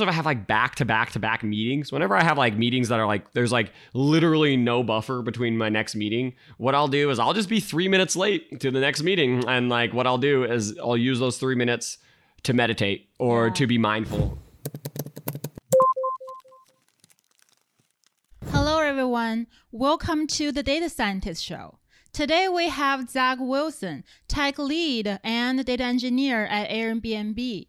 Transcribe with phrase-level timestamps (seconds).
[0.00, 2.88] if I have like back to back to back meetings, whenever I have like meetings
[2.88, 7.10] that are like there's like literally no buffer between my next meeting, what I'll do
[7.10, 9.44] is I'll just be three minutes late to the next meeting.
[9.46, 11.98] And like what I'll do is I'll use those three minutes
[12.44, 13.52] to meditate or Yeah.
[13.54, 14.38] to be mindful.
[18.50, 19.46] Hello, everyone.
[19.72, 21.78] Welcome to the Data Scientist Show.
[22.12, 27.66] Today we have Zach Wilson, tech lead and data engineer at Airbnb.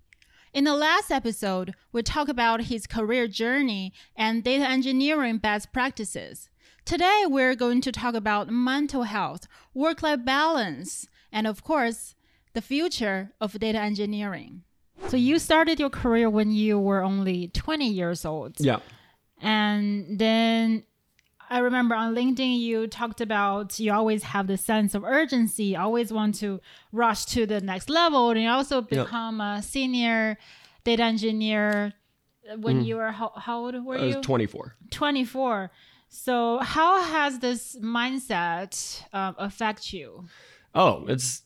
[0.51, 6.49] In the last episode, we talked about his career journey and data engineering best practices.
[6.85, 12.15] Today, we're going to talk about mental health, work life balance, and of course,
[12.53, 14.63] the future of data engineering.
[15.07, 18.55] So, you started your career when you were only 20 years old.
[18.59, 18.79] Yeah.
[19.41, 20.83] And then
[21.49, 26.13] I remember on LinkedIn, you talked about you always have the sense of urgency, always
[26.13, 28.29] want to rush to the next level.
[28.29, 30.37] And you also become a senior
[30.83, 31.93] data engineer
[32.57, 34.01] when you were, how, how old were Mm.
[34.01, 34.21] I was you?
[34.21, 34.75] 24.
[34.91, 35.71] 24.
[36.09, 40.25] So, how has this mindset um, affect you?
[40.73, 41.43] Oh, it's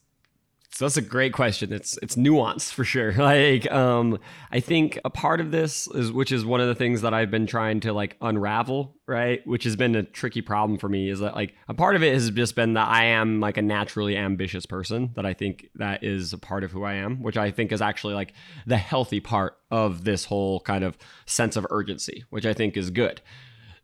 [0.73, 1.71] so that's a great question.
[1.71, 3.13] It's it's nuanced for sure.
[3.23, 4.19] Like um
[4.51, 7.29] I think a part of this is which is one of the things that I've
[7.29, 9.45] been trying to like unravel, right?
[9.45, 12.13] Which has been a tricky problem for me is that like a part of it
[12.13, 16.03] has just been that I am like a naturally ambitious person that I think that
[16.03, 18.33] is a part of who I am, which I think is actually like
[18.65, 22.89] the healthy part of this whole kind of sense of urgency, which I think is
[22.89, 23.21] good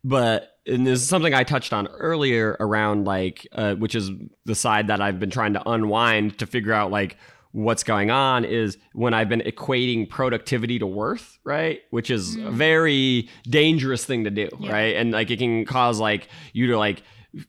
[0.04, 4.10] but and this is something I touched on earlier around like uh, which is
[4.44, 7.16] the side that I've been trying to unwind to figure out like
[7.52, 11.80] what's going on is when I've been equating productivity to worth, right?
[11.90, 14.72] Which is a very dangerous thing to do, Yeah.
[14.72, 14.94] right?
[14.96, 17.02] And like it can cause like you to like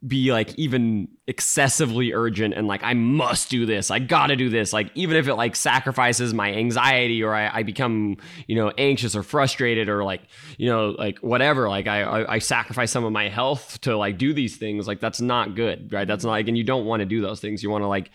[0.05, 3.89] be like even excessively urgent and like I must do this.
[3.89, 4.73] I gotta do this.
[4.73, 9.15] Like even if it like sacrifices my anxiety or I, I become you know anxious
[9.15, 10.21] or frustrated or like
[10.57, 11.67] you know like whatever.
[11.67, 14.87] Like I, I I sacrifice some of my health to like do these things.
[14.87, 16.07] Like that's not good, right?
[16.07, 17.63] That's not like and you don't want to do those things.
[17.63, 18.11] You want to like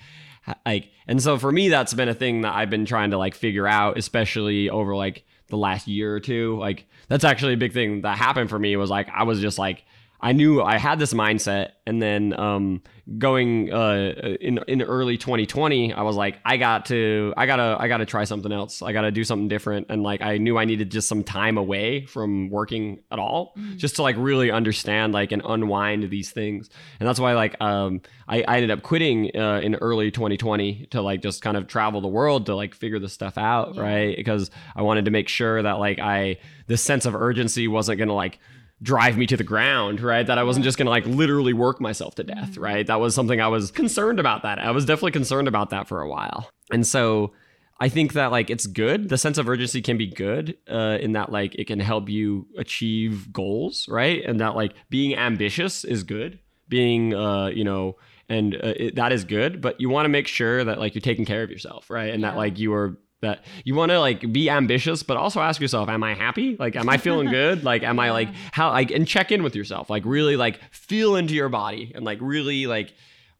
[0.64, 3.34] like and so for me that's been a thing that I've been trying to like
[3.34, 6.58] figure out, especially over like the last year or two.
[6.58, 9.58] Like that's actually a big thing that happened for me was like I was just
[9.58, 9.84] like
[10.20, 12.82] I knew I had this mindset, and then um,
[13.18, 17.86] going uh, in in early 2020, I was like, I got to, I gotta, I
[17.88, 18.80] gotta try something else.
[18.82, 22.06] I gotta do something different, and like I knew I needed just some time away
[22.06, 26.70] from working at all, just to like really understand like and unwind these things.
[26.98, 31.02] And that's why like um, I, I ended up quitting uh, in early 2020 to
[31.02, 33.82] like just kind of travel the world to like figure this stuff out, Yeah.
[33.82, 34.16] right?
[34.16, 38.14] Because I wanted to make sure that like I this sense of urgency wasn't gonna
[38.14, 38.38] like
[38.82, 40.26] drive me to the ground, right?
[40.26, 42.86] That I wasn't just gonna like literally work myself to death, right?
[42.86, 44.58] That was something I was concerned about that.
[44.58, 46.50] I was definitely concerned about that for a while.
[46.70, 47.32] And so
[47.78, 49.08] I think that like it's good.
[49.08, 52.46] The sense of urgency can be good uh, in that like it can help you
[52.56, 54.22] achieve goals, right?
[54.24, 56.38] And that like being ambitious is good.
[56.68, 57.96] Being uh, you know,
[58.28, 61.02] and uh, it, that is good, but you want to make sure that like you're
[61.02, 62.12] taking care of yourself, right?
[62.12, 65.60] And that like you are that you want to like be ambitious but also ask
[65.60, 66.56] yourself am i happy?
[66.58, 67.64] Like am i feeling good?
[67.64, 71.16] Like am i like how like and check in with yourself like really like feel
[71.16, 72.94] into your body and like really like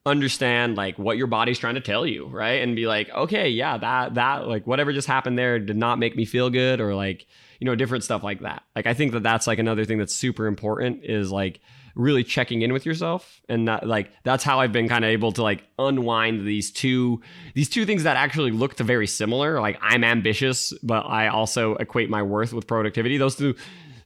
[0.05, 2.63] understand like what your body's trying to tell you right?
[2.63, 6.17] And be like okay yeah that that like whatever just happened there did not make
[6.17, 7.27] me feel good or like
[7.61, 8.63] you know different stuff like that.
[8.75, 11.61] Like i think that that's like another thing that's super important is like
[11.97, 15.33] really checking in with yourself and that like that's how i've been kind of able
[15.33, 17.21] to like unwind these two
[17.55, 19.61] these two things that actually looked very similar.
[19.61, 23.17] Like i'm ambitious but i also equate my worth with productivity.
[23.17, 23.57] Those two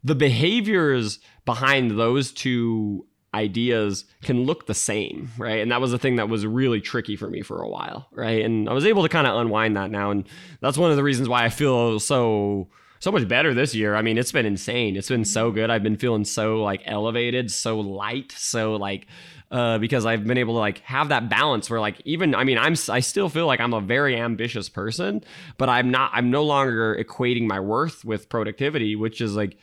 [0.04, 5.60] the behaviors behind those two ideas can look the same right?
[5.60, 8.44] And that was the thing that was really tricky for me for a while right?
[8.44, 10.28] And i was able to kind of unwind that now and
[10.60, 12.68] that's one of the reasons why i feel so
[13.00, 13.96] so much better this year.
[13.96, 14.94] I mean, it's been insane.
[14.94, 15.70] It's been so good.
[15.70, 19.06] I've been feeling so like elevated, so light, so like
[19.50, 22.58] uh, because I've been able to like have that balance where like even I mean
[22.58, 25.24] I'm I still feel like I'm a very ambitious person,
[25.58, 26.12] but I'm not.
[26.14, 29.56] I'm no longer equating my worth with productivity, which is like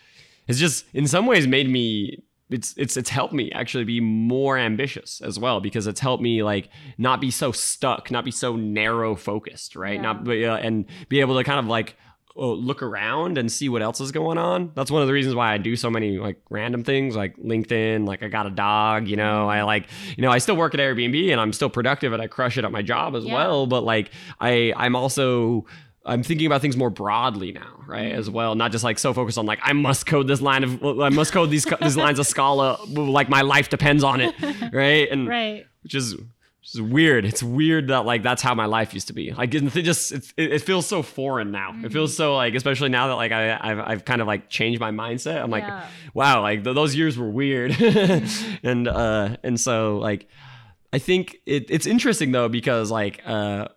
[0.48, 4.58] it's just in some ways made me it's it's it's helped me actually be more
[4.58, 8.56] ambitious as well because it's helped me like not be so stuck, not be so
[8.56, 9.96] narrow focused, right?
[9.96, 10.02] Yeah.
[10.02, 11.96] Not but, uh, and be able to kind of like
[12.40, 14.72] Oh, look around and see what else is going on.
[14.76, 18.06] That's one of the reasons why I do so many like random things like LinkedIn,
[18.08, 19.66] like I got a dog, you know, I mm-hmm.
[19.66, 22.58] like, you know, I still work at Airbnb and I'm still productive and I crush
[22.60, 23.34] it at my job as Yeah.
[23.34, 25.66] well, but like I I'm also
[26.06, 28.12] I'm thinking about things more broadly now, right?
[28.14, 30.84] As well, not just like so focused on like I must code this line of
[31.02, 34.36] I must code these these lines of Scala like my life depends on it,
[34.72, 35.10] right?
[35.12, 35.66] And Right.
[35.84, 36.16] which is
[36.64, 37.24] It's weird.
[37.24, 39.32] It's weird that like that's how my life used to be.
[39.32, 41.74] Like it just it, it feels so foreign now.
[41.84, 44.82] It feels so like especially now that like I I've, I've kind of like changed
[44.82, 45.42] my mindset.
[45.42, 45.86] I'm like Yeah.
[46.14, 47.72] wow, like th- those years were weird.
[48.64, 50.28] and uh and so like
[50.92, 53.70] I think it, it's interesting though because like uh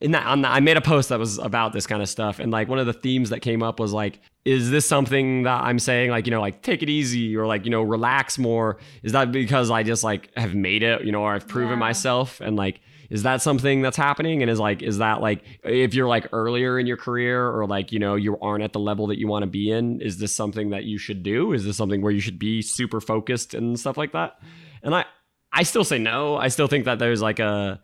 [0.00, 2.38] in that on the, I made a post that was about this kind of stuff
[2.38, 5.62] and like one of the themes that came up was like is this something that
[5.64, 8.78] I'm saying like you know like take it easy or like you know relax more?
[9.02, 11.76] Is that because I just like have made it you know or I've proven Yeah.
[11.76, 12.40] myself?
[12.40, 12.80] And like
[13.10, 14.42] is that something that's happening?
[14.42, 17.90] And is like is that like if you're like earlier in your career or like
[17.90, 20.34] you know you aren't at the level that you want to be in is this
[20.34, 21.52] something that you should do?
[21.52, 24.38] Is this something where you should be super focused and stuff like that?
[24.82, 25.04] And I
[25.52, 26.36] I still say no.
[26.36, 27.80] I still think that there's like a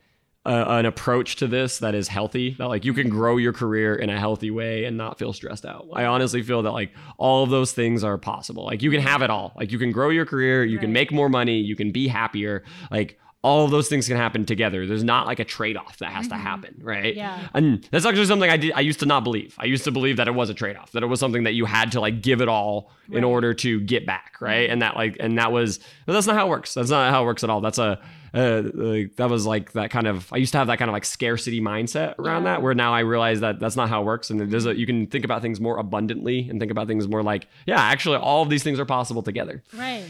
[0.47, 3.95] a, an approach to this that is healthy that like you can grow your career
[3.95, 5.87] in a healthy way and not feel stressed out.
[5.93, 8.65] I honestly feel that like all of those things are possible.
[8.65, 9.53] Like you can have it all.
[9.57, 12.63] Like you can grow your career you can make more money you can be happier.
[12.91, 14.87] Like all of those things can happen together.
[14.87, 16.43] There's not like a trade-off that has to mm-hmm.
[16.43, 17.15] happen right?
[17.15, 17.49] Yeah.
[17.55, 19.55] and that's actually something i did i used to not believe.
[19.59, 21.65] I used to believe that it was a trade-off that it was something that you
[21.65, 24.65] had to like give it all in order to get back right?
[24.65, 24.73] Mm-hmm.
[24.73, 26.75] And that like and that was but that's not how it works.
[26.75, 27.63] That's not how it works at all.
[27.63, 27.99] That's a
[28.35, 30.93] uh, like, that was like that kind of I used to have that kind of
[30.93, 32.55] like scarcity mindset around Yeah.
[32.55, 34.87] that where now I realize that that's not how it works and there's a you
[34.87, 38.43] can think about things more abundantly and think about things more like yeah actually all
[38.43, 40.05] of these things are possible together Right.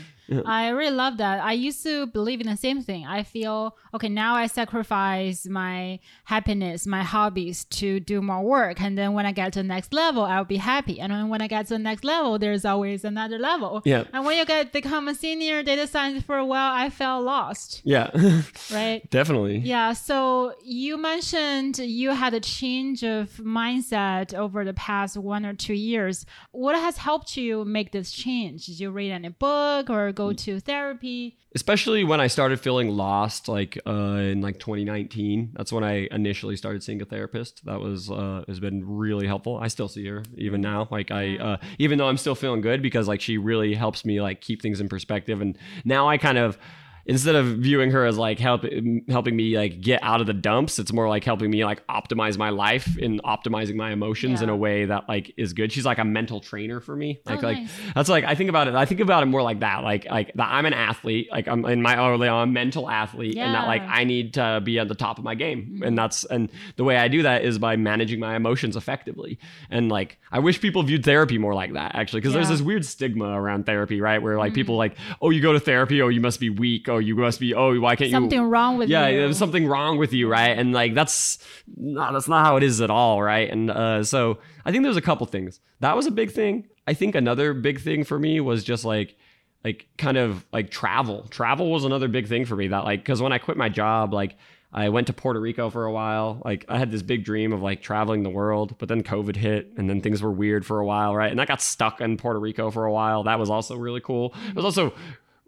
[0.46, 1.42] I really love that.
[1.42, 3.06] I used to believe in the same thing.
[3.06, 8.80] I feel okay now I sacrifice my happiness, my hobbies to do more work.
[8.80, 11.00] And then when I get to the next level, I'll be happy.
[11.00, 13.82] And then when I get to the next level, there's always another level.
[13.84, 14.04] Yeah.
[14.12, 17.82] And when you get become a senior data scientist for a while, I felt lost.
[17.84, 18.10] yeah
[18.72, 19.08] Right.
[19.10, 25.44] definitely Yeah, so you mentioned you had a change of mindset over the past one
[25.44, 26.24] or two years.
[26.52, 28.66] What has helped you make this change?
[28.66, 31.36] Did you read any book or go to therapy?
[31.54, 35.52] especially when I started feeling lost, like uh, in like 2019.
[35.54, 37.64] That's when I initially started seeing a therapist.
[37.64, 39.58] That was uh, has been really helpful.
[39.58, 40.88] I still see her even now.
[40.90, 44.20] Like I, uh, even though I'm still feeling good because like she really helps me
[44.20, 45.40] like keep things in perspective.
[45.40, 46.58] And now I kind of
[47.06, 48.64] instead of viewing her as like help,
[49.08, 52.38] helping me like get out of the dumps, it's more like helping me like optimize
[52.38, 55.70] my life and optimizing my emotions in a way that like is good.
[55.72, 57.20] She's like a mental trainer for me.
[57.26, 57.70] Like Oh, like nice.
[57.94, 58.74] that's like I think about it.
[58.74, 59.82] I think about it more like that.
[59.84, 61.28] Like like that I'm an athlete.
[61.30, 63.92] Like I'm in my early on a mental athlete, and that like Mm-hmm.
[63.92, 65.82] I need to be at the top of my game.
[65.84, 69.38] And that's and the way I do that is by managing my emotions effectively.
[69.70, 72.54] And like I wish people viewed therapy more like that actually, because there's Yeah.
[72.54, 72.62] Mm-hmm.
[72.64, 74.22] this weird stigma around therapy, right?
[74.22, 76.98] Where like people like, oh, you go to therapy, oh, you must be weak, oh,
[76.98, 78.46] you must be, oh, why can't Something you?
[78.46, 79.18] wrong with yeah, you.
[79.18, 80.56] there's something wrong with you, right?
[80.58, 81.38] And like that's
[81.76, 83.50] no, that's not how it is at all, right?
[83.50, 85.60] And uh, so I think there's a couple things.
[85.80, 86.68] That was a big thing.
[86.86, 89.16] I think another big thing for me was just like
[89.64, 91.26] like kind of like travel.
[91.30, 92.68] Travel was another big thing for me.
[92.68, 94.36] That like because when I quit my job, like
[94.74, 96.42] I went to Puerto Rico for a while.
[96.44, 99.72] Like I had this big dream of like traveling the world, but then COVID hit
[99.76, 101.30] and then things were weird for a while, right?
[101.30, 103.22] And I got stuck in Puerto Rico for a while.
[103.22, 104.34] That was also really cool.
[104.48, 104.92] It was also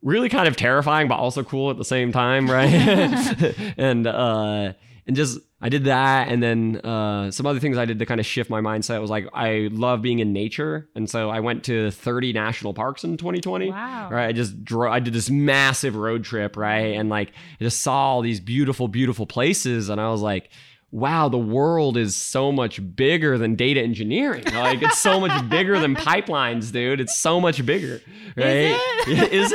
[0.03, 2.67] really kind of terrifying, but also cool at the same time, right?
[3.77, 4.73] and uh
[5.07, 8.21] and just I did that, and then uh, some other things I did to kind
[8.21, 11.65] of shift my mindset was like I love being in nature, and so I went
[11.65, 13.71] to 30 national parks in 2020.
[13.71, 14.09] Wow.
[14.11, 14.93] Right, I just drove.
[14.93, 18.89] I did this massive road trip, right, and like I just saw all these beautiful,
[18.89, 20.51] beautiful places, and I was like.
[20.93, 24.45] Wow, the world is so much bigger than data engineering.
[24.45, 27.01] Like it's so much bigger than pipelines, dude.
[27.01, 28.01] It's so much bigger,
[28.37, 28.79] right?
[29.07, 29.33] it?
[29.33, 29.51] Is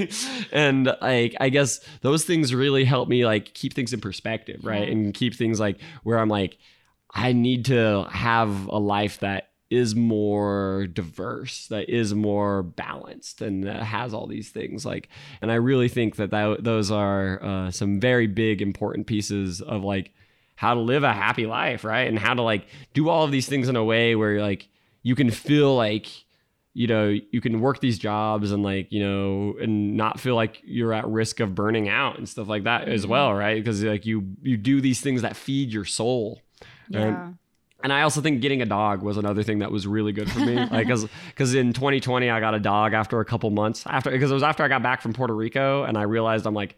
[0.00, 0.48] it?
[0.52, 4.88] and like I guess those things really help me like keep things in perspective, right?
[4.88, 6.58] And keep things like where I'm like
[7.14, 13.64] I need to have a life that is more diverse, that is more balanced, and
[13.64, 14.84] that has all these things.
[14.86, 15.08] Like,
[15.42, 19.82] and I really think that, that those are uh, some very big, important pieces of
[19.82, 20.12] like
[20.56, 22.06] how to live a happy life, right?
[22.08, 24.68] And how to like do all of these things in a way where like
[25.02, 26.06] you can feel like
[26.76, 30.60] you know you can work these jobs and like you know and not feel like
[30.64, 34.04] you're at risk of burning out and stuff like that as well right because like
[34.04, 36.40] you you do these things that feed your soul
[36.88, 37.00] Yeah.
[37.00, 37.38] and
[37.92, 40.54] I also think getting a dog was another thing that was really good for me.
[40.70, 44.30] like, cause, 'cause in 2020, I got a dog after a couple months after, because
[44.30, 46.76] it was after I got back from Puerto Rico and I realized I'm like,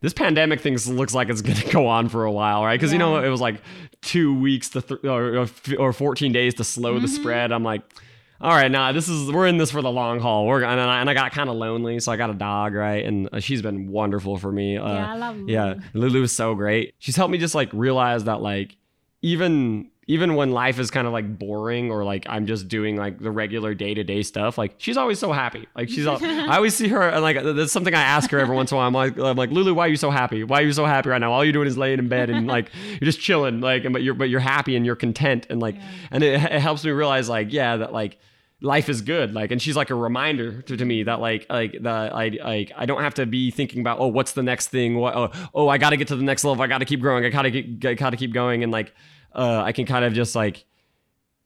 [0.00, 2.78] this pandemic thing looks like it's going to go on for a while, right?
[2.78, 3.26] Because, you know, Yeah.
[3.26, 3.62] it was like
[4.02, 5.46] two weeks to th- or,
[5.78, 7.14] or 14 days to slow the Mm-hmm.
[7.16, 7.52] spread.
[7.52, 7.82] I'm like,
[8.40, 10.44] all right, nah, this is we're in this for the long haul.
[10.46, 13.02] We're and I, and I got kind of lonely, so I got a dog, right?
[13.04, 14.76] And uh, she's been wonderful for me.
[14.76, 15.52] Uh, Yeah, I love Lulu.
[15.52, 16.08] Yeah, Lulu.
[16.08, 16.94] Lulu is so great.
[16.98, 18.76] She's helped me just like realize that like
[19.22, 23.18] even even when life is kind of like boring or like I'm just doing like
[23.18, 25.66] the regular day to day stuff, like she's always so happy.
[25.74, 28.54] Like she's, all, I always see her and like that's something I ask her every
[28.54, 28.86] once in a while.
[28.86, 30.44] I'm like, I'm like, Lulu, why are you so happy?
[30.44, 31.32] Why are you so happy right now?
[31.32, 34.14] All you're doing is laying in bed and like you're just chilling, like, but you're
[34.14, 35.82] but you're happy and you're content and like, yeah.
[36.10, 38.18] and it, it helps me realize like, yeah, that like
[38.60, 41.76] life is good like and she's like a reminder to, to me that like like
[41.82, 44.96] that I like I don't have to be thinking about oh what's the next thing
[44.96, 47.00] what oh, oh I got to get to the next level I got to keep
[47.00, 48.94] growing I got to get got to keep going and like
[49.34, 50.64] uh, I can kind of just like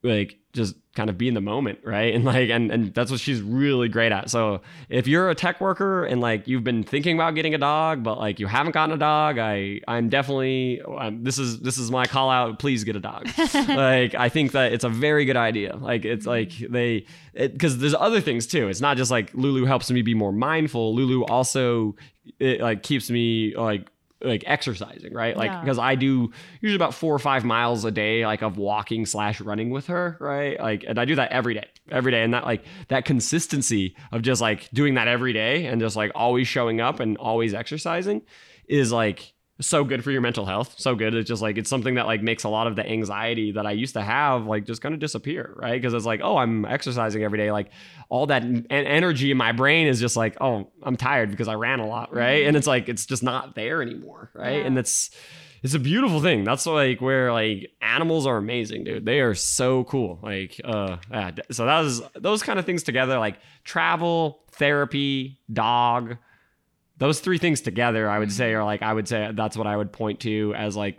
[0.02, 2.14] like just kind of be in the moment right?
[2.18, 4.30] And like and and that's what she's really great at.
[4.30, 8.02] So if you're a tech worker and like you've been thinking about getting a dog
[8.02, 11.90] but like you haven't gotten a dog i i'm definitely I'm, this is this is
[11.90, 12.58] my call out.
[12.58, 13.28] Please get a dog.
[13.68, 15.76] Like i think that it's a very good idea.
[15.76, 18.68] Like it's like they because there's other things too.
[18.68, 20.94] It's not just like lulu helps me be more mindful.
[20.94, 21.94] Lulu also
[22.38, 23.88] it like keeps me like
[24.20, 25.36] like exercising, right?
[25.36, 25.84] Like because yeah.
[25.84, 29.70] I do usually about four or five miles a day, like of walking slash running
[29.70, 30.58] with her, right?
[30.58, 34.22] Like, and I do that every day, every day, and that like that consistency of
[34.22, 38.22] just like doing that every day and just like always showing up and always exercising
[38.68, 41.96] is like so good for your mental health so good it's just like it's something
[41.96, 44.80] that like makes a lot of the anxiety that i used to have like just
[44.80, 47.70] kind of disappear right because it's like oh i'm exercising every day like
[48.08, 51.54] all that en- energy in my brain is just like oh i'm tired because i
[51.54, 52.48] ran a lot right mm-hmm.
[52.48, 54.66] and it's like it's just not there anymore right yeah.
[54.66, 55.10] and it's
[55.64, 59.82] it's a beautiful thing that's like where like animals are amazing dude they are so
[59.84, 61.32] cool like uh yeah.
[61.50, 66.16] so that was those kind of things together like travel therapy dog
[66.98, 69.76] those three things together, I would say, are like I would say that's what I
[69.76, 70.98] would point to as like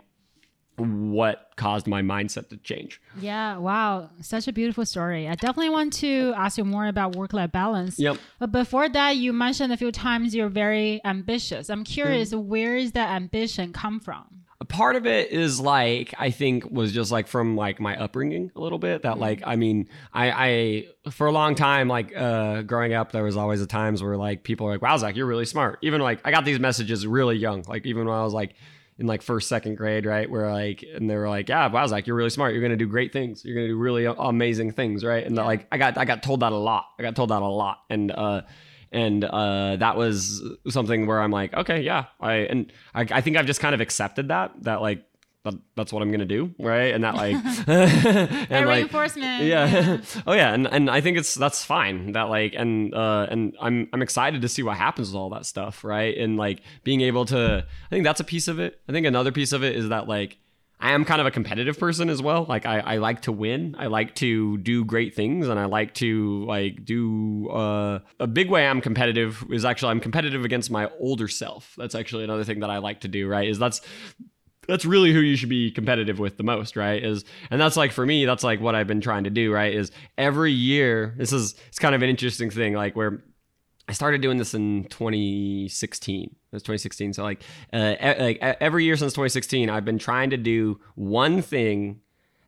[0.76, 3.00] what caused my mindset to change.
[3.20, 5.28] Yeah, wow, such a beautiful story.
[5.28, 7.98] I definitely want to ask you more about work-life balance.
[7.98, 8.16] Yep.
[8.38, 11.68] But before that, you mentioned a few times you're very ambitious.
[11.68, 12.44] I'm curious, mm.
[12.44, 14.44] where is that ambition come from?
[14.64, 18.60] Part of it is like I think was just like from like my upbringing a
[18.60, 20.30] little bit that like I mean I
[21.04, 24.18] I for a long time like uh growing up there was always the times where
[24.18, 25.78] like people are like wow Zach you're really smart.
[25.80, 28.54] Even like I got these messages really young like even when I was like
[28.98, 32.06] in like first second grade right where like and they were like yeah wow Zach
[32.06, 32.52] you're really smart.
[32.52, 33.42] You're gonna do great things.
[33.46, 35.44] You're gonna do really amazing things right and yeah.
[35.44, 36.84] like I got I got told that a lot.
[36.98, 38.42] I got told that a lot and uh
[38.92, 43.36] and uh, that was something where I'm like, okay, yeah, I and I, I think
[43.36, 45.04] I've just kind of accepted that that like
[45.44, 46.92] that, that's what I'm gonna do, right?
[46.94, 47.34] And that like,
[47.66, 49.44] and like, reinforcement.
[49.44, 49.66] Yeah.
[49.66, 50.00] yeah.
[50.26, 52.12] oh yeah, and and I think it's that's fine.
[52.12, 55.46] That like, and uh, and I'm I'm excited to see what happens with all that
[55.46, 56.16] stuff, right?
[56.16, 58.80] And like being able to, I think that's a piece of it.
[58.88, 60.38] I think another piece of it is that like
[60.80, 62.46] I am kind of a competitive person as well.
[62.48, 63.76] Like I, I like to win.
[63.78, 68.48] I like to do great things and I like to like do uh, a big
[68.50, 71.74] way I'm competitive is actually I'm competitive against my older self.
[71.76, 73.46] That's actually another thing that I like to do, right?
[73.46, 73.82] Is that's
[74.68, 77.02] that's really who you should be competitive with the most, right?
[77.02, 79.74] Is and that's like for me, that's like what I've been trying to do, right?
[79.74, 83.22] Is every year, this is it's kind of an interesting thing, like where
[83.90, 86.22] I started doing this in 2016.
[86.22, 87.14] It was 2016.
[87.14, 87.42] So like,
[87.72, 92.00] uh, like every year since 2016, I've been trying to do one thing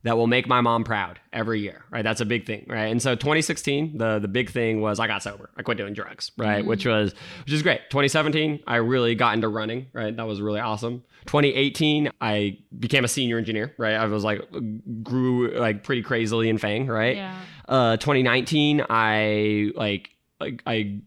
[0.04, 2.02] that will make my mom proud every year, right?
[2.02, 2.86] That's a big thing, right?
[2.86, 5.50] And so 2016, the the big thing was I got sober.
[5.56, 6.60] I quit doing drugs, right?
[6.60, 6.68] Mm-hmm.
[6.68, 7.12] Which was
[7.44, 7.80] which is great.
[7.90, 10.16] 2017, I really got into running, right?
[10.16, 11.02] That was really awesome.
[11.26, 13.94] 2018, I became a senior engineer, right?
[13.94, 14.42] I was like
[15.02, 17.16] grew like pretty crazily in FAANG, right?
[17.16, 17.36] Yeah.
[17.68, 21.00] Uh, 2019, I like like I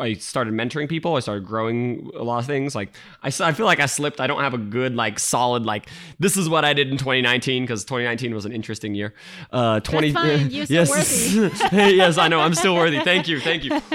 [0.00, 1.14] I started mentoring people.
[1.14, 2.74] I started growing a lot of things.
[2.74, 4.20] Like I, I feel like I slipped.
[4.20, 5.88] I don't have a good like solid like
[6.18, 9.14] this is what I did in 2019 because 2019 was an interesting year.
[9.52, 11.34] Uh, 20 That's yes,
[11.72, 12.40] yes, I know.
[12.40, 12.98] I'm still worthy.
[13.00, 13.72] Thank you, thank you.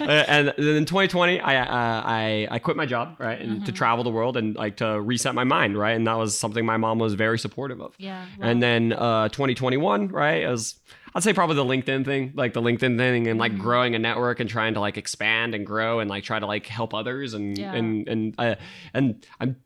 [0.00, 3.64] uh, and then in 2020, I uh, I I quit my job right and mm-hmm.
[3.64, 6.66] to travel the world and like to reset my mind right and that was something
[6.66, 7.94] my mom was very supportive of.
[7.98, 8.26] Yeah.
[8.38, 10.74] And then uh, 2021 right as
[11.14, 13.62] I'd say probably the LinkedIn thing, like the LinkedIn thing, and like mm-hmm.
[13.62, 16.66] growing a network and trying to like expand and grow and like try to like
[16.66, 17.72] help others and yeah.
[17.72, 18.54] and and uh,
[18.94, 19.56] and I'm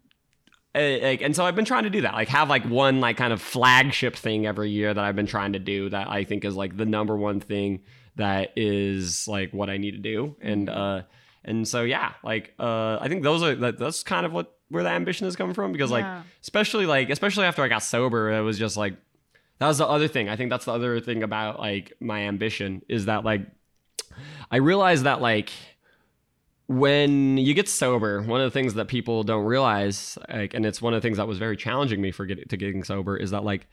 [0.75, 3.17] uh, like and so I've been trying to do that, like have like one like
[3.17, 6.45] kind of flagship thing every year that I've been trying to do that I think
[6.45, 7.83] is like the number one thing
[8.17, 10.79] that is like what I need to do, and mm-hmm.
[10.79, 11.03] uh
[11.45, 14.83] and so yeah, like uh I think those are that, that's kind of what where
[14.83, 16.07] the ambition is coming from because like
[16.43, 18.95] especially like especially after I got sober, it was just like
[19.59, 20.29] that was the other thing.
[20.29, 23.47] I think that's the other thing about like my ambition is that like
[24.51, 25.51] I realized that like
[26.67, 30.81] when you get sober, one of the things that people don't realize, like, and it's
[30.81, 33.45] one of the things that was very challenging me for to getting sober, is that
[33.45, 33.67] like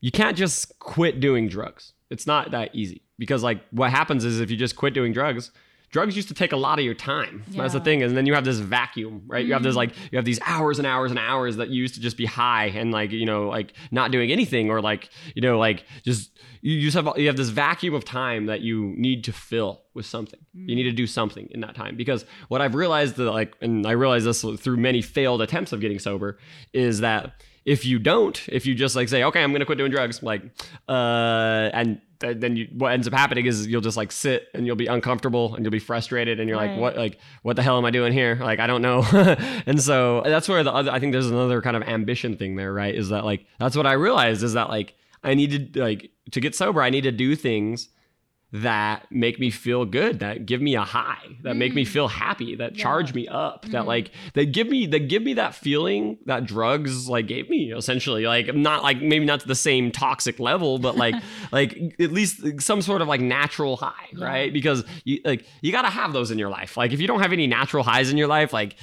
[0.00, 1.92] you can't just quit doing drugs.
[2.08, 5.50] It's not that easy because like what happens is if you just quit doing drugs,
[5.90, 7.42] drugs used to take a lot of your time.
[7.48, 8.02] That's the thing.
[8.02, 9.44] And then you have this vacuum, right?
[9.44, 9.78] You have this mm-hmm.
[9.78, 12.26] like you have these hours and hours and hours that you used to just be
[12.26, 16.30] high and like, you know, like not doing anything or like, you know, like just
[16.62, 20.06] you just have you have this vacuum of time that you need to fill with
[20.06, 20.40] something.
[20.54, 23.86] You need to do something in that time because what I've realized that like and
[23.86, 26.38] I realized this through many failed attempts of getting sober
[26.72, 29.90] is that if you don't, if you just like say, okay, I'm gonna quit doing
[29.90, 30.42] drugs, like,
[30.88, 34.66] uh, and th- then you, what ends up happening is you'll just like sit and
[34.66, 37.76] you'll be uncomfortable and you'll be frustrated and you're like, what, like, what the hell
[37.78, 38.38] am I doing here?
[38.40, 39.02] Like, I don't know.
[39.66, 42.72] and so that's where the other, I think there's another kind of ambition thing there,
[42.72, 42.94] right?
[42.94, 46.54] Is that like, that's what I realized is that like, I needed like to get
[46.54, 47.88] sober, I need to do things
[48.52, 51.88] that make me feel good that give me a high that make me mm.
[51.88, 52.82] feel happy that Yeah.
[52.82, 53.86] charge me up that mm.
[53.86, 58.26] like that give me that give me that feeling that drugs like gave me essentially.
[58.26, 61.14] Like not like maybe not to the same toxic level but like
[61.52, 64.52] like at least some sort of like natural high right?
[64.52, 66.76] Because you like you got to have those in your life.
[66.76, 68.74] Like if you don't have any natural highs in your life like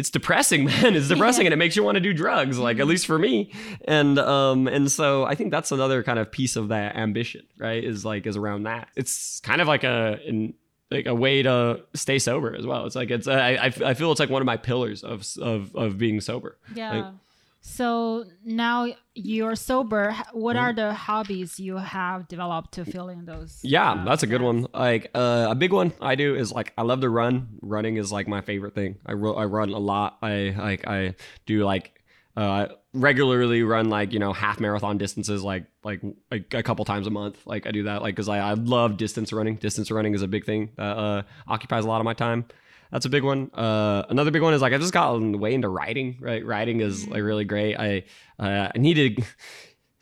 [0.00, 0.96] it's depressing man.
[0.96, 3.52] It's depressing and it makes you want to do drugs like at least for me.
[3.86, 7.84] And um and so i think that's another kind of piece of that ambition right
[7.84, 8.88] is like is around that.
[8.96, 10.54] It's kind of like a in
[10.90, 12.86] like a way to stay sober as well.
[12.86, 15.76] It's like it's i i, I feel it's like one of my pillars of of
[15.76, 16.58] of being sober.
[16.74, 17.12] Yeah.
[17.60, 20.16] So now you're sober.
[20.32, 23.60] What are the hobbies you have developed to fill in those?
[23.62, 24.66] Yeah, that's a good one.
[24.72, 27.58] Like uh, a big one I do is like I love to run.
[27.60, 28.96] Running is like my favorite thing.
[29.04, 30.18] I ru- I run a lot.
[30.22, 31.14] I like I
[31.46, 31.96] do like
[32.36, 36.00] uh regularly run like you know half marathon distances like like
[36.30, 37.38] like a couple times a month.
[37.46, 39.56] Like I do that like because I I love distance running.
[39.56, 42.46] Distance running is a big thing that uh, occupies a lot of my time.
[42.90, 43.50] That's a big one.
[43.54, 46.18] Uh, another big one is like I just gotten the way into writing.
[46.20, 47.76] Right, writing is like really great.
[47.76, 48.04] I
[48.38, 49.24] uh, I needed.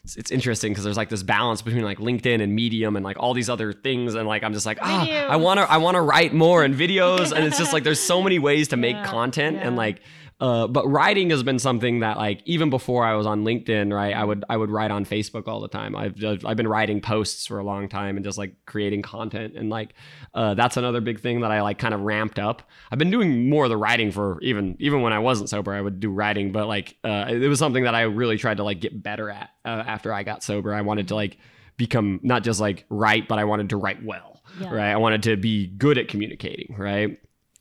[0.05, 3.19] It's, it's interesting because there's like this balance between like LinkedIn and Medium and like
[3.19, 5.97] all these other things, and like I'm just like ah, I want to I want
[5.97, 8.95] to write more and videos, and it's just like there's so many ways to make
[8.97, 10.01] Yeah, content, and like
[10.41, 14.15] uh, but writing has been something that like even before I was on LinkedIn, right?
[14.15, 15.97] I would I would write on Facebook all the time.
[15.97, 16.15] I've
[16.45, 19.95] I've been writing posts for a long time and just like creating content and like
[20.35, 22.63] uh, that's another big thing that I like kind of ramped up.
[22.93, 25.73] I've been doing more of the writing for even even when I wasn't sober.
[25.75, 28.65] I would do writing, but like uh, it was something that I really tried to
[28.65, 30.73] like get better at uh, after I got sober.
[30.73, 31.39] I wanted to like
[31.77, 34.71] become not just like write, but I wanted to write well, Yeah.
[34.73, 34.91] right?
[34.93, 37.19] I wanted to be good at communicating, right?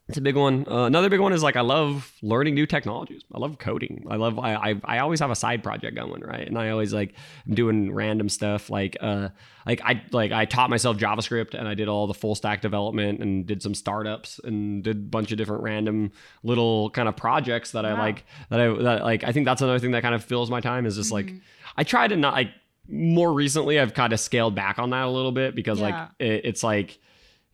[0.09, 0.65] It's a big one.
[0.69, 3.23] Uh, another big one is like I love learning new technologies.
[3.33, 4.05] I love coding.
[4.09, 4.39] I love.
[4.39, 6.47] I, I I always have a side project going, right?
[6.47, 7.13] And I always like
[7.45, 8.69] I'm doing random stuff.
[8.69, 9.29] Like uh
[9.65, 13.19] like I like I taught myself JavaScript and I did all the full stack development
[13.19, 17.71] and did some startups and did a bunch of different random little kind of projects
[17.71, 20.23] that I like that I that like I think that's another thing that kind of
[20.23, 21.33] fills my time is just like
[21.75, 22.51] I try to not like
[22.87, 26.45] more recently I've kind of scaled back on that a little bit because like it,
[26.45, 26.97] it's like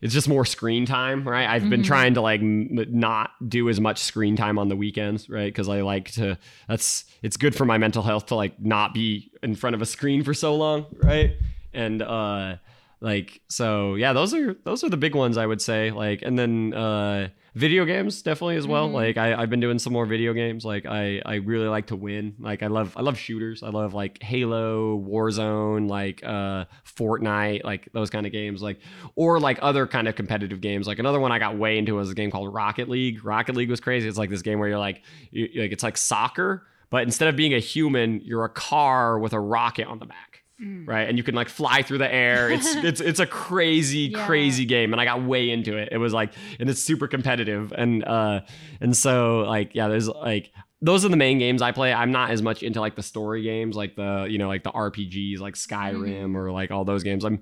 [0.04, 1.48] it's just more screen time, right?
[1.48, 5.30] I've been trying to like m- not do as much screen time on the weekends,
[5.30, 5.46] right?
[5.46, 6.36] Because I like to.
[6.68, 9.86] That's it's good for my mental health to like not be in front of a
[9.86, 11.32] screen for so long, right?
[11.72, 12.56] And uh,
[13.00, 15.90] like so, yeah, those are those are the big ones I would say.
[15.90, 18.88] Like, and then uh, video games definitely as well.
[18.90, 20.64] Like, I I've been doing some more video games.
[20.64, 22.34] Like, I I really like to win.
[22.38, 23.62] Like, I love I love shooters.
[23.62, 28.62] I love like Halo, Warzone, like uh, Fortnite, like those kind of games.
[28.62, 28.80] Like
[29.14, 30.86] or like other kind of competitive games.
[30.86, 33.24] Like another one I got way into was a game called Rocket League.
[33.24, 34.08] Rocket League was crazy.
[34.08, 37.36] It's like this game where you're like, you, like it's like soccer, but instead of
[37.36, 40.43] being a human, you're a car with a rocket on the back.
[40.60, 42.48] Right, and you can like fly through the air.
[42.50, 44.24] It's it's it's a crazy Yeah.
[44.26, 45.88] crazy game, and I got way into it.
[45.92, 48.40] It was like, and it's super competitive, and uh,
[48.80, 51.92] and so like yeah, there's like those are the main games I play.
[51.92, 54.70] I'm not as much into like the story games, like the you know like the
[54.70, 57.24] RPGs, like Skyrim or like all those games.
[57.24, 57.40] I'm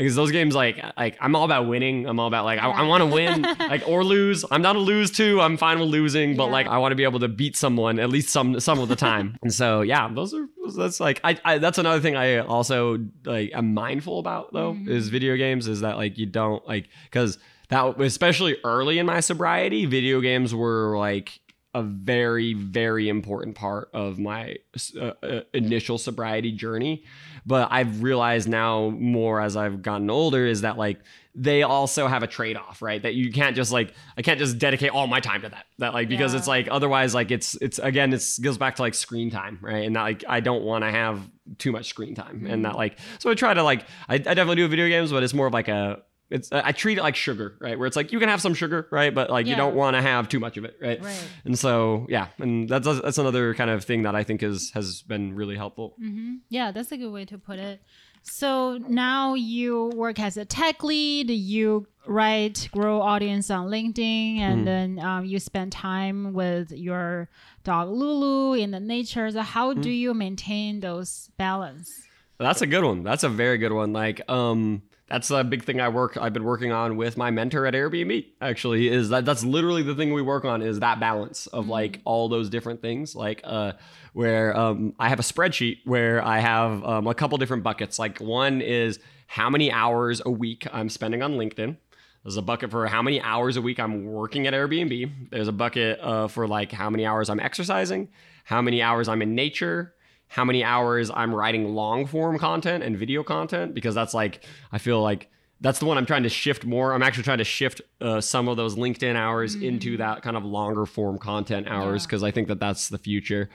[0.00, 2.06] because those games like like I'm all about winning.
[2.06, 4.44] I'm all about like I, I want to win like or lose.
[4.50, 5.40] I'm not a lose too.
[5.42, 6.52] I'm fine with losing, but Yeah.
[6.52, 8.96] like I want to be able to beat someone at least some some of the
[8.96, 9.36] time.
[9.42, 13.50] and so yeah, those are that's like I, I that's another thing I also like
[13.52, 18.00] am mindful about though is video games is that like you don't like because that
[18.00, 21.40] especially early in my sobriety, video games were like
[21.74, 24.56] a very very important part of my
[24.98, 27.04] uh, uh, initial sobriety journey
[27.46, 31.00] but i've realized now more as i've gotten older is that like
[31.34, 33.00] they also have a trade-off right?
[33.02, 35.66] That you can't just like i can't just dedicate all my time to that.
[35.78, 36.38] That like because Yeah.
[36.38, 39.86] it's like otherwise like it's it's again it's goes back to like screen time right?
[39.86, 41.20] And that like i don't want to have
[41.58, 42.46] too much screen time.
[42.46, 42.62] And mm-hmm.
[42.62, 45.32] that like so i try to like I, I definitely do video games but it's
[45.34, 47.76] more of like a it's I treat it like sugar, right?
[47.78, 49.14] Where it's like you can have some sugar, right?
[49.14, 51.02] But like you don't want to have too much of it, right?
[51.02, 51.28] Right.
[51.44, 55.02] And so yeah, and that's that's another kind of thing that I think is has
[55.02, 55.94] been really helpful.
[55.98, 57.82] hmm Yeah, that's a good way to put it.
[58.22, 61.30] So now you work as a tech lead.
[61.30, 64.64] You write, grow audience on LinkedIn, and Mhm.
[64.64, 67.28] then um, you spend time with your
[67.64, 69.30] dog Lulu in the nature.
[69.30, 69.80] So how Mm-hmm.
[69.82, 71.90] do you maintain those balance?
[72.38, 73.02] That's a good one.
[73.02, 73.92] That's a very good one.
[73.92, 76.16] Like, um, that's a big thing I work.
[76.16, 78.26] I've been working on with my mentor at Airbnb.
[78.40, 82.00] Actually, is that that's literally the thing we work on is that balance of like
[82.04, 83.16] all those different things.
[83.16, 83.72] Like, uh,
[84.12, 87.98] where um, I have a spreadsheet where I have um, a couple different buckets.
[87.98, 91.76] Like, one is how many hours a week I'm spending on LinkedIn.
[92.22, 95.30] There's a bucket for how many hours a week I'm working at Airbnb.
[95.30, 98.08] There's a bucket uh, for like how many hours I'm exercising,
[98.44, 99.94] how many hours I'm in nature,
[100.30, 104.78] how many hours I'm writing long form content and video content because that's like I
[104.78, 105.28] feel like
[105.62, 106.94] that's the one I'm trying to shift more.
[106.94, 110.42] I'm actually trying to shift uh, some of those LinkedIn hours into that kind of
[110.42, 112.06] longer form content hours Yeah.
[112.06, 113.50] because I think that that's the future.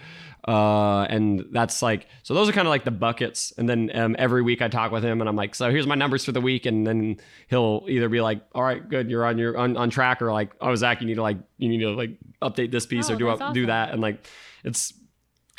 [0.48, 3.52] Uh, and that's like so those are kind of like the buckets.
[3.58, 5.96] And then um, every week I talk with him and I'm like, so here's my
[5.96, 9.40] numbers for the week, and then he'll either be like, all right, good, you're on
[9.40, 11.90] your on, on track, or like, oh Zach, you need to like you need to
[11.92, 12.12] like
[12.44, 13.54] update this piece Oh, or do awesome.
[13.54, 14.28] do that, and like
[14.64, 14.94] it's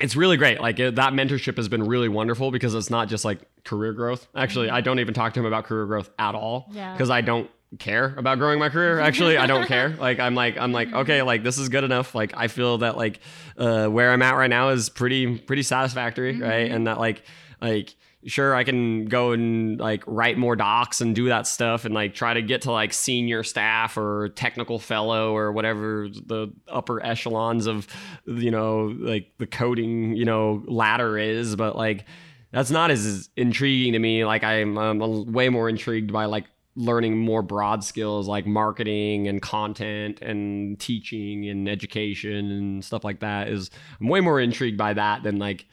[0.00, 0.60] it's really great.
[0.60, 4.26] Like it, that mentorship has been really wonderful because it's not just like career growth.
[4.34, 6.92] Actually, I don't even talk to him about career growth at all Yeah.
[6.92, 9.00] because I don't care about growing my career.
[9.00, 9.90] Actually, I don't care.
[9.98, 12.14] Like I'm like I'm like okay, like this is good enough.
[12.14, 13.20] Like I feel that like
[13.58, 16.70] uh, where I'm at right now is pretty pretty satisfactory, right?
[16.70, 17.22] And that like
[17.60, 17.94] like
[18.26, 22.14] sure I can go and like write more docs and do that stuff and like
[22.14, 27.66] try to get to like senior staff or technical fellow or whatever the upper echelons
[27.66, 27.86] of
[28.26, 32.04] you know like the coding you know ladder is but like
[32.52, 34.24] that's not as intriguing to me.
[34.24, 39.40] Like I'm, I'm way more intrigued by like learning more broad skills like marketing and
[39.40, 44.92] content and teaching and education and stuff like that is I'm way more intrigued by
[44.92, 45.66] that than like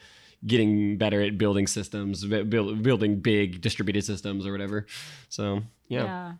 [0.46, 4.86] getting better at building systems build, building big distributed systems or whatever
[5.28, 6.34] so yeah,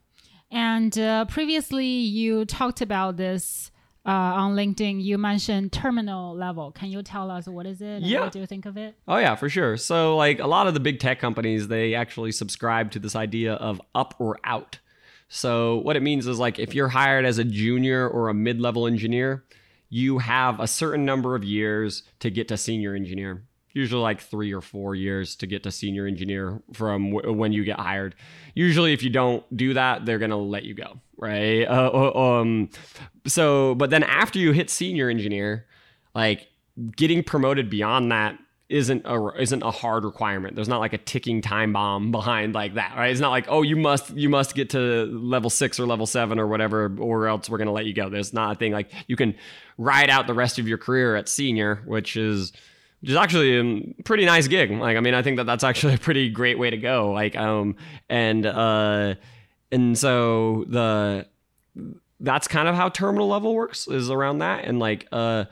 [0.51, 3.71] And uh, previously, you talked about this
[4.07, 5.03] uh, on LinkedIn.
[5.03, 6.71] You mentioned terminal level.
[6.73, 8.03] Can you tell us what is it?
[8.03, 8.21] And Yeah.
[8.21, 8.95] What do you think of it?
[9.09, 9.77] Oh yeah, for sure.
[9.77, 13.55] So like a lot of the big tech companies, they actually subscribe to this idea
[13.55, 14.79] of up or out.
[15.29, 18.87] So what it means is like if you're hired as a junior or a mid-level
[18.87, 19.45] engineer,
[19.89, 23.45] you have a certain number of years to get to senior engineer.
[23.75, 27.65] Usually like 3 or 4 years to get to senior engineer from w- when you
[27.65, 28.15] get hired.
[28.55, 31.65] Usually if you don't do that, they're to let you go, right?
[31.65, 32.71] Uh, uh, um
[33.27, 35.67] so but then after you hit senior engineer,
[36.15, 36.49] like
[36.97, 40.55] getting promoted beyond that isn't a isn't a hard requirement.
[40.55, 43.11] There's not like a ticking time bomb behind like that, right?
[43.11, 46.39] It's not like oh you must you must get to level six or level seven
[46.39, 48.09] or whatever, or else we're gonna let you go.
[48.09, 49.35] There's not a thing like you can
[49.77, 52.53] ride out the rest of your career at senior, which is
[53.05, 54.71] which is actually a pretty nice gig.
[54.71, 57.13] Like I mean, I think that that's actually a pretty great way to go.
[57.13, 57.77] Like um
[58.09, 59.17] and uh
[59.71, 61.27] and so the
[62.19, 65.45] that's kind of how terminal level works is around that and like uh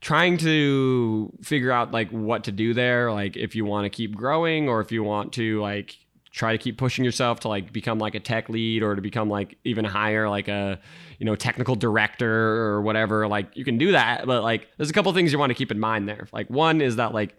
[0.00, 4.16] trying to figure out like what to do there like if you want to keep
[4.16, 5.98] growing or if you want to like
[6.34, 9.30] try to keep pushing yourself to like become like a tech lead or to become
[9.30, 10.80] like even higher like a
[11.20, 14.92] you know technical director or whatever like you can do that but like there's a
[14.92, 16.26] couple things you want to keep in mind there.
[16.32, 17.36] Like one is that like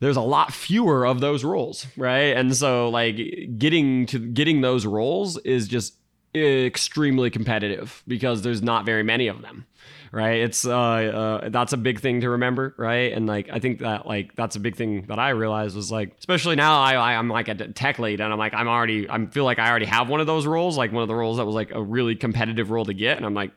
[0.00, 2.34] there's a lot fewer of those roles right?
[2.34, 3.20] And so like
[3.58, 5.94] getting to getting those roles is just
[6.34, 9.66] extremely competitive because there's not very many of them
[10.12, 10.40] right?
[10.40, 13.12] It's uh, uh that's a big thing to remember right?
[13.12, 16.14] And like i think that like that's a big thing that i realized was like
[16.18, 19.24] especially now i, I i'm like a tech lead and i'm like i'm already i
[19.26, 21.46] feel like i already have one of those roles like one of the roles that
[21.46, 23.52] was like a really competitive role to get and i'm like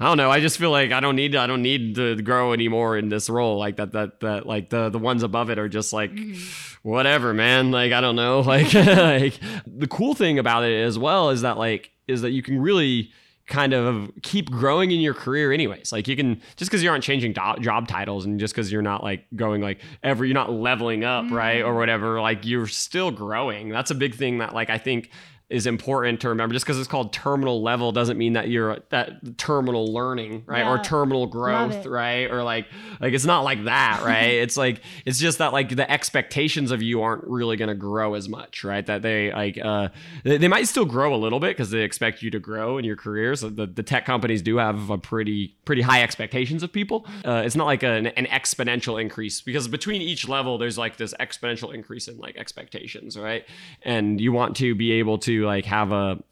[0.00, 0.30] I don't know.
[0.30, 3.30] I just feel like I don't need I don't need to grow anymore in this
[3.30, 3.58] role.
[3.58, 6.88] Like that that that like the the ones above it are just like mm-hmm.
[6.88, 7.70] whatever, man.
[7.70, 8.42] Like I don't know.
[8.54, 12.42] Like like the cool thing about it as well is that like is that you
[12.42, 13.10] can really
[13.46, 17.04] kind of keep growing in your career anyways like you can just because you aren't
[17.04, 20.50] changing do- job titles and just because you're not like going like every you're not
[20.50, 21.76] leveling up right or mm.
[21.76, 25.10] whatever like you're still growing that's a big thing that like i think
[25.50, 26.54] is important to remember.
[26.54, 30.66] Just because it's called terminal level doesn't mean that you're that terminal learning, right?
[30.66, 32.30] Or terminal growth, right?
[32.30, 32.66] Or like
[32.98, 34.22] like it's not like that, right?
[34.42, 38.14] it's like it's just that like the expectations of you aren't really going to grow
[38.14, 38.84] as much, right?
[38.86, 39.90] That they like uh
[40.24, 42.84] they, they might still grow a little bit because they expect you to grow in
[42.86, 43.36] your career.
[43.36, 47.06] So the, the tech companies do have a pretty pretty high expectations of people.
[47.22, 51.12] Uh, it's not like an, an exponential increase because between each level there's like this
[51.20, 53.44] exponential increase in like expectations, right?
[53.82, 56.22] And you want to be able to like have a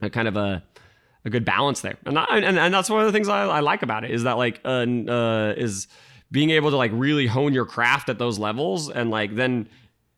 [0.00, 0.62] a kind of a
[1.24, 3.60] a good balance there, and I, and, and that's one of the things I, I
[3.60, 5.88] like about it is that like uh, uh is
[6.30, 9.68] being able to like really hone your craft at those levels and like then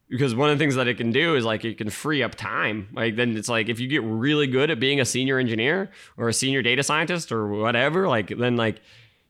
[0.09, 2.35] because one of the things that it can do is like it can free up
[2.35, 2.88] time.
[2.93, 6.29] Like then it's like if you get really good at being a senior engineer or
[6.29, 8.81] a senior data scientist or whatever, like then like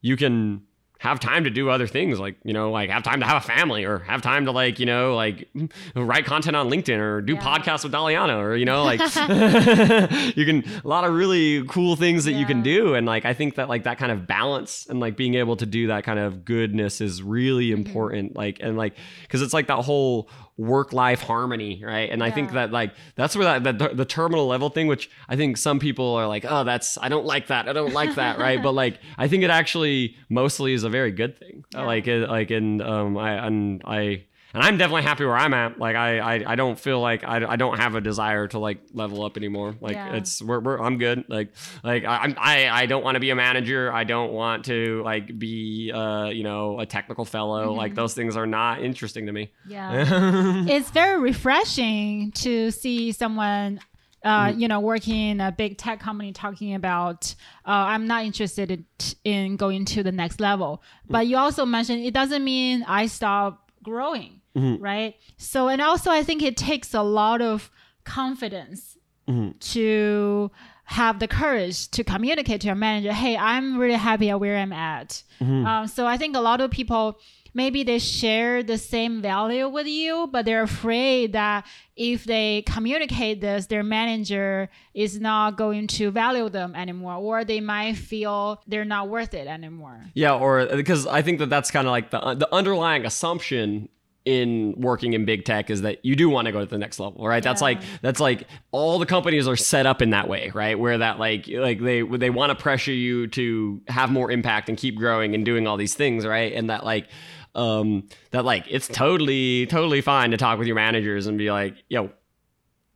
[0.01, 0.63] you can
[1.01, 3.47] have time to do other things like you know like have time to have a
[3.47, 5.49] family or have time to like you know like
[5.97, 7.41] write content on linkedin or do Yeah.
[7.41, 9.01] podcasts with daliana or you know like
[10.37, 13.33] you can a lot of really cool things that you can do and like i
[13.35, 16.19] think that like that kind of balance and like being able to do that kind
[16.19, 17.87] of goodness is really Mm-hmm.
[17.87, 20.29] important like and like because it's like that whole
[20.61, 22.11] work life harmony right?
[22.11, 25.35] And i think that like that's where that, that the terminal level thing which i
[25.35, 27.69] think some people are like oh that's i don't like that.
[27.69, 28.61] I don't like that right?
[28.67, 31.65] But like i think it actually mostly is a very good thing.
[31.73, 31.87] Yeah.
[31.87, 35.79] like it, like and um i and i and I'm definitely happy where I'm at.
[35.79, 38.79] Like I, I, I don't feel like I, I don't have a desire to like
[38.93, 39.77] level up anymore.
[39.81, 40.15] Like Yeah.
[40.15, 41.25] it's we're, we're I'm good.
[41.29, 41.53] Like
[41.85, 43.93] like I, I'm I, I don't want to be a manager.
[43.93, 47.73] I don't want to like be uh you know a technical fellow.
[47.73, 49.53] Like those things are not interesting to me.
[49.67, 50.05] Yeah.
[50.69, 53.81] it's very refreshing to see someone
[54.23, 57.35] uh, you know, working in a big tech company talking about,
[57.67, 58.85] uh, I'm not interested in,
[59.25, 60.83] in going to the next level.
[61.09, 64.83] But you also mentioned it doesn't mean I stop growing, Mm-hmm.
[64.83, 65.15] right?
[65.37, 67.71] So, and also I think it takes a lot of
[68.05, 69.57] confidence mm-hmm.
[69.59, 70.51] to
[70.85, 74.73] have the courage to communicate to your manager, hey, I'm really happy at where I'm
[74.73, 75.23] at.
[75.41, 75.65] Mm-hmm.
[75.65, 77.21] Um, so I think a lot of people
[77.55, 83.41] maybe they share the same value with you, but they're afraid that if they communicate
[83.41, 88.85] this, their manager is not going to value them anymore, or they might feel they're
[88.85, 90.01] not worth it anymore.
[90.15, 93.07] Yeah, or uh, because I think that that's kind of like the uh, the underlying
[93.07, 93.89] assumption
[94.27, 97.01] in working in big tech is that you do want to go to the next
[97.01, 97.43] level, right?
[97.43, 97.67] That's Yeah.
[97.67, 100.79] like that's like all the companies are set up in that way, right?
[100.79, 104.77] Where that like like they they want to pressure you to have more impact and
[104.77, 106.53] keep growing and doing all these things, right?
[106.53, 107.09] And that like
[107.55, 111.75] um that like it's totally totally fine to talk with your managers and be like,
[111.89, 112.11] "Yo,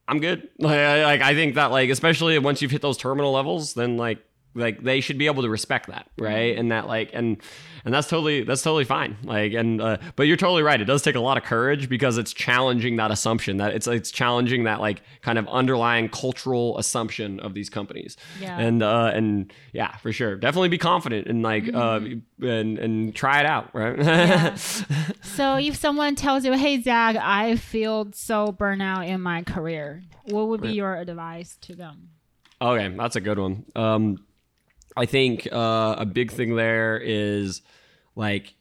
[0.07, 3.33] I'm good." Like I, like I think that like especially once you've hit those terminal
[3.33, 4.19] levels, then like
[4.55, 7.39] like they should be able to respect that right and that like and
[7.85, 11.03] and that's totally that's totally fine like and uh, but you're totally right it does
[11.03, 14.81] take a lot of courage because it's challenging that assumption that it's it's challenging that
[14.81, 18.59] like kind of underlying cultural assumption of these companies Yeah.
[18.59, 22.01] and uh and yeah for sure definitely be confident and like uh
[22.41, 24.57] and and try it out right Yeah.
[25.23, 30.47] So if someone tells you, hey, Zach, I feel so burnout in my career, what
[30.49, 32.11] would be your advice to them?
[32.63, 33.65] Okay, that's a good one.
[33.75, 34.25] Um,
[34.97, 37.63] I think uh, a big thing there is
[38.17, 38.55] like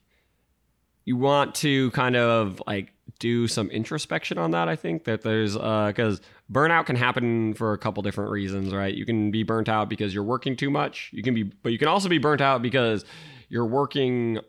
[1.05, 4.67] you want to kind of like do some introspection on that.
[4.67, 8.93] I think that there's uh, because burnout can happen for a couple different reasons, right?
[8.93, 11.09] You can be burnt out because you're working too much.
[11.13, 13.05] You can be, but you can also be burnt out because
[13.49, 14.39] you're working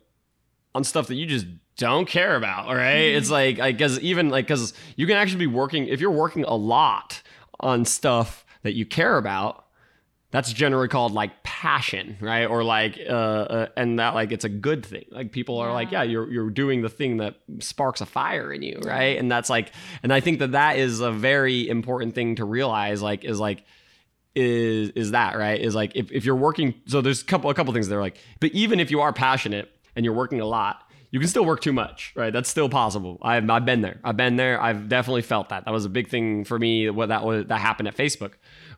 [0.73, 3.33] on stuff that you just don't care about right it's mm-hmm.
[3.33, 6.55] like i guess even like because you can actually be working if you're working a
[6.55, 7.21] lot
[7.59, 9.64] on stuff that you care about
[10.31, 12.45] that's generally called like passion right?
[12.45, 15.05] Or like uh, uh and that like it's a good thing.
[15.11, 16.03] Like people are like Yeah.
[16.03, 19.17] yeah you're you're doing the thing that sparks a fire in you right?
[19.17, 19.71] And that's like
[20.03, 23.63] and i think that that is a very important thing to realize like is like
[24.35, 25.61] is is that right?
[25.61, 28.17] Is like if, if you're working so there's a couple a couple things there like
[28.41, 31.61] but even if you are passionate and you're working a lot you can still work
[31.61, 32.33] too much right?
[32.33, 33.17] That's still possible.
[33.21, 34.01] I've, I've been there.
[34.03, 34.61] I've been there.
[34.61, 35.63] I've definitely felt that.
[35.63, 38.33] That was a big thing for me what that was that happened at facebook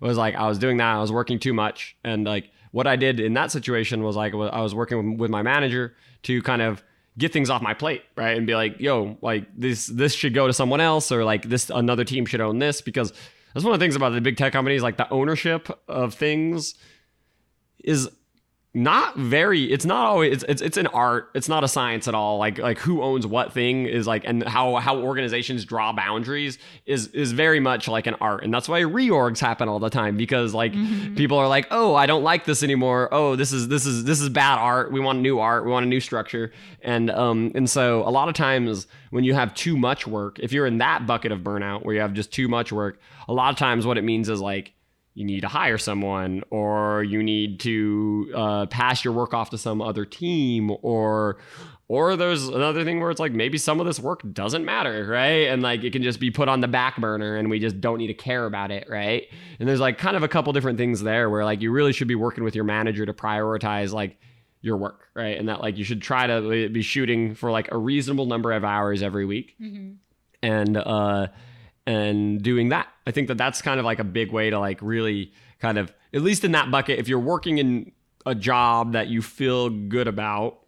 [0.06, 2.96] was like i was doing that i was working too much and like what i
[2.96, 6.84] did in that situation was like i was working with my manager to kind of
[7.18, 10.48] get things off my plate right and be like yo like this this should go
[10.48, 13.12] to someone else or like this another team should own this because
[13.54, 16.76] that's one of the things about the big tech companies like the ownership of things
[17.84, 18.10] is
[18.74, 21.30] not very it's not always it's, it's it's an art.
[21.34, 22.38] It's not a science at all.
[22.38, 27.08] Like like who owns what thing is like and how how organizations draw boundaries is
[27.08, 28.44] is very much like an art.
[28.44, 30.74] And that's why reorgs happen all the time because like
[31.16, 33.10] people are like oh i don't like this anymore.
[33.12, 34.92] Oh this is this is this is bad art.
[34.92, 35.66] We want new art.
[35.66, 36.52] We want a new structure.
[36.82, 40.52] And um and so a lot of times when you have too much work if
[40.52, 43.50] you're in that bucket of burnout where you have just too much work a lot
[43.50, 44.74] of times what it means is like
[45.18, 49.58] you need to hire someone or you need to uh, pass your work off to
[49.58, 51.38] some other team or
[51.88, 55.48] or there's another thing where it's like maybe some of this work doesn't matter right?
[55.48, 57.98] And like it can just be put on the back burner and we just don't
[57.98, 59.24] need to care about it right?
[59.60, 62.08] And there's like kind of a couple different things there where like you really should
[62.08, 64.20] be working with your manager to prioritize like
[64.62, 65.36] your work right?
[65.40, 68.64] And that like you should try to be shooting for like a reasonable number of
[68.64, 69.56] hours every week.
[70.44, 71.28] And uh
[71.88, 72.88] and doing that.
[73.08, 75.92] I think that that's kind of like a big way to like really kind of
[76.14, 77.92] at least in that bucket if you're working in
[78.28, 80.60] a job that you feel good about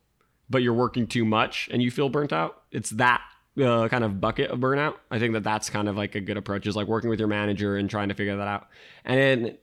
[0.50, 3.22] but you're working too much and you feel burnt out, it's that
[3.62, 4.96] uh, kind of bucket of burnout.
[5.12, 7.28] I think that that's kind of like a good approach is like working with your
[7.28, 8.68] manager and trying to figure that out.
[9.06, 9.58] And then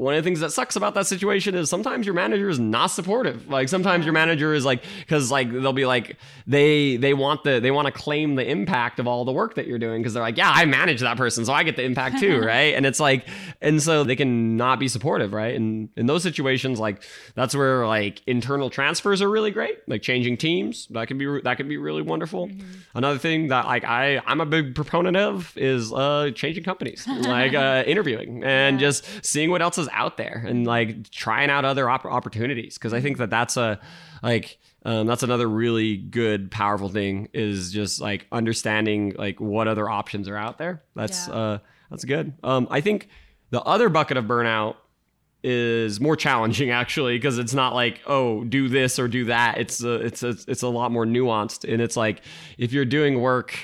[0.00, 2.86] one of the things that sucks about that situation is sometimes your manager is not
[2.86, 3.48] supportive.
[3.50, 7.60] Like sometimes your manager is like because like they'll be like they they want the
[7.60, 10.22] they want to claim the impact of all the work that you're doing because they're
[10.22, 12.98] like yeah I manage that person so I get the impact too right and it's
[12.98, 13.26] like
[13.60, 17.02] and so they can not be supportive right and in those situations like
[17.34, 21.56] that's where like internal transfers are really great like changing teams that can be that
[21.58, 22.50] can be really wonderful.
[22.94, 27.52] Another thing that like I I'm a big proponent of is uh changing companies like
[27.54, 28.86] uh interviewing and Yeah.
[28.88, 32.92] just seeing what else is out there and like trying out other op- opportunities because
[32.94, 33.78] I think that that's a
[34.22, 39.88] like um, that's another really good powerful thing is just like understanding like what other
[39.88, 40.82] options are out there.
[40.96, 41.34] That's Yeah.
[41.34, 41.58] uh
[41.90, 42.32] that's good.
[42.44, 43.08] Um, I think
[43.50, 44.76] the other bucket of burnout
[45.42, 49.82] is more challenging actually because it's not like oh do this or do that it's
[49.82, 52.20] a, it's a, it's a lot more nuanced and it's like
[52.58, 53.56] if you're doing work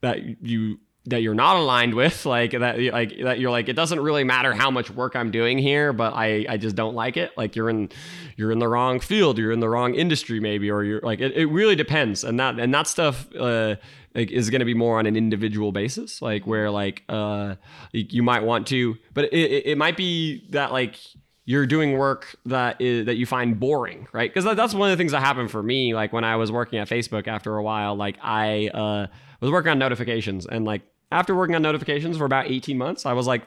[0.00, 0.78] that you
[1.10, 4.52] that you're not aligned with like that like that you're like it doesn't really matter
[4.52, 7.70] how much work I'm doing here but I I just don't like it like you're
[7.70, 7.90] in
[8.36, 11.32] you're in the wrong field you're in the wrong industry maybe or you're like it,
[11.36, 13.76] it really depends and that and that stuff uh
[14.14, 17.54] like is going to be more on an individual basis like where like uh
[17.92, 20.96] you might want to but it, it, might be that like
[21.50, 24.32] you're doing work that is that you find boring, right?
[24.32, 25.94] Because that's one of the things that happened for me.
[25.94, 29.06] Like when I was working at Facebook, after a while, like I uh,
[29.40, 33.12] was working on notifications, and like after working on notifications for about 18 months, I
[33.14, 33.42] was like,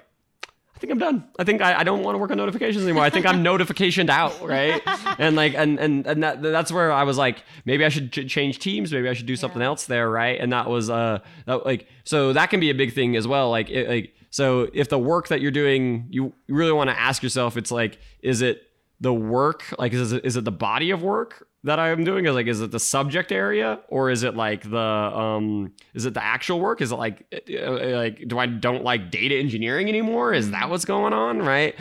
[0.76, 1.24] I think I'm done.
[1.40, 3.04] I think I, I don't want to work on notifications anymore.
[3.04, 4.82] I think I'm notificationed out, right?
[5.18, 8.28] And like, and and and that that's where I was like, maybe I should ch-
[8.30, 8.92] change teams.
[8.92, 9.68] Maybe I should do something Yeah.
[9.68, 10.38] else there, right?
[10.40, 13.50] And that was uh, that, like, so that can be a big thing as well.
[13.50, 17.24] Like, it, like, so if the work that you're doing, you really want to ask
[17.24, 18.64] yourself, it's like, is it
[19.04, 19.66] the work?
[19.78, 21.48] Like, is it, is it the body of work?
[21.66, 24.78] That I'm doing is like, is it the subject area or is it like the
[24.78, 26.82] um, is it the actual work?
[26.82, 30.34] Is it like, uh, like, do I don't like data engineering anymore?
[30.34, 31.76] Is that what's going on, right?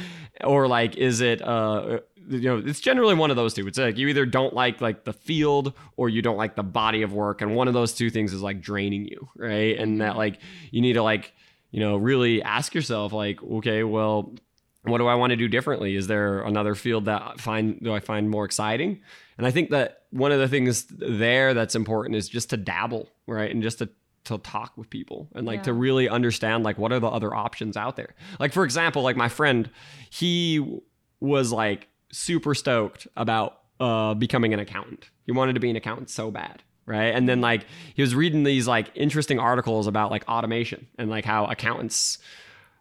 [0.44, 3.66] Or like, is it uh, you know, it's generally one of those two.
[3.66, 7.02] It's like you either don't like like the field or you don't like the body
[7.02, 9.76] of work, and one of those two things is like draining you, right?
[9.78, 10.38] And that like
[10.70, 11.32] you need to like
[11.70, 14.34] you know really ask yourself like, okay, well,
[14.84, 15.94] what do I want to do differently?
[15.94, 19.00] Is there another field that I find do I find more exciting?
[19.38, 23.08] And I think that one of the things there that's important is just to dabble,
[23.26, 23.50] right?
[23.50, 23.88] And just to
[24.24, 27.76] to talk with people and like to really understand like what are the other options
[27.76, 28.14] out there.
[28.38, 29.68] Like for example, like my friend,
[30.10, 30.80] he
[31.18, 35.10] was like super stoked about uh becoming an accountant.
[35.26, 37.64] He wanted to be an accountant so bad right and then like
[37.94, 42.18] he was reading these like interesting articles about like automation and like how accountants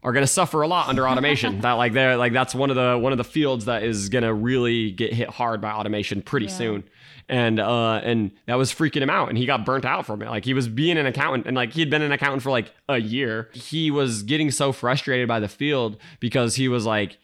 [0.03, 2.75] are going to suffer a lot under automation that like they're like that's one of
[2.75, 6.21] the one of the fields that is going to really get hit hard by automation
[6.21, 6.51] pretty Yeah.
[6.53, 6.83] soon
[7.29, 10.29] and uh and that was freaking him out and he got burnt out from it
[10.29, 12.97] like he was being an accountant and like he'd been an accountant for like a
[12.97, 17.17] year he was getting so frustrated by the field because he was like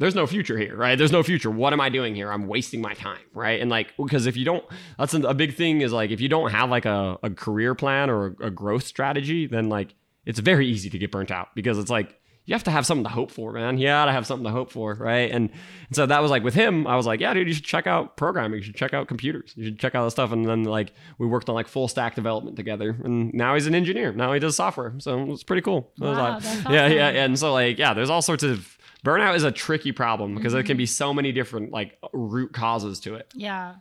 [0.00, 0.96] there's no future here, right?
[0.96, 1.50] There's no future.
[1.50, 2.30] What am I doing here?
[2.32, 3.60] I'm wasting my time, right?
[3.60, 4.64] And like, because if you don't,
[4.96, 7.74] that's a, a big thing is like, if you don't have like a, a career
[7.74, 9.96] plan or a, a growth strategy, then like,
[10.28, 12.14] it's very easy to get burnt out because it's like,
[12.44, 13.76] you have to have something to hope for, man.
[13.76, 15.30] You gotta have something to hope for, right?
[15.30, 17.64] And, and so that was like with him, I was like, yeah, dude, you should
[17.64, 18.58] check out programming.
[18.58, 19.52] You should check out computers.
[19.54, 20.32] You should check out that stuff.
[20.32, 22.96] And then like we worked on like full stack development together.
[23.04, 24.12] And now he's an engineer.
[24.12, 24.94] Now he does software.
[24.98, 25.92] So it's pretty cool.
[25.98, 27.08] So Wow, like, yeah, yeah.
[27.08, 30.62] And so like, yeah, there's all sorts of burnout is a tricky problem because there
[30.62, 33.30] can be so many different like root causes to it.
[33.34, 33.74] Yeah.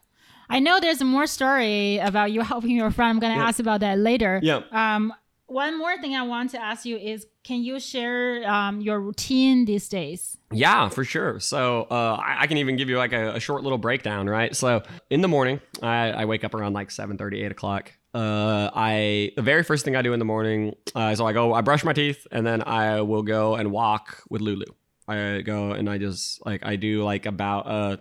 [0.49, 3.23] I know there's a more story about you helping your friend.
[3.23, 3.47] I'm to Yeah.
[3.47, 4.41] ask about that later.
[4.43, 4.61] Yeah.
[4.71, 5.13] Um,
[5.47, 9.65] one more thing I want to ask you is can you share um, your routine
[9.65, 10.37] these days?
[10.51, 11.39] Yeah, for sure.
[11.39, 14.55] So uh, I, I can even give you like a, a short little breakdown, right?
[14.55, 17.93] So in the morning, I, I wake up around like 7 8 o'clock.
[18.13, 21.53] Uh, I the very first thing I do in the morning, uh, so I go,
[21.53, 24.65] I brush my teeth, and then I will go and walk with Lulu.
[25.07, 27.99] I go and I just like I do like about a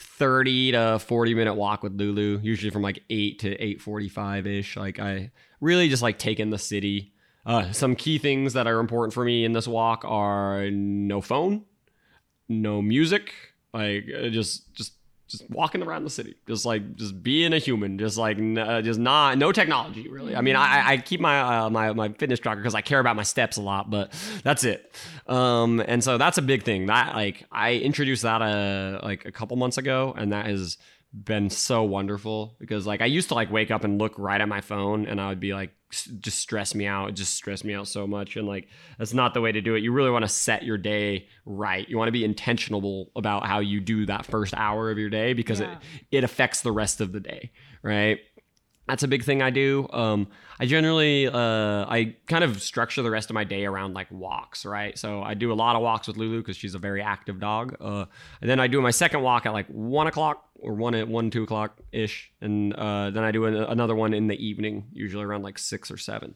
[0.00, 4.76] 30 to 40 minute walk with Lulu, usually from like 8 to 8:45 ish.
[4.76, 7.12] Like I really just like take in the city.
[7.44, 11.64] Uh, some key things that are important for me in this walk are no phone,
[12.48, 13.32] no music,
[13.74, 14.94] like uh, just just
[15.30, 18.98] just walking around the city, just like just being a human, just like uh, just
[18.98, 20.34] not no technology really.
[20.34, 23.16] I mean, I, I keep my uh, my my fitness tracker because I care about
[23.16, 24.12] my steps a lot, but
[24.42, 24.94] that's it.
[25.26, 26.86] Um, and so that's a big thing.
[26.86, 30.76] That like I introduced that uh like a couple months ago, and that has
[31.12, 34.48] been so wonderful because like I used to like wake up and look right at
[34.48, 37.74] my phone, and I would be like s- just stress me out, just stress me
[37.74, 38.68] out so much, and like
[38.98, 39.82] that's not the way to do it.
[39.82, 41.88] You really want to set your day right.
[41.88, 45.32] You want to be intentional about how you do that first hour of your day
[45.32, 45.72] because Yeah.
[46.10, 47.50] it it affects the rest of the day,
[47.82, 48.18] right?
[48.88, 49.88] that's a big thing I do.
[49.92, 50.26] Um,
[50.60, 54.66] I generally uh, I kind of structure the rest of my day around like walks,
[54.66, 54.96] right?
[54.98, 57.78] So I do a lot of walks with Lulu because she's a very active dog.
[57.80, 58.04] Uh,
[58.42, 61.30] and then I do my second walk at like one o'clock or one at one
[61.30, 65.24] two o'clock ish, and uh, then I do an, another one in the evening, usually
[65.24, 66.34] around like six or seven.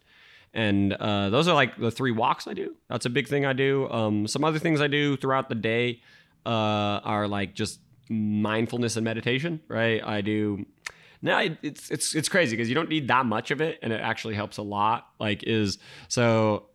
[0.55, 2.77] And uh, those are like the three walks I do.
[2.89, 3.91] That's a big thing I do.
[3.91, 6.01] Um, some other things I do throughout the day
[6.47, 6.49] uh,
[7.05, 10.03] are like just mindfulness and meditation, right?
[10.03, 10.65] I do
[11.25, 14.01] no, it's it's it's crazy because you don't need that much of it, and it
[14.01, 15.09] actually helps a lot.
[15.19, 16.67] Like is so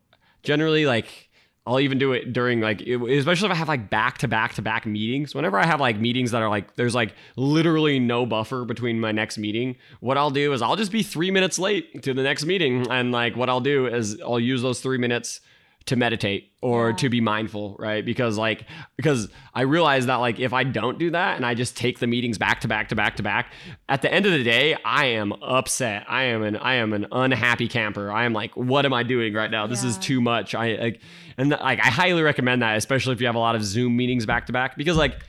[0.41, 1.29] generally like
[1.67, 4.55] I'll even do it during like it, especially if I have like back to back
[4.55, 5.35] to back meetings.
[5.35, 9.11] Whenever I have like meetings that are like there's like literally no buffer between my
[9.11, 12.43] next meeting, what I'll do is I'll just be 3 minutes late to the next
[12.43, 15.41] meeting and like what I'll do is I'll use those 3 minutes
[15.89, 16.95] to meditate or yeah.
[16.95, 18.05] to be mindful, right?
[18.05, 18.65] Because like
[18.95, 22.07] because I realize that like if I don't do that and I just take the
[22.07, 23.51] meetings back to back to back to back,
[23.87, 26.05] at the end of the day, I am upset.
[26.07, 28.11] I am an I am an unhappy camper.
[28.11, 29.67] I am like, what am I doing right now?
[29.67, 29.89] This yeah.
[29.89, 30.55] is too much.
[30.55, 31.01] I like
[31.37, 34.25] and like I highly recommend that, especially if you have a lot of Zoom meetings
[34.25, 35.19] back to back, because like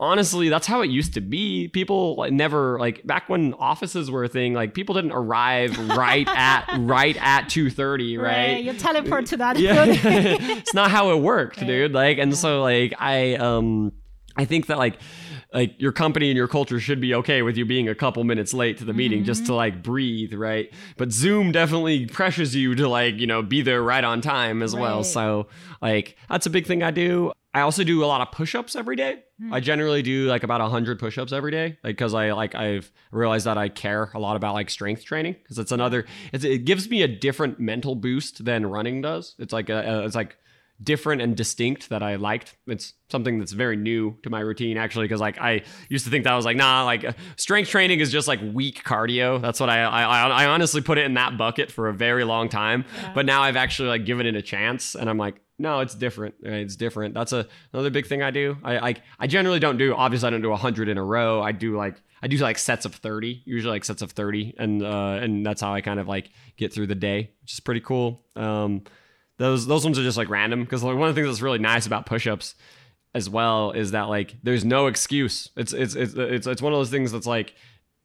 [0.00, 1.68] honestly, that's how it used to be.
[1.68, 4.54] People like never like back when offices were a thing.
[4.54, 8.54] Like people didn't arrive right at right at two thirty, right?
[8.54, 8.64] right?
[8.64, 9.58] You teleport to that.
[9.58, 11.66] Yeah, it's not how it worked, right.
[11.66, 11.92] dude.
[11.92, 12.36] Like, and yeah.
[12.36, 13.92] so like I um
[14.36, 14.98] I think that like
[15.52, 18.54] like your company and your culture should be okay with you being a couple minutes
[18.54, 19.26] late to the meeting mm-hmm.
[19.26, 20.72] just to like breathe, right?
[20.96, 24.74] But Zoom definitely pressures you to like, you know, be there right on time as
[24.74, 24.80] right.
[24.80, 25.04] well.
[25.04, 25.48] So
[25.82, 27.32] like that's a big thing I do.
[27.52, 29.24] I also do a lot of push-ups every day.
[29.42, 29.52] Mm.
[29.52, 33.46] I generally do like about 100 push-ups every day like cuz I like I've realized
[33.46, 36.88] that I care a lot about like strength training cuz it's another it's, it gives
[36.88, 39.34] me a different mental boost than running does.
[39.38, 40.36] It's like a, it's like
[40.82, 42.56] different and distinct that I liked.
[42.66, 46.24] It's something that's very new to my routine actually because like I used to think
[46.24, 49.40] that I was like nah like uh, strength training is just like weak cardio.
[49.40, 52.48] That's what I I, I honestly put it in that bucket for a very long
[52.48, 52.84] time.
[52.96, 53.12] Yeah.
[53.14, 56.34] But now I've actually like given it a chance and I'm like no, it's different.
[56.42, 57.14] It's different.
[57.14, 58.56] That's a another big thing I do.
[58.64, 61.42] I I, I generally don't do obviously I don't do 100 in a row.
[61.42, 64.82] I do like I do like sets of 30, usually like sets of 30 and
[64.82, 67.80] uh and that's how I kind of like get through the day, which is pretty
[67.80, 68.24] cool.
[68.36, 68.82] Um
[69.38, 71.58] those those ones are just like random because like one of the things that's really
[71.58, 72.54] nice about push-ups
[73.14, 75.50] as well is that like there's no excuse.
[75.56, 77.54] It's it's it's it's it's one of those things that's like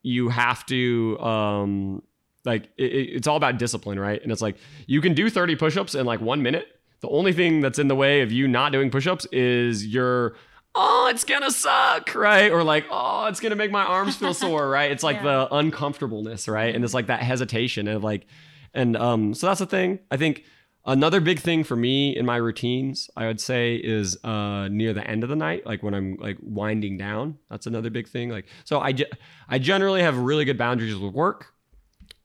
[0.02, 2.02] you have to um
[2.44, 4.22] like it, it's all about discipline, right?
[4.22, 6.68] And it's like you can do 30 push-ups in like 1 minute.
[7.06, 10.34] The only thing that's in the way of you not doing push-ups is your
[10.74, 12.50] oh, it's gonna suck, right?
[12.50, 14.90] Or like, oh, it's gonna make my arms feel sore, right?
[14.90, 15.22] It's like yeah.
[15.22, 16.74] the uncomfortableness, right?
[16.74, 18.26] And it's like that hesitation and like,
[18.74, 20.00] and um, so that's the thing.
[20.10, 20.44] I think
[20.88, 25.04] Another big thing for me in my routines, I would say, is uh, near the
[25.04, 27.38] end of the night, like when I'm like winding down.
[27.50, 28.30] That's another big thing.
[28.30, 28.94] Like, so I,
[29.48, 31.52] I generally have really good boundaries with work.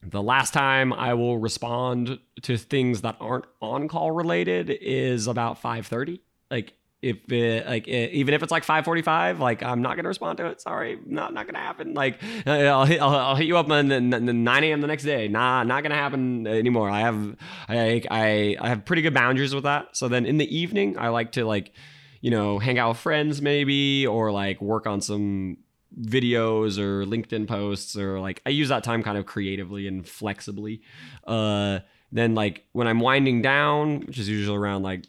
[0.03, 5.61] The last time I will respond to things that aren't on call related is about
[5.61, 6.19] 5:30.
[6.49, 10.37] Like if it like it, even if it's like 5:45, like I'm not gonna respond
[10.37, 10.61] to it.
[10.61, 11.93] Sorry, not not gonna happen.
[11.93, 14.81] Like I'll hit I'll, I'll hit you up on the, the 9 a.m.
[14.81, 15.27] the next day.
[15.27, 16.89] Nah, not gonna happen anymore.
[16.89, 17.35] I have
[17.67, 19.95] I I I have pretty good boundaries with that.
[19.95, 21.73] So then in the evening, I like to like
[22.21, 25.57] you know hang out with friends maybe or like work on some
[25.99, 30.81] videos or LinkedIn posts or like I use that time kind of creatively and flexibly.
[31.25, 31.79] Uh,
[32.11, 35.05] then like when I'm winding down, which is usually around like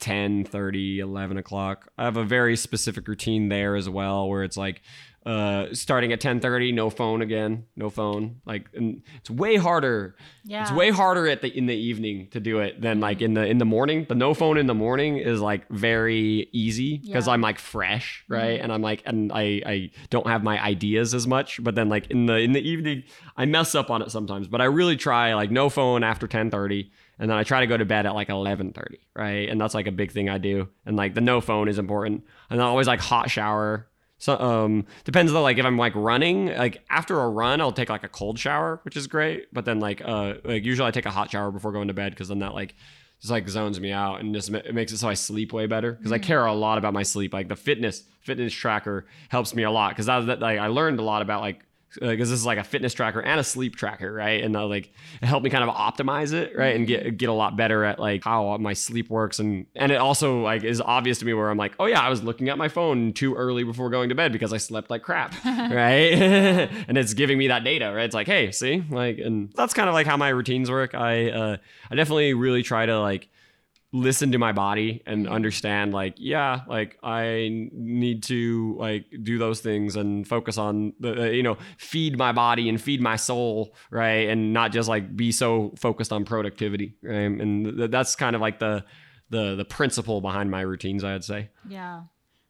[0.00, 4.56] 10 30 11 o'clock i have a very specific routine there as well where it's
[4.56, 4.80] like
[5.26, 10.16] uh starting at 10 30 no phone again no phone like and it's way harder
[10.44, 13.34] yeah it's way harder at the in the evening to do it than like in
[13.34, 17.26] the in the morning the no phone in the morning is like very easy because
[17.26, 17.34] yeah.
[17.34, 18.64] i'm like fresh right mm-hmm.
[18.64, 22.10] and i'm like and i i don't have my ideas as much but then like
[22.10, 23.02] in the in the evening
[23.36, 26.50] i mess up on it sometimes but i really try like no phone after 10
[26.50, 26.90] 30
[27.20, 29.46] and then I try to go to bed at like 11:30, right?
[29.48, 30.68] And that's like a big thing I do.
[30.86, 32.24] And like the no phone is important.
[32.48, 33.86] And I always like hot shower.
[34.20, 37.88] So um depends though like if I'm like running, like after a run I'll take
[37.88, 41.06] like a cold shower, which is great, but then like uh like usually I take
[41.06, 42.74] a hot shower before going to bed cuz then that like
[43.20, 45.92] just like zones me out and just it makes it so I sleep way better
[45.92, 46.16] because mm.
[46.16, 47.32] I care a lot about my sleep.
[47.32, 51.02] Like the fitness fitness tracker helps me a lot because that like I learned a
[51.02, 51.64] lot about like
[51.94, 54.42] because uh, this is like a fitness tracker and a sleep tracker, right?
[54.42, 57.32] And uh, like it helped me kind of optimize it, right, and get get a
[57.32, 61.18] lot better at like how my sleep works, and and it also like is obvious
[61.18, 63.64] to me where I'm like, oh yeah, I was looking at my phone too early
[63.64, 66.12] before going to bed because I slept like crap, right?
[66.88, 68.04] and it's giving me that data, right?
[68.04, 70.94] It's like, hey, see, like, and that's kind of like how my routines work.
[70.94, 71.56] I uh,
[71.90, 73.28] I definitely really try to like
[73.92, 79.58] listen to my body and understand like yeah like i need to like do those
[79.60, 83.74] things and focus on the uh, you know feed my body and feed my soul
[83.90, 88.36] right and not just like be so focused on productivity right and th- that's kind
[88.36, 88.84] of like the
[89.30, 92.02] the the principle behind my routines i'd say Yeah.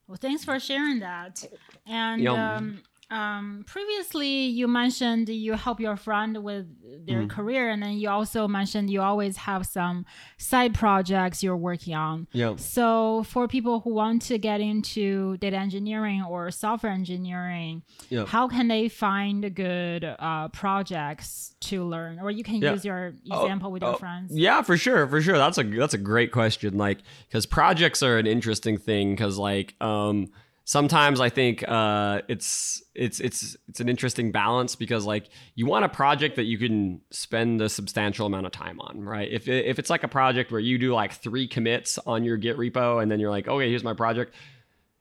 [0.07, 1.45] Well, thanks for sharing that.
[1.87, 2.39] And Yum.
[2.39, 6.67] um, um, previously, you mentioned you help your friend with
[7.07, 7.27] their Mm-hmm.
[7.29, 10.05] career, and then you also mentioned you always have some
[10.39, 12.27] side projects you're working on.
[12.33, 18.27] yeah So, for people who want to get into data engineering or software engineering, Yeah.
[18.27, 22.19] how can they find good uh, projects to learn?
[22.21, 22.73] Or you can Yeah.
[22.73, 24.33] use your Oh, example with your oh, friends.
[24.37, 25.37] Yeah, for sure, for sure.
[25.39, 26.77] That's a that's a great question.
[26.79, 26.99] Like,
[27.29, 29.11] because projects are an interesting thing.
[29.15, 30.29] Because like, um,
[30.71, 35.85] sometimes I think uh, it's it's it's it's an interesting balance because like you want
[35.85, 39.29] a project that you can spend a substantial amount of time on, right?
[39.29, 42.57] If if it's like a project where you do like three commits on your Git
[42.57, 44.33] repo and then you're like, okay, here's my project.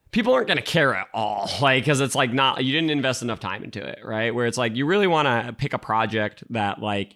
[0.10, 3.40] People aren't gonna care at all, like, because it's like not you didn't invest enough
[3.40, 4.34] time into it, right?
[4.34, 7.16] Where it's like you really want to pick a project that like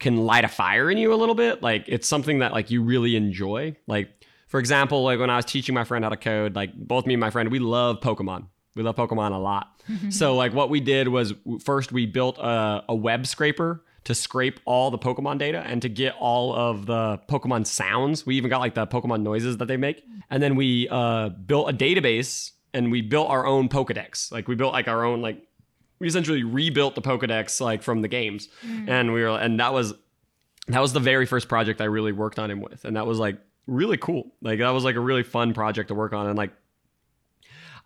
[0.00, 1.62] can light a fire in you a little bit.
[1.62, 3.74] Like it's something that like you really enjoy.
[3.86, 4.19] Like
[4.50, 7.14] for example, like when I was teaching my friend how to code, like both me
[7.14, 8.46] and my friend, we love Pokemon.
[8.74, 9.80] We love Pokemon a lot.
[10.10, 14.58] so like what we did was first we built a, a web scraper to scrape
[14.64, 18.26] all the Pokemon data and to get all of the Pokemon sounds.
[18.26, 20.02] We even got like the Pokemon noises that they make.
[20.30, 24.32] And then we uh, built a database and we built our own Pokedex.
[24.32, 25.46] Like we built like our own like
[26.00, 28.48] we essentially rebuilt the Pokedex like from the games,
[28.88, 29.94] and we were and that was
[30.66, 33.18] that was the very first project I really worked on him with, and that was
[33.18, 33.38] like
[33.70, 34.32] really cool.
[34.42, 36.50] Like that was like a really fun project to work on, and like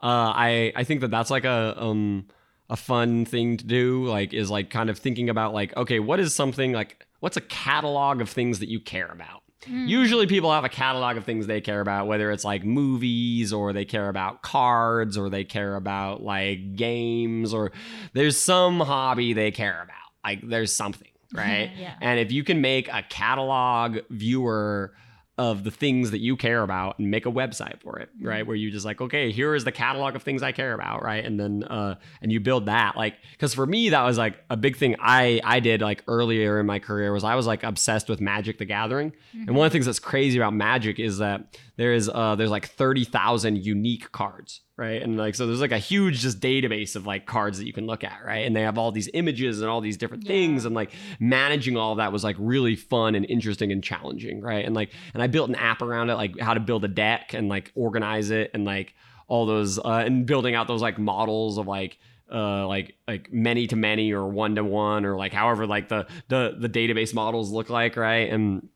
[0.02, 2.26] uh, I I think that that's like a um
[2.68, 4.04] a fun thing to do.
[4.06, 7.42] Like is like kind of thinking about like okay, what is something like what's a
[7.42, 9.42] catalog of things that you care about.
[9.66, 13.72] Usually, people have a catalog of things they care about, whether it's like movies or
[13.72, 17.72] they care about cards or they care about like games or
[18.12, 19.96] there's some hobby they care about.
[20.22, 21.70] Like, there's something, right?
[21.78, 21.94] Yeah.
[22.02, 24.92] And if you can make a catalog viewer
[25.36, 28.46] of the things that you care about and make a website for it, right?
[28.46, 31.24] Where you just like, okay, here is the catalog of things I care about, right?
[31.24, 34.56] And then uh and you build that like cuz for me that was like a
[34.56, 38.08] big thing I I did like earlier in my career was I was like obsessed
[38.08, 39.12] with Magic the Gathering.
[39.32, 42.50] And one of the things that's crazy about Magic is that there is uh there's
[42.50, 45.02] like 30,000 unique cards, right?
[45.02, 47.86] And like so there's like a huge just database of like cards that you can
[47.86, 48.44] look at, right?
[48.46, 50.28] And they have all these images and all these different Yeah.
[50.28, 54.40] things and like managing all of that was like really fun and interesting and challenging,
[54.40, 54.64] right?
[54.64, 57.34] And like and I built an app around it like how to build a deck
[57.34, 58.94] and like organize it and like
[59.28, 61.98] all those uh and building out those like models of like
[62.32, 66.06] uh like like many to many or one to one or like however like the
[66.28, 68.30] the the database models look like, right?
[68.30, 68.68] And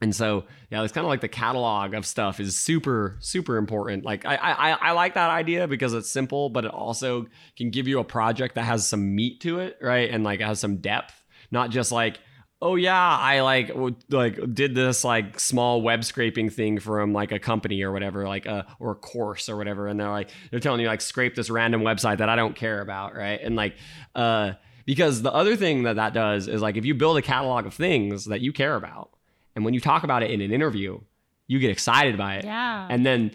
[0.00, 4.04] and so, yeah, it's kind of like the catalog of stuff is super, super important.
[4.04, 7.26] Like I, I, I like that idea because it's simple, but it also
[7.56, 10.10] can give you a project that has some meat to it, right?
[10.10, 11.14] And like has some depth,
[11.50, 12.18] not just like,
[12.60, 13.70] oh yeah, I like
[14.10, 18.44] like did this like small web scraping thing from like a company or whatever, like
[18.44, 21.48] a or a course or whatever, and they're like they're telling you like scrape this
[21.48, 23.40] random website that I don't care about, right?
[23.42, 23.76] And like,
[24.14, 24.52] uh,
[24.84, 27.72] because the other thing that that does is like if you build a catalog of
[27.72, 29.10] things that you care about
[29.56, 31.00] and when you talk about it in an interview,
[31.48, 32.44] you get excited by it.
[32.44, 32.86] Yeah.
[32.88, 33.32] And then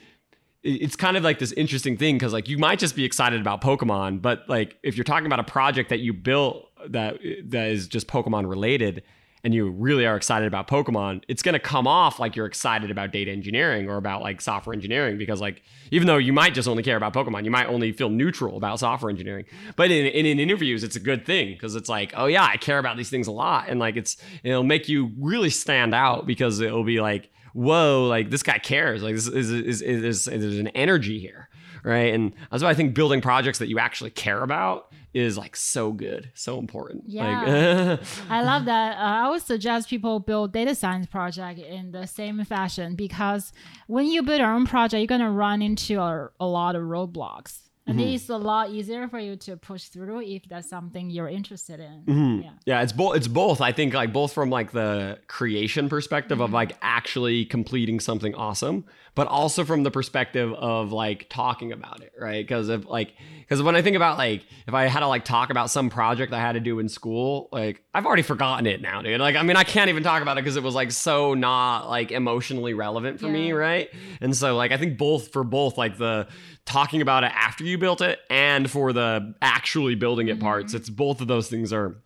[0.64, 3.62] it's kind of like this interesting thing because like you might just be excited about
[3.62, 7.88] Pokemon, but like if you're talking about a project that you built that that is
[7.88, 9.04] just Pokemon related
[9.44, 13.12] and you really are excited about Pokemon, it's gonna come off like you're excited about
[13.12, 16.84] data engineering or about like software engineering because like even though you might just only
[16.84, 19.46] care about Pokemon, you might only feel neutral about software engineering.
[19.76, 22.58] But in, in, in interviews, it's a good thing because it's like, oh yeah, I
[22.58, 26.28] care about these things a lot, and like it's it'll make you really stand out
[26.28, 29.04] because it'll be like, whoa, like this guy cares.
[29.04, 31.50] Like this is is is, is, there's an energy here,
[31.84, 32.14] right?
[32.14, 35.92] And that's why I think building projects that you actually care about is like so
[35.92, 37.04] good, so important.
[37.08, 37.98] Yeah.
[38.00, 38.00] Like,
[38.30, 38.98] I love that.
[38.98, 43.52] Uh, I would suggest people build data science project in the same fashion because
[43.88, 47.60] when you build your own project, you're gonna run into a, a lot of roadblocks,
[47.88, 48.10] and Mm-hmm.
[48.14, 52.04] it's a lot easier for you to push through if that's something you're interested in.
[52.06, 52.44] Mhm.
[52.44, 52.50] Yeah.
[52.66, 53.16] Yeah, it's both.
[53.18, 53.60] It's both.
[53.60, 56.44] I think like both from like the creation perspective Mm-hmm.
[56.44, 62.02] of like actually completing something awesome, but also from the perspective of like talking about
[62.02, 62.46] it, right?
[62.46, 65.50] Because if like because when I think about like if I had to like talk
[65.50, 69.02] about some project I had to do in school, like I've already forgotten it now,
[69.02, 69.20] dude.
[69.20, 71.90] Like I mean, I can't even talk about it because it was like so not
[71.90, 73.90] like emotionally relevant for me, right?
[74.22, 76.28] And so like I think both for both like the
[76.66, 80.44] talking about it after you built it and for the actually building it mm-hmm.
[80.44, 81.98] parts, it's both of those things are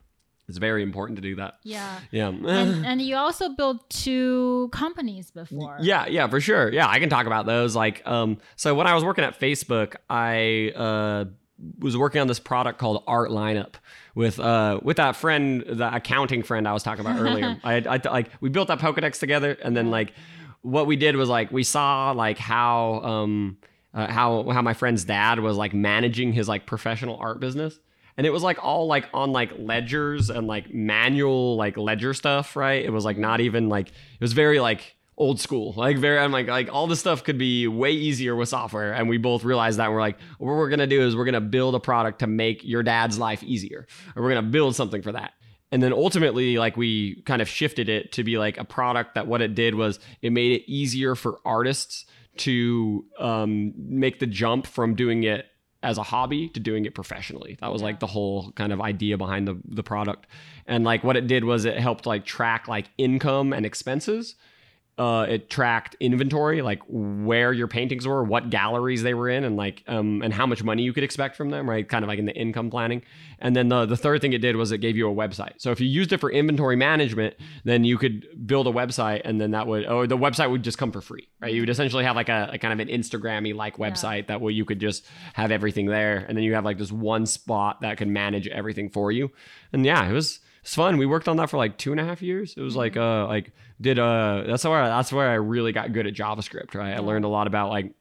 [0.47, 1.55] it's very important to do that.
[1.63, 1.99] Yeah.
[2.11, 2.27] Yeah.
[2.27, 5.77] and, and you also built two companies before.
[5.81, 6.71] Yeah, yeah, for sure.
[6.71, 7.75] Yeah, I can talk about those.
[7.75, 11.25] Like, um, so when I was working at Facebook, I uh,
[11.79, 13.75] was working on this product called Art Lineup
[14.13, 17.57] with uh with that friend, the accounting friend I was talking about earlier.
[17.63, 20.13] I, I like we built that Pokedex together, and then like
[20.61, 23.57] what we did was like we saw like how um
[23.93, 27.79] uh, how how my friend's dad was like managing his like professional art business
[28.17, 32.55] and it was like all like on like ledgers and like manual like ledger stuff
[32.55, 32.83] right?
[32.83, 35.73] It was like not even like it was very like old school.
[35.77, 38.93] Like very i'm like like all this stuff could be way easier with software.
[38.93, 41.41] And we both realized that and we're like what we're gonna do is we're gonna
[41.41, 43.87] build a product to make your dad's life easier.
[44.15, 45.33] Or we're gonna build something for that.
[45.71, 49.27] And then ultimately like we kind of shifted it to be like a product that
[49.27, 52.05] what it did was it made it easier for artists
[52.37, 55.45] to um, make the jump from doing it
[55.85, 57.57] as a hobby to doing it professionally.
[57.61, 60.27] That was like the whole kind of idea behind the the product.
[60.65, 64.35] And like what it did was it helped like track like income and expenses.
[64.97, 69.57] Uh, it tracked inventory, like where your paintings were, what galleries they were in, and
[69.57, 71.89] like um, and how much money you could expect from them, right?
[71.89, 73.01] Kind of like in the income planning.
[73.39, 75.55] And then the the third thing it did was it gave you a website.
[75.57, 77.35] So if you used it for inventory management,
[77.65, 80.77] then you could build a website, and then that would or the website would just
[80.77, 81.53] come for free, right?
[81.53, 84.53] You would essentially have like a, a kind of an Instagrammy like website that way
[84.53, 87.97] you could just have everything there, and then you have like this one spot that
[87.97, 89.29] can manage everything for you.
[89.73, 90.97] And yeah, it was it's fun.
[90.97, 92.55] We worked on that for like two and a half years.
[92.57, 96.07] It was like uh like did uh that's where that's where I really got good
[96.07, 96.73] at JavaScript.
[96.73, 97.93] Right, I learned a lot about like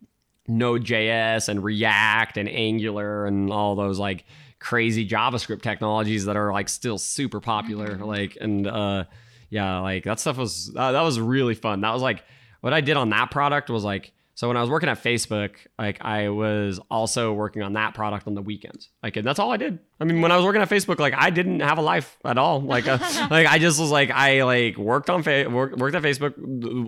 [0.48, 4.24] Node.js and React and Angular and all those like
[4.60, 7.96] crazy JavaScript technologies that are like still super popular.
[7.98, 9.04] Like and uh
[9.50, 11.82] yeah, like that stuff was uh, that was really fun.
[11.82, 12.24] That was like
[12.62, 15.52] what I did on that product was like so when I was working at Facebook,
[15.78, 18.88] like I was also working on that product on the weekends.
[19.02, 19.78] Like and that's all I did.
[20.00, 22.36] I mean, when I was working at Facebook, like I didn't have a life at
[22.36, 22.60] all.
[22.60, 22.98] Like uh,
[23.30, 26.36] like I just was like I like worked on fa- work, worked at Facebook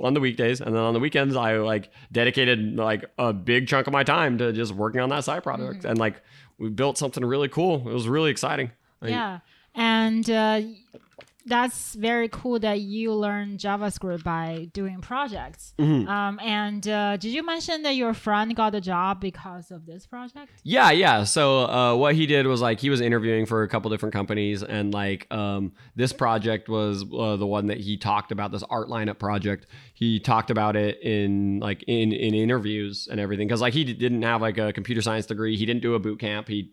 [0.03, 3.87] on the weekdays, and then on the weekends I like dedicated like a big chunk
[3.87, 5.85] of my time to just working on that side product.
[5.85, 6.21] And like
[6.59, 7.89] we built something really cool.
[7.89, 8.73] It was really exciting.
[9.01, 9.39] Like, Yeah.
[9.75, 10.63] And uh,
[11.47, 15.75] that's very cool that you learn JavaScript by doing projects.
[15.79, 16.09] Mm-hmm.
[16.09, 20.07] Um, and uh, did you mention that your friend got a job because of this
[20.07, 20.51] project?
[20.65, 21.23] Yeah, yeah.
[21.23, 24.65] So uh, what he did was like he was interviewing for a couple different companies,
[24.65, 28.51] and like um, this project was uh, the one that he talked about.
[28.51, 33.47] This art lineup project, he talked about it in like in in interviews and everything
[33.47, 35.57] because like he didn't have like a computer science degree.
[35.57, 36.49] He didn't do a boot camp.
[36.49, 36.73] He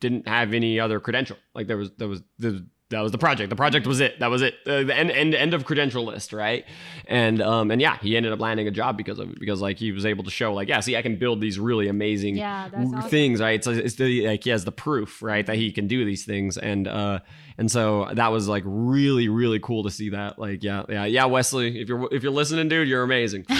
[0.00, 1.36] didn't have any other credential.
[1.54, 2.60] Like there was there was there was
[2.90, 3.50] that was the project.
[3.50, 4.18] The project was it.
[4.20, 4.54] That was it.
[4.66, 6.64] Uh, the end, end end of credential list, right?
[7.06, 9.78] And um and yeah, he ended up landing a job because of it because like
[9.78, 12.68] he was able to show like yeah, see, I can build these really amazing Yeah,
[12.74, 13.02] awesome.
[13.10, 13.64] things, right?
[13.64, 16.58] So it's the, like he has the proof, right, that he can do these things,
[16.58, 17.20] and uh
[17.58, 20.38] and so that was like really really cool to see that.
[20.38, 23.46] Like yeah yeah yeah, Wesley, if you're if you're listening, dude, you're amazing.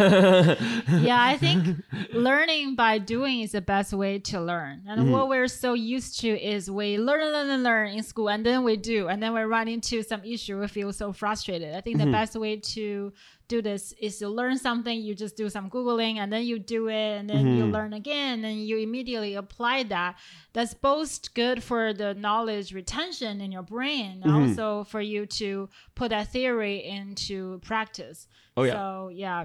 [0.00, 1.76] yeah, I think
[2.12, 4.82] learning by doing is the best way to learn.
[4.86, 5.10] And Mm-hmm.
[5.10, 8.64] what we're so used to is we learn, learn, learn, learn in school, and then
[8.64, 10.58] we do, and then we run into some issue.
[10.60, 11.74] We feel so frustrated.
[11.74, 11.82] I Mm-hmm.
[11.84, 13.12] think the best way to
[13.48, 15.00] do this is you learn something.
[15.00, 17.72] You just do some googling, and then you do it, and then you Mm-hmm.
[17.72, 20.16] learn again, and you immediately apply that.
[20.52, 24.36] That's both good for the knowledge retention in your brain, Mm-hmm.
[24.50, 28.26] also for you to put that theory into practice.
[28.56, 28.72] Oh, yeah.
[28.72, 29.44] So yeah.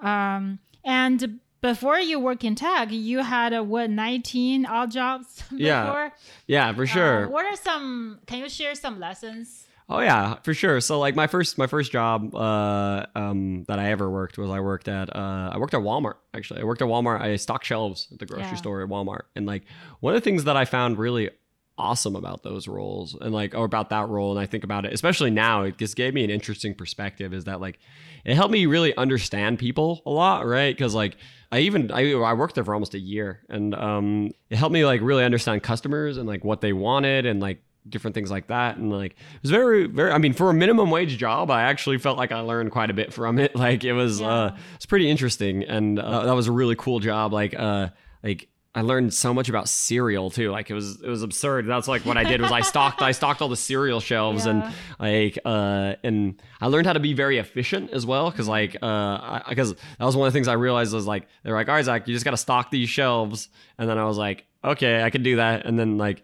[0.00, 5.58] Um, and before you work in tech, you had uh, what 19 odd jobs before?
[5.58, 6.10] Yeah,
[6.46, 7.26] yeah, for sure.
[7.26, 8.20] Uh, what are some?
[8.26, 9.66] Can you share some lessons?
[9.90, 10.80] Oh yeah, for sure.
[10.82, 14.60] So like my first my first job uh, um, that I ever worked was I
[14.60, 16.60] worked at uh, I worked at Walmart actually.
[16.60, 17.22] I worked at Walmart.
[17.22, 18.56] I stocked shelves at the grocery Yeah.
[18.58, 19.64] store at Walmart, and like
[20.00, 21.30] one of the things that I found really
[21.78, 24.92] awesome about those roles and like or about that role and I think about it
[24.92, 27.78] especially now it just gave me an interesting perspective is that like
[28.24, 31.16] it helped me really understand people a lot right because like
[31.52, 34.84] I even I, I worked there for almost a year and um it helped me
[34.84, 38.76] like really understand customers and like what they wanted and like different things like that.
[38.76, 41.98] And like it was very very i mean for a minimum wage job i actually
[41.98, 43.54] felt like i learned quite a bit from it.
[43.56, 45.64] Like it was uh it's pretty interesting.
[45.64, 47.32] And uh, that was a really cool job.
[47.32, 47.88] Like uh
[48.22, 50.52] like I learned so much about cereal too.
[50.52, 51.66] Like it was it was absurd.
[51.66, 54.52] That's like what I did was I stocked I stocked all the cereal shelves Yeah.
[54.52, 58.30] and like uh and I learned how to be very efficient as well.
[58.30, 61.54] Because like uh because that was one of the things I realized was like they're
[61.54, 63.48] like all right Zach you just got to stock these shelves.
[63.78, 65.66] And then I was like okay I can do that.
[65.66, 66.22] And then like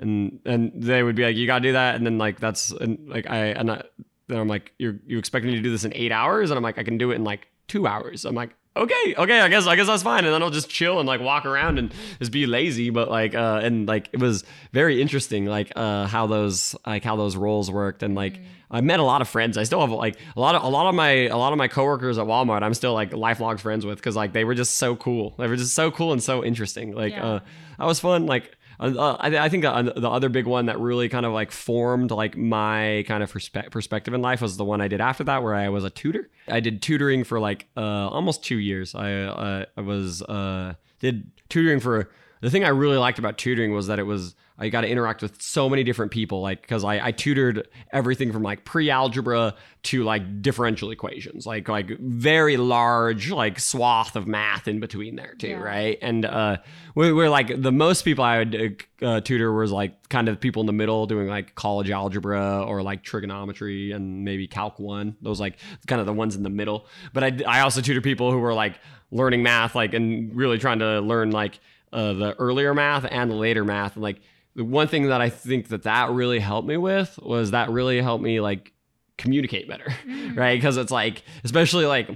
[0.00, 2.70] and and they would be like you got to do that and then like that's
[2.72, 3.82] and like I and I,
[4.28, 6.62] then I'm like you're you expect me to do this in eight hours and I'm
[6.64, 9.66] like I can do it in like two hours I'm like okay, okay, I guess
[9.66, 10.24] I guess that's fine.
[10.24, 12.90] And then I'll just chill and like walk around and just be lazy.
[12.90, 17.16] But like, uh, and like it was very interesting, like uh, how those like how
[17.16, 18.40] those roles worked, and like
[18.70, 19.58] I met a lot of friends.
[19.58, 21.68] I still have like a lot of a lot of my a lot of my
[21.68, 22.62] coworkers at Walmart.
[22.62, 25.34] I'm still like lifelong friends with because like they were just so cool.
[25.36, 26.92] They were just so cool and so interesting.
[26.92, 27.26] Like Yeah.
[27.26, 27.40] uh,
[27.78, 28.26] that was fun.
[28.26, 28.56] Like.
[28.80, 32.10] Uh, I, I think uh, the other big one that really kind of like formed
[32.10, 35.42] like my kind of perspe- perspective in life was the one I did after that,
[35.42, 36.30] where I was a tutor.
[36.48, 38.94] I did tutoring for like uh, almost two years.
[38.94, 42.10] I uh, I was uh, did tutoring for
[42.40, 45.22] the thing I really liked about tutoring was that it was I got to interact
[45.22, 49.54] with so many different people, like because I, I tutored everything from like pre-algebra
[49.84, 55.34] to like differential equations, like like very large like swath of math in between there
[55.38, 55.60] too, Yeah.
[55.60, 55.98] right?
[56.02, 56.58] And uh,
[56.94, 60.60] we we're like the most people I would uh, tutor was like kind of people
[60.60, 65.16] in the middle doing like college algebra or like trigonometry and maybe calc one.
[65.22, 65.56] Those like
[65.86, 66.86] kind of the ones in the middle.
[67.14, 68.78] But I I also tutor people who were like
[69.10, 71.58] learning math, like and really trying to learn like
[71.92, 73.94] uh, the earlier math and the later math.
[73.94, 74.20] And like
[74.56, 78.00] the one thing that I think that that really helped me with was that really
[78.00, 78.72] helped me like
[79.18, 79.86] communicate better,
[80.34, 80.56] right?
[80.56, 82.10] Because it's like especially like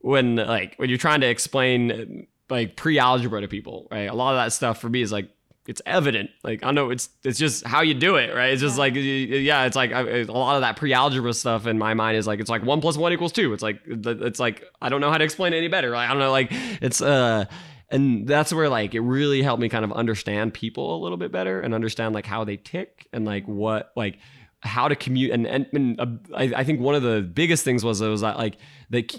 [0.00, 4.08] when like when you're trying to explain like pre-algebra to people, right?
[4.10, 5.28] A lot of that stuff for me is like
[5.66, 6.30] it's evident.
[6.42, 8.52] Like I know it's it's just how you do it, right?
[8.52, 8.80] It's just Yeah.
[8.80, 12.26] like yeah, it's like I- a lot of that pre-algebra stuff in my mind is
[12.26, 13.52] like it's like one plus one equals two.
[13.52, 15.90] It's like it's like I don't know how to explain it any better.
[15.90, 16.48] Like, I don't know, like
[16.80, 17.44] it's uh.
[17.90, 21.32] And that's where like it really helped me kind of understand people a little bit
[21.32, 24.18] better and understand like how they tick and like what like
[24.60, 27.84] how to commute and and, and uh, I, I think one of the biggest things
[27.84, 28.58] was was that like
[28.90, 29.14] that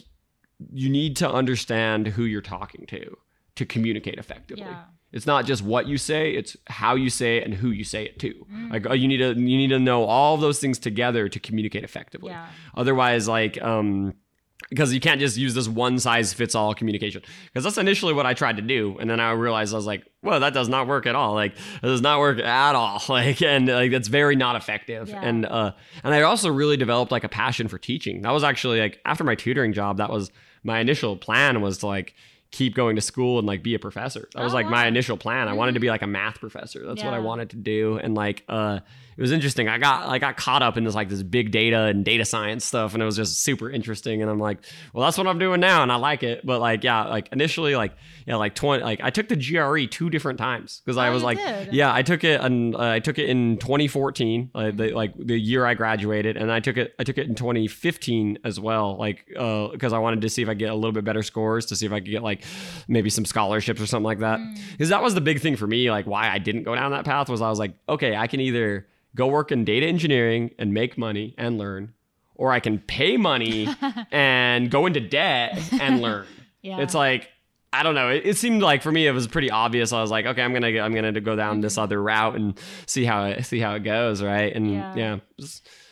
[0.71, 3.17] you need to understand who you're talking to
[3.55, 4.63] to communicate effectively.
[4.63, 4.83] Yeah.
[5.11, 8.05] It's not just what you say; it's how you say it and who you say
[8.05, 8.45] it to.
[8.69, 11.83] Like uh, you need to you need to know all those things together to communicate
[11.83, 12.31] effectively.
[12.31, 12.47] Yeah.
[12.75, 14.13] Otherwise, like um,
[14.69, 17.21] because you can't just use this one size fits all communication.
[17.45, 20.05] Because that's initially what I tried to do, and then I realized I was like,
[20.23, 21.33] well, that does not work at all.
[21.33, 23.01] Like it does not work at all.
[23.11, 25.09] Like and like that's very not effective.
[25.09, 25.21] Yeah.
[25.21, 28.21] And uh, and I also really developed like a passion for teaching.
[28.21, 30.31] That was actually like after my tutoring job, that was
[30.63, 32.15] my initial plan was to like
[32.51, 34.27] keep going to school and like be a professor.
[34.35, 35.47] That was Oh, like my initial plan.
[35.47, 36.85] I wanted to be like a math professor.
[36.85, 37.97] That's what I wanted to do.
[37.97, 38.79] And like uh
[39.17, 39.67] it was interesting.
[39.67, 42.65] I got I got caught up in this like this big data and data science
[42.65, 44.59] stuff and it was just super interesting and I'm like,
[44.93, 46.45] well that's what I'm doing now and I like it.
[46.45, 47.93] But like yeah, like initially like
[48.27, 51.23] yeah, like 20 like I took the GRE two different times because I Oh, was
[51.23, 51.73] like did?
[51.73, 55.39] yeah, I took it and uh, I took it in 2014, uh, the, like the
[55.39, 56.93] year I graduated, and I took it.
[56.99, 60.49] I took it in 2015 as well, like uh because I wanted to see if
[60.49, 62.40] I get a little bit better scores to see if I could get like
[62.87, 64.39] maybe some scholarships or something like that.
[64.39, 64.53] Hmm.
[64.71, 67.05] Because that was the big thing for me, like why I didn't go down that
[67.05, 70.73] path was I was like, okay, I can either go work in data engineering and
[70.73, 71.93] make money and learn,
[72.35, 73.67] or I can pay money
[74.11, 76.25] and go into debt and learn.
[76.63, 76.77] Yeah.
[76.77, 77.27] It's like
[77.73, 78.09] I don't know.
[78.09, 79.93] It, it seemed like for me it was pretty obvious.
[79.93, 81.83] I was like, okay, I'm gonna I'm gonna go down this mm-hmm.
[81.83, 84.53] other route and see how it see how it goes, right?
[84.53, 84.95] And Yeah.
[84.95, 85.45] yeah,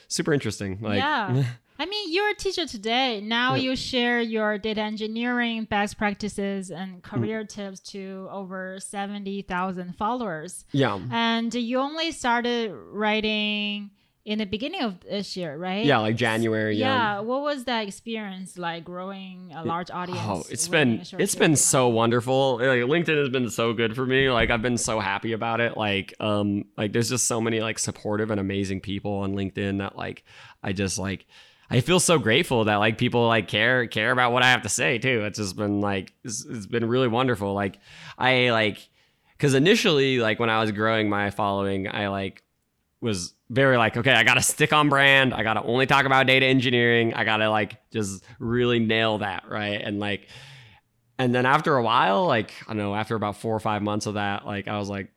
[0.10, 0.80] super interesting.
[0.82, 1.44] Like, yeah.
[1.82, 3.22] I mean, you're a teacher today.
[3.22, 3.62] Now Yeah.
[3.62, 7.02] you share your data engineering best practices and Mm.
[7.04, 10.66] career tips to over 70,000 followers.
[10.74, 13.92] yeah, And you only started writing
[14.26, 15.86] in the beginning of this year, right?
[15.86, 16.76] yeah, like January.
[16.76, 17.16] Yeah.
[17.16, 17.20] Yeah.
[17.22, 20.20] What was that experience like growing a large audience?
[20.22, 22.58] Oh, it's been it's been so wonderful.
[22.58, 24.30] Like LinkedIn has been so good for me.
[24.30, 25.78] Like I've been so happy about it.
[25.78, 29.96] Like um like there's just so many like supportive and amazing people on LinkedIn that
[29.96, 30.24] like
[30.62, 31.26] I just like
[31.70, 34.70] I feel so grateful that like people like care care about what I have to
[34.70, 35.24] say too.
[35.26, 37.54] It's just been like it's, it's been really wonderful.
[37.54, 37.80] Like
[38.18, 38.90] I like
[39.38, 42.42] cuz initially like when I was growing my following, I like
[43.02, 45.34] was very like, okay, I gotta stick on brand.
[45.34, 47.14] I gotta only talk about data engineering.
[47.14, 49.82] I gotta like just really nail that, right?
[49.82, 50.28] And like,
[51.18, 54.06] and then after a while, like, I don't know, after about four or five months
[54.06, 55.12] of that, like, I was like,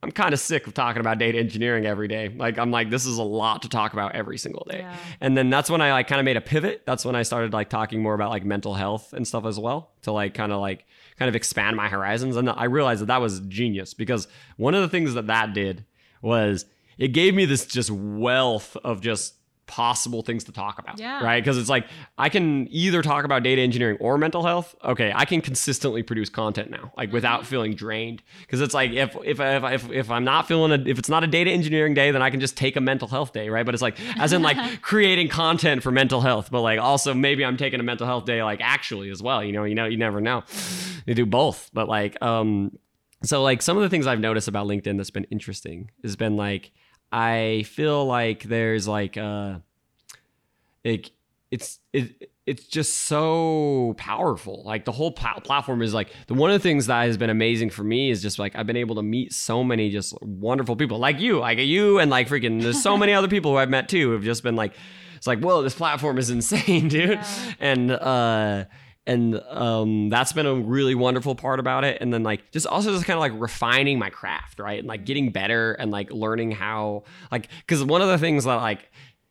[0.00, 2.28] I'm kind of sick of talking about data engineering every day.
[2.28, 4.78] Like, I'm like, this is a lot to talk about every single day.
[4.80, 4.96] Yeah.
[5.20, 6.82] And then that's when I like kind of made a pivot.
[6.86, 9.90] That's when I started like talking more about like mental health and stuff as well
[10.02, 10.86] to like kind of like
[11.18, 12.36] kind of expand my horizons.
[12.36, 15.84] And I realized that that was genius because one of the things that that did
[16.22, 16.64] was
[16.96, 19.34] it gave me this just wealth of just
[19.68, 20.98] possible things to talk about.
[20.98, 21.22] Yeah.
[21.22, 21.42] Right.
[21.42, 24.74] Because it's like I can either talk about data engineering or mental health.
[24.82, 25.12] Okay.
[25.14, 28.22] I can consistently produce content now, like without feeling drained.
[28.40, 31.22] Because it's like if if if if, if I'm not feeling a, if it's not
[31.22, 33.64] a data engineering day, then I can just take a mental health day, right?
[33.64, 37.44] But it's like as in like creating content for mental health, but like also maybe
[37.44, 39.44] I'm taking a mental health day like actually as well.
[39.44, 40.42] You know, you know, you never know.
[41.06, 42.72] You do both, but like um
[43.22, 46.36] so like some of the things I've noticed about LinkedIn that's been interesting has been
[46.36, 46.72] like
[47.12, 49.58] I feel like there's like uh
[50.84, 51.10] like
[51.50, 54.62] it's it it's just so powerful.
[54.64, 57.28] Like the whole pl- platform is like the one of the things that has been
[57.30, 60.74] amazing for me is just like I've been able to meet so many just wonderful
[60.76, 63.68] people like you, like you, and like freaking there's so many other people who I've
[63.70, 64.72] met too who've just been like,
[65.16, 67.52] it's like whoa, this platform is insane, dude, Yeah.
[67.60, 68.64] and uh
[69.08, 72.00] and um that's been a really wonderful part about it.
[72.00, 74.78] And then like just also just kind of like refining my craft right?
[74.78, 78.56] And like getting better and like learning how like because one of the things that
[78.56, 78.90] like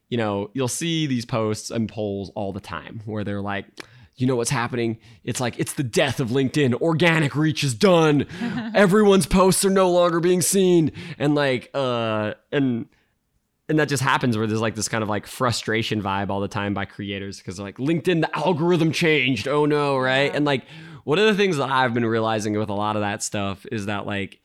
[0.10, 3.66] you know you'll see these posts and polls all the time where they're like
[4.16, 4.98] you know what's happening?
[5.24, 6.74] It's like it's the death of linkedin.
[6.82, 8.26] Organic reach is done.
[8.74, 10.92] Everyone's posts are no longer being seen.
[11.20, 12.88] And like uh and
[13.70, 16.48] and that just happens where there's like this kind of like frustration vibe all the
[16.48, 19.48] time by creators because like LinkedIn, the algorithm changed.
[19.48, 20.34] Oh no, right?
[20.34, 20.64] And like
[21.04, 23.88] one of the things that I've been realizing with a lot of that stuff is
[23.88, 24.40] that like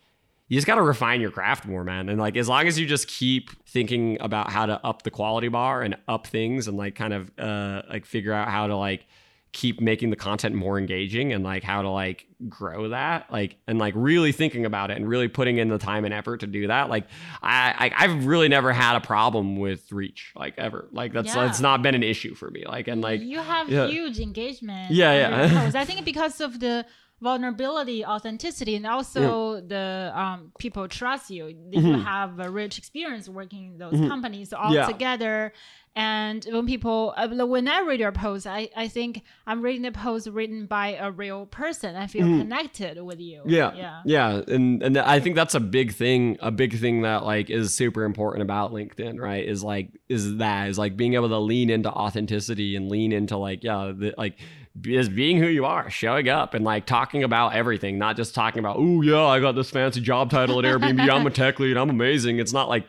[0.48, 2.08] you just got to refine your craft more, man.
[2.08, 5.48] And like as long as you just keep thinking about how to up the quality
[5.48, 9.06] bar and up things and like kind of uh like figure out how to like
[9.52, 13.78] keep making the content more engaging and like how to like grow that like and
[13.78, 16.66] like really thinking about it and really putting in the time and effort to do
[16.68, 17.06] that like
[17.42, 21.48] i, I i've really never had a problem with reach like ever like that's Yeah.
[21.48, 23.86] it's not been an issue for me like and like you have yeah.
[23.88, 24.90] huge engagement.
[24.92, 25.12] Yeah,
[25.44, 25.70] yeah.
[25.74, 26.86] I think because of the
[27.20, 31.46] vulnerability, authenticity, and also the um, people trust you.
[31.46, 32.04] You Mhm.
[32.04, 34.08] have a rich experience working in those Mhm.
[34.08, 34.86] companies all Yeah.
[34.86, 35.52] together.
[35.94, 39.92] And when people, uh, when I read your post, I, I think I'm reading the
[39.92, 41.96] post written by a real person.
[41.96, 42.38] I feel Mhm.
[42.40, 43.42] connected with you.
[43.44, 43.72] Yeah.
[43.74, 44.00] Yeah.
[44.06, 46.38] Yeah, and and I think that's a big thing.
[46.40, 49.46] A big thing that like is super important about LinkedIn, right?
[49.46, 53.36] Is like is that is like being able to lean into authenticity and lean into
[53.36, 54.38] like yeah, the, like
[54.80, 58.60] just being who you are, showing up and like talking about everything, not just talking
[58.60, 61.76] about oh yeah, I got this fancy job title at Airbnb, I'm a tech lead,
[61.76, 62.38] I'm amazing.
[62.38, 62.86] It's not like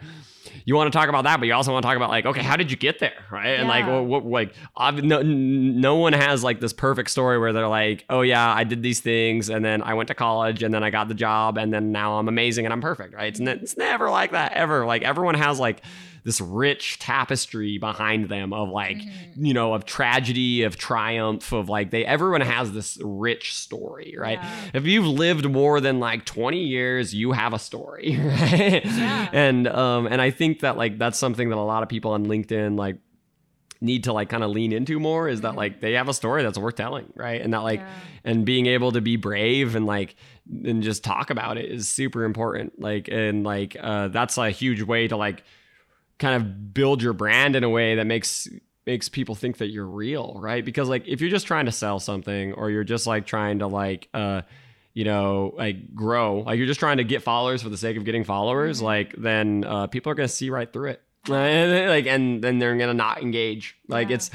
[0.65, 2.41] you want to talk about that, but you also want to talk about like, okay,
[2.41, 3.59] how did you get there, right?
[3.59, 7.53] And like, what, what like, ob- no, no one has like this perfect story where
[7.53, 10.73] they're like, oh yeah, I did these things, and then I went to college, and
[10.73, 13.27] then I got the job, and then now I'm amazing and I'm perfect, right?
[13.27, 14.85] It's, ne- it's never like that ever.
[14.85, 15.81] Like everyone has like
[16.23, 19.45] this rich tapestry behind them of like, Mm-hmm.
[19.45, 22.05] you know, of tragedy, of triumph, of like they.
[22.05, 24.39] Everyone has this rich story, right?
[24.41, 24.55] Yeah.
[24.73, 28.85] If you've lived more than like 20 years, you have a story, right?
[28.85, 29.29] Yeah.
[29.33, 32.25] And um and I think that like that's something that a lot of people on
[32.25, 32.97] LinkedIn like
[33.81, 36.41] need to like kind of lean into more is that like they have a story
[36.41, 37.41] that's worth telling, right?
[37.41, 37.89] And that like Yeah.
[38.23, 40.15] and being able to be brave and like
[40.63, 42.79] and just talk about it is super important.
[42.79, 45.43] Like and like uh that's a huge way to like
[46.23, 48.47] kind of build your brand in a way that makes
[48.85, 50.63] makes people think that you're real, right?
[50.65, 53.67] Because like if you're just trying to sell something or you're just like trying to
[53.67, 54.41] like uh
[54.93, 58.03] you know like grow, like you're just trying to get followers for the sake of
[58.05, 58.83] getting followers, Mhm.
[58.83, 61.01] like then uh people are going to see right through it.
[61.29, 64.15] like and then they're gonna not engage like Yeah.
[64.15, 64.29] it's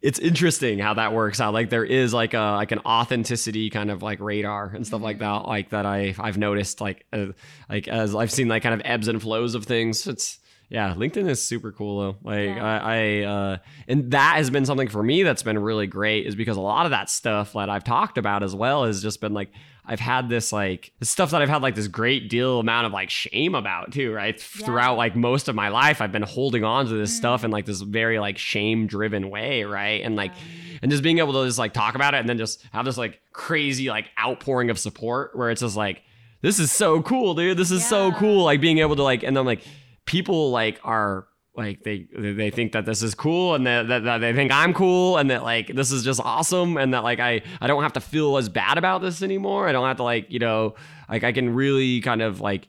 [0.00, 3.90] it's interesting how that works out like there is like a like an authenticity kind
[3.90, 7.26] of like radar and stuff like that like that i i've noticed like uh,
[7.68, 10.38] like as i've seen like kind of ebbs and flows of things it's
[10.70, 12.64] yeah linkedin is super cool though like Yeah.
[12.64, 13.56] i i uh
[13.88, 16.84] and that has been something for me that's been really great is because a lot
[16.86, 19.50] of that stuff that i've talked about as well has just been like
[19.90, 22.92] I've had this like this stuff that I've had like this great deal amount of
[22.92, 24.34] like shame about too, right?
[24.36, 24.66] Yeah.
[24.66, 27.16] Throughout like most of my life, I've been holding on to this Mm.
[27.16, 30.02] stuff in like this very like shame driven way, right?
[30.04, 30.80] And like Yeah.
[30.82, 32.98] and just being able to just like talk about it and then just have this
[32.98, 36.02] like crazy like outpouring of support where it's just like
[36.42, 39.34] this is so cool dude this is so cool like being able to like and
[39.34, 39.62] then like
[40.08, 44.18] people like are like they they think that this is cool and that, that, that
[44.18, 47.42] they think I'm cool and that like this is just awesome and that like I
[47.60, 50.30] I don't have to feel as bad about this anymore I don't have to like
[50.30, 50.74] you know
[51.08, 52.68] like I can really kind of like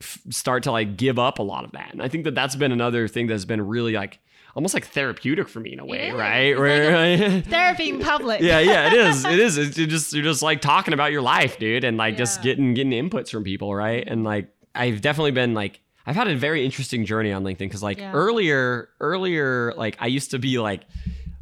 [0.00, 2.56] f- start to like give up a lot of that and I think that that's
[2.56, 4.18] been another thing that's been really like
[4.54, 6.14] almost like therapeutic for me in a way is.
[6.14, 8.40] right Where- Therapy in public.
[8.40, 9.24] yeah, yeah, it is.
[9.32, 9.56] It is.
[9.58, 12.74] It's you're just you're just like talking about your life, dude, and like just getting
[12.74, 14.04] getting inputs from people, right?
[14.06, 17.82] And like I've definitely been like I've had a very interesting journey on LinkedIn because
[17.82, 18.12] like Yeah.
[18.12, 20.82] earlier earlier like I used to be like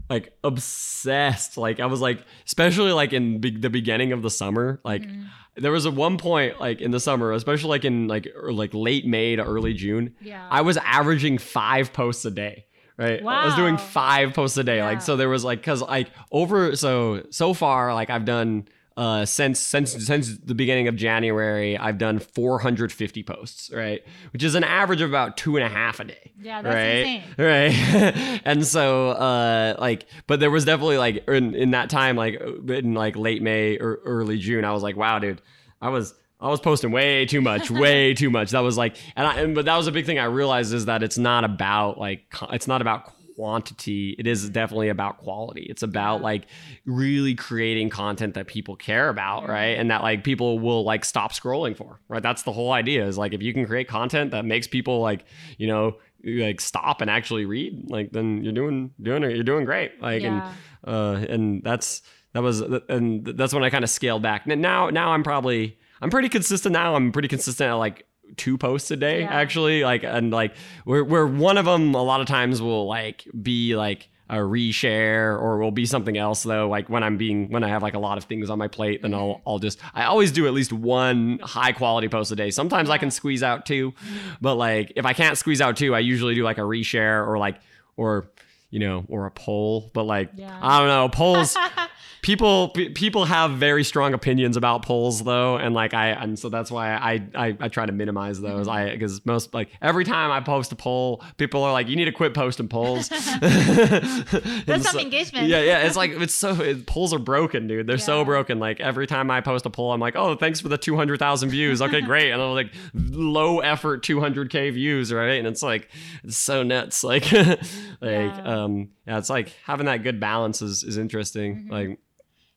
[0.08, 4.80] like obsessed like I was like especially like in be- the beginning of the summer
[4.84, 5.26] like Mhm.
[5.56, 8.74] there was a one point like in the summer especially like in like or like
[8.74, 10.46] late May to early June Yeah.
[10.50, 12.66] I was averaging five posts a day.
[12.96, 13.24] Right.
[13.24, 14.76] I was doing five posts a day.
[14.76, 14.84] Yeah.
[14.84, 18.66] Like so there was like cause like over so so far, like I've done
[18.96, 24.02] uh since since since the beginning of January, I've done 450 posts, right?
[24.32, 26.32] Which is an average of about two and a half a day.
[26.40, 26.86] Yeah, that's right.
[26.86, 27.22] insane.
[27.38, 28.40] Right.
[28.44, 32.94] and so uh like but there was definitely like in, in that time, like in
[32.94, 35.40] like late May or early June, I was like, wow, dude,
[35.80, 38.50] I was I was posting way too much, way too much.
[38.52, 40.86] That was like, and I, and but that was a big thing I realized is
[40.86, 44.14] that it's not about like, it's not about quantity.
[44.18, 45.62] It is definitely about quality.
[45.62, 46.44] It's about like
[46.84, 49.78] really creating content that people care about, right?
[49.78, 52.22] And that like people will like stop scrolling for, right?
[52.22, 55.24] That's the whole idea is like if you can create content that makes people like,
[55.56, 59.64] you know, like stop and actually read, like then you're doing doing it, you're doing
[59.64, 60.00] great.
[60.02, 60.52] Like Yeah.
[60.84, 62.02] and uh and that's
[62.34, 64.46] that was and that's when I kind of scaled back.
[64.46, 66.94] Now now I'm probably I'm pretty consistent now.
[66.94, 69.28] I'm pretty consistent at like two posts a day Yeah.
[69.28, 70.54] actually like and like
[70.84, 75.36] where where one of them a lot of times will like be like a reshare
[75.40, 76.68] or will be something else though.
[76.68, 79.02] Like when i'm being when i have like a lot of things on my plate
[79.02, 79.48] then i'll mm-hmm.
[79.48, 82.50] i'll just i always do at least one high quality post a day.
[82.50, 83.92] Sometimes i can squeeze out two
[84.40, 87.38] but like if i can't squeeze out two i usually do like a reshare or
[87.38, 87.60] like
[87.96, 88.30] or
[88.70, 90.56] you know or a poll but like Yeah.
[90.62, 91.56] i don't know polls
[92.22, 96.48] people p- people have very strong opinions about polls though and like i and so
[96.50, 98.66] that's why i i, I try to minimize those.
[98.68, 98.76] Mm-hmm.
[98.88, 102.04] i because most like every time i post a poll people are like you need
[102.04, 103.08] to quit posting polls.
[103.40, 105.48] That's some engagement.
[105.48, 107.86] yeah yeah it's like it's so it, polls are broken dude.
[107.86, 108.58] They're so broken.
[108.58, 111.82] Like every time i post a poll i'm like oh thanks for the 200000 views.
[111.82, 112.30] Okay great.
[112.30, 115.38] And i'm like low effort 200k views right?
[115.38, 115.88] And it's like
[116.24, 117.02] it's so nuts.
[117.02, 117.56] Like like
[118.02, 118.59] Yeah.
[118.64, 121.72] Um yeah it's like having that good balance is is interesting Mm-hmm.
[121.72, 121.98] like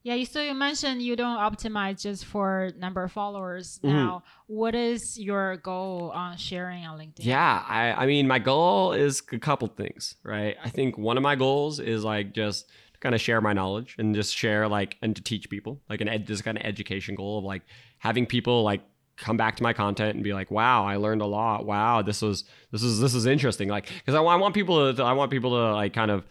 [0.05, 3.79] Yeah, you, so you mentioned you don't optimize just for number of followers.
[3.79, 3.95] Mm-hmm.
[3.95, 7.23] Now, what is your goal on sharing on LinkedIn?
[7.23, 10.57] Yeah, I, I mean, my goal is a couple things, right?
[10.61, 14.13] I think one of my goals is like just kind of share my knowledge and
[14.13, 17.37] just share like and to teach people, like an ed, just kind of education goal
[17.39, 17.61] of like
[17.97, 18.81] having people like
[19.17, 21.65] come back to my content and be like, wow, I learned a lot.
[21.65, 23.69] Wow, this was this is this is interesting.
[23.69, 26.25] Like, because I, want- I want people to I want people to like kind of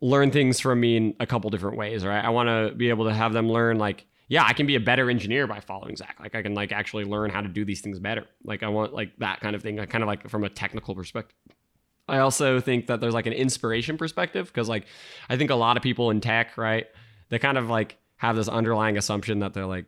[0.00, 2.24] learn things from me in a couple different ways, right?
[2.24, 4.80] I want to be able to have them learn like, yeah, I can be a
[4.80, 6.16] better engineer by following Zach.
[6.20, 8.26] Like I can like actually learn how to do these things better.
[8.44, 10.94] Like I want like that kind of thing, like, kind of like from a technical
[10.94, 11.36] perspective.
[12.08, 14.86] I also think that there's like an inspiration perspective because like
[15.28, 16.86] I think a lot of people in tech, right?
[17.30, 19.86] They kind of like have this underlying assumption that they're like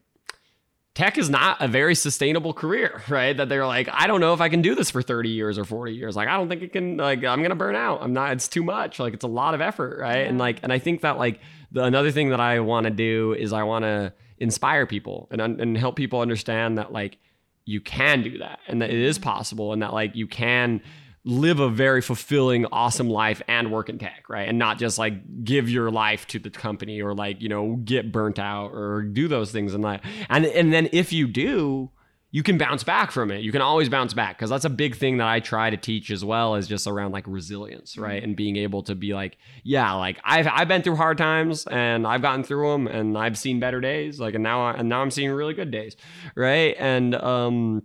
[0.96, 3.36] tech is not a very sustainable career, right?
[3.36, 5.64] That they're like, I don't know if I can do this for 30 years or
[5.64, 6.16] 40 years.
[6.16, 8.02] Like, I don't think it can, like, I'm going to burn out.
[8.02, 8.98] I'm not, it's too much.
[8.98, 10.26] Like, it's a lot of effort, right?
[10.26, 11.40] And like, and I think that like
[11.70, 15.40] the another thing that I want to do is I want to inspire people and,
[15.40, 17.18] and help people understand that like
[17.66, 19.28] you can do that and that it is mm-hmm.
[19.28, 20.80] possible and that like you can
[21.26, 24.48] live a very fulfilling awesome life and work in tech right?
[24.48, 28.12] And not just like give your life to the company or like you know get
[28.12, 31.90] burnt out or do those things and like and and then if you do
[32.32, 33.40] you can bounce back from it.
[33.42, 36.10] You can always bounce back because that's a big thing that i try to teach
[36.10, 38.22] as well is just around like resilience right?
[38.22, 42.06] And being able to be like yeah like i've i've been through hard times and
[42.06, 45.00] i've gotten through them and i've seen better days like and now I, and now
[45.02, 45.96] i'm seeing really good days
[46.36, 46.76] right?
[46.78, 47.82] And um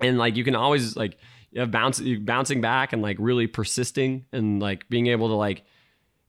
[0.00, 1.16] and like you can always like
[1.52, 5.64] you have bounce bouncing back and like really persisting and like being able to like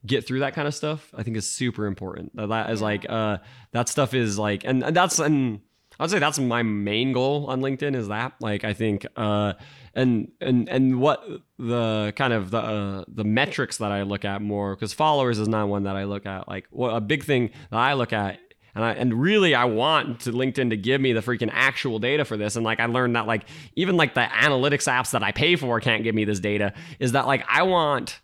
[0.05, 2.35] get through that kind of stuff i think is super important.
[2.35, 3.37] That, that is like uh
[3.71, 5.61] that stuff is like and, and that's and
[5.99, 9.53] i'd say that's my main goal on linkedin is that like i think uh
[9.93, 11.23] and and and what
[11.59, 15.47] the kind of the uh, the metrics that i look at more because followers is
[15.47, 16.47] not one that i look at.
[16.47, 18.39] Like what a big thing that i look at
[18.75, 22.25] and I and really I want to LinkedIn to give me the freaking actual data
[22.25, 22.55] for this.
[22.55, 23.45] And like I learned that like
[23.75, 26.73] even like the analytics apps that I pay for can't give me this data.
[26.99, 28.19] Is that like I want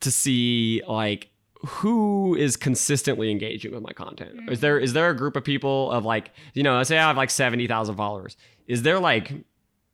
[0.00, 1.30] to see like
[1.64, 4.50] who is consistently engaging with my content?
[4.50, 7.06] Is there is there a group of people of like, you know, let's say I
[7.06, 8.36] have like 70,000 followers.
[8.66, 9.32] Is there like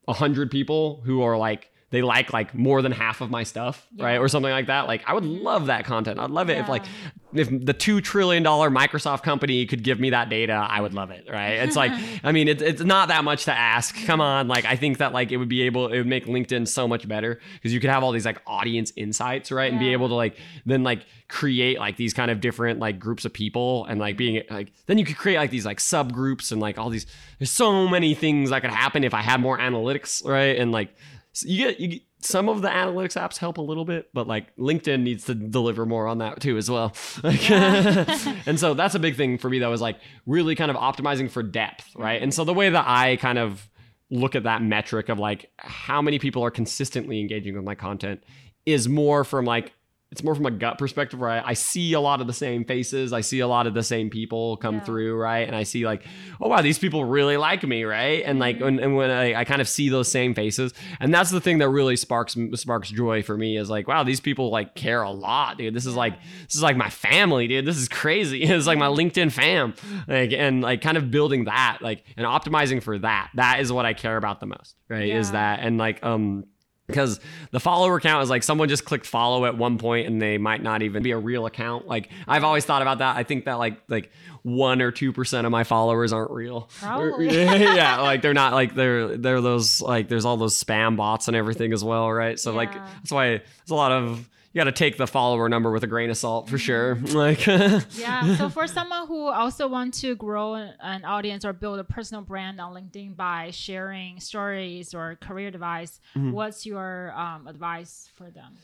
[0.07, 4.19] 100 people who are like they like like more than half of my stuff, right?
[4.19, 4.87] Or something like that.
[4.87, 6.19] Like I would love that content.
[6.19, 6.85] I'd love it if like
[7.33, 11.11] if the 2 trillion dollar Microsoft company could give me that data, I would love
[11.11, 11.55] it, right?
[11.55, 11.93] It's like
[12.25, 13.97] I mean, it's it's not that much to ask.
[14.05, 16.69] Come on, like I think that like it would be able it would make LinkedIn
[16.69, 19.71] so much better because you could have all these like audience insights, right?
[19.71, 20.37] And be able to like
[20.67, 24.43] then like create like these kind of different like groups of people and like being
[24.51, 27.07] like then you could create like these like subgroups and like all these
[27.39, 30.59] there's so many things that could happen if I had more analytics, right?
[30.59, 30.95] And like
[31.39, 34.27] s- you get you get, some of the analytics apps help a little bit, but
[34.27, 36.93] like LinkedIn needs to deliver more on that too as well.
[37.23, 37.51] Like,
[38.47, 41.31] and so that's a big thing for me though is like really kind of optimizing
[41.31, 42.03] for depth, mm-hmm.
[42.03, 42.23] right?
[42.23, 43.69] And so the way that I kind of
[44.11, 48.23] look at that metric of like how many people are consistently engaging with my content
[48.67, 49.73] is more from like
[50.11, 53.13] it's more from a gut perspective where I, see a lot of the same faces.
[53.13, 54.81] I see a lot of the same people come Yeah.
[54.85, 55.47] through, right?
[55.47, 56.03] And I see like,
[56.41, 58.23] oh wow, these people really like me, right?
[58.25, 61.31] And like, when, and when I, I kind of see those same faces, and that's
[61.31, 64.75] the thing that really sparks sparks joy for me is like, wow, these people like
[64.75, 65.75] care a lot, dude.
[65.75, 66.15] This is like
[66.47, 67.67] this is like my family, dude.
[67.67, 68.43] This is crazy.
[68.59, 69.75] It's like my LinkedIn fam,
[70.09, 73.31] like and like kind of building that, like and optimizing for that.
[73.35, 75.11] That is what I care about the most, right?
[75.11, 76.45] Is that and like um
[76.89, 77.21] because
[77.53, 80.63] the follower count is like someone just clicked follow at one point and they might
[80.63, 81.87] not even be a real account.
[81.87, 83.17] Like i've always thought about that.
[83.17, 84.11] I think that like like
[84.43, 86.69] one or two percent of my followers aren't real.
[86.81, 87.29] Probably.
[87.45, 91.37] yeah like they're not like they're they're those like there's all those spam bots and
[91.37, 92.41] everything as well right?
[92.41, 95.71] So like that's why there's a lot of you got to take the follower number
[95.71, 97.17] with a grain of salt for sure Mm-hmm.
[97.17, 97.47] like
[97.99, 98.37] yeah.
[98.37, 102.61] So for someone who also want to grow an audience or build a personal brand
[102.61, 106.33] on LinkedIn by sharing stories or career advice, Mm-hmm.
[106.33, 108.57] what's your um, advice for them?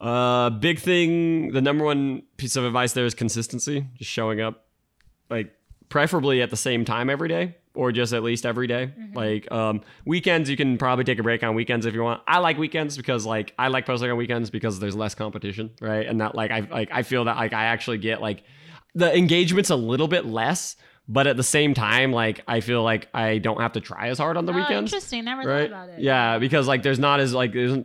[0.00, 1.52] Uh, big thing.
[1.52, 3.86] The number one piece of advice there is consistency.
[3.96, 4.64] Just showing up,
[5.30, 5.52] like
[5.88, 8.92] preferably at the same time every day, or just at least every day.
[9.14, 12.22] Like um, weekends, you can probably take a break on weekends if you want.
[12.26, 16.06] I like weekends because like I like posting on weekends because there's less competition, right?
[16.06, 18.42] And that like I like I feel that like I actually get like
[18.94, 20.76] the engagement's a little bit less.
[21.08, 24.18] But at the same time, like I feel like I don't have to try as
[24.18, 25.24] hard on the Oh, weekends interesting.
[25.24, 25.68] Never right?
[25.68, 26.00] thought about it.
[26.00, 27.76] Yeah, because like there's not as like there's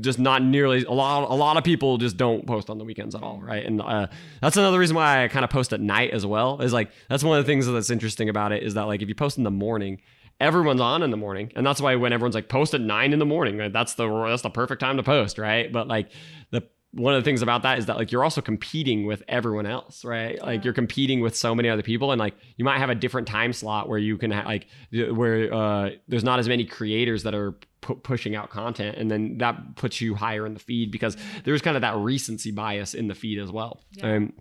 [0.00, 1.28] just not nearly a lot.
[1.28, 3.66] A lot of people just don't post on the weekends at all, right?
[3.66, 4.06] And uh,
[4.40, 6.60] that's another reason why I kind of post at night as well.
[6.62, 9.08] Is like that's one of the things that's interesting about it is that like if
[9.08, 10.00] you post in the morning.
[10.40, 13.20] Everyone's on in the morning, and that's why when everyone's like post at nine in
[13.20, 15.70] the morning, that's the that's the perfect time to post, right?
[15.70, 16.10] But like
[16.50, 19.64] the one of the things about that is that like you're also competing with everyone
[19.64, 20.40] else, right?
[20.42, 23.26] Like you're competing with so many other people, and like you might have a different
[23.26, 27.34] time slot where you can ha- like where uh, there's not as many creators that
[27.34, 31.16] are pu- pushing out content, and then that puts you higher in the feed because
[31.44, 33.80] there's kind of that recency bias in the feed as well.
[33.92, 34.16] Yeah.
[34.16, 34.34] Um,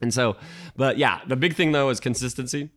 [0.00, 0.36] and so,
[0.76, 2.70] but yeah, the big thing though is consistency.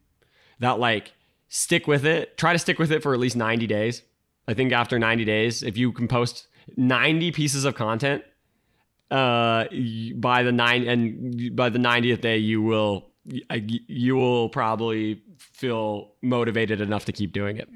[0.60, 1.14] That like
[1.48, 2.38] stick with it.
[2.38, 4.04] Try to stick with it for at least 90 days.
[4.48, 8.24] I think after 90 days, if you can post 90 pieces of content
[9.12, 9.66] uh
[10.16, 16.82] by the nine and by the 90th day you will you will probably feel motivated
[16.82, 17.70] enough to keep doing it.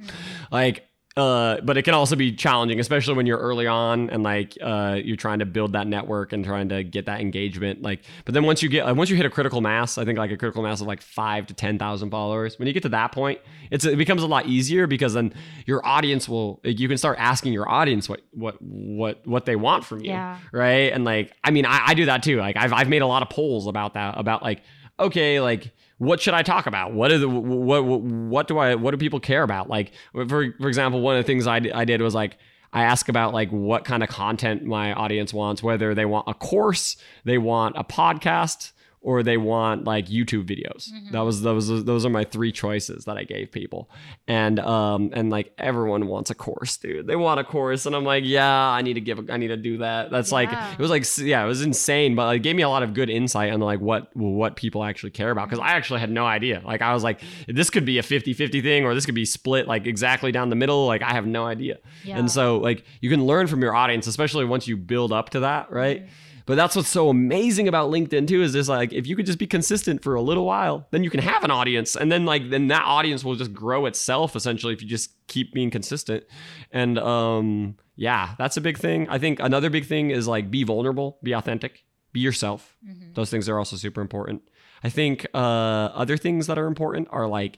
[0.51, 0.87] Like
[1.17, 4.99] uh but it can also be challenging especially when you're early on and like uh
[5.01, 8.43] you're trying to build that network and trying to get that engagement like but then
[8.43, 10.61] once you get uh, once you hit a critical mass i think like a critical
[10.61, 13.39] mass of like 5 to 10,000 followers when you get to that point
[13.71, 15.33] it's it becomes a lot easier because then
[15.65, 19.85] your audience will you can start asking your audience what what what what they want
[19.85, 20.37] from you Yeah.
[20.51, 23.07] right and like i mean I, I do that too like I've, I've made a
[23.07, 24.63] lot of polls about that about like
[24.99, 26.93] okay like what should i talk about?
[26.93, 29.69] What is what, what what do i what do people care about?
[29.69, 32.37] Like for for example one of the things i, I did was like
[32.75, 36.33] I ask about like what kind of content my audience wants, whether they want a
[36.33, 38.73] course, they want a podcast,
[39.05, 40.89] or they want like YouTube videos.
[41.11, 43.87] That was those those are my three choices that I gave people.
[44.27, 47.05] And um and like everyone wants a course, dude.
[47.05, 49.49] They want a course and I'm like, yeah, I need to give a, I need
[49.49, 50.09] to do that.
[50.09, 52.81] That's like it was like yeah, it was insane, but it gave me a lot
[52.81, 56.09] of good insight on like what what people actually care about cuz I actually had
[56.09, 56.63] no idea.
[56.65, 59.67] Like I was like this could be a 50-50 thing or this could be split
[59.67, 61.77] like exactly down the middle, like I have no idea.
[62.03, 62.17] Yeah.
[62.17, 65.41] And so like you can learn from your audience especially once you build up to
[65.41, 66.07] that, right?
[66.45, 69.39] But that's what's so amazing about LinkedIn too is just like if you could just
[69.39, 72.49] be consistent for a little while, then you can have an audience, and then like
[72.49, 76.23] then that audience will just grow itself essentially if you just keep being consistent.
[76.71, 79.09] And um, yeah, that's a big thing.
[79.09, 82.77] I think another big thing is like be vulnerable, be authentic, be yourself.
[83.15, 84.43] Those things are also super important.
[84.83, 87.57] I think uh, other things that are important are like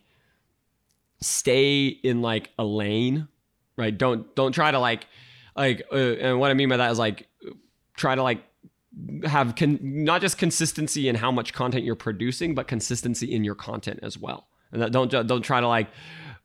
[1.20, 3.28] stay in like a lane,
[3.76, 3.96] right?
[3.96, 5.08] Don't don't try to like
[5.58, 7.28] like uh, and what I mean by that is like
[7.98, 8.44] try to like
[9.26, 13.56] have con- not just consistency in how much content you're producing, but consistency in your
[13.56, 14.48] content as well.
[14.72, 15.88] And don't don't try to like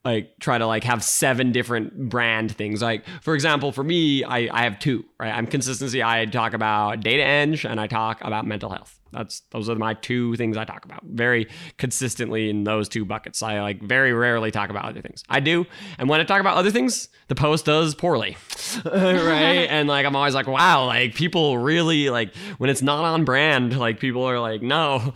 [0.04, 2.82] like try to like have seven different brand things.
[2.82, 5.04] Like for example, for me, I I have two.
[5.18, 6.02] Right, I'm consistency.
[6.02, 9.01] I talk about data eng and I talk about mental health.
[9.12, 11.48] That's those are my two things I talk about very
[11.78, 13.42] consistently in those two buckets.
[13.42, 15.24] I like very rarely talk about other things.
[15.28, 15.66] I do,
[15.98, 18.36] and when I talk about other things, the post does poorly,
[18.84, 18.92] right?
[19.70, 23.78] and like I'm always like, wow, like people really like when it's not on brand,
[23.78, 25.12] like people are like, no,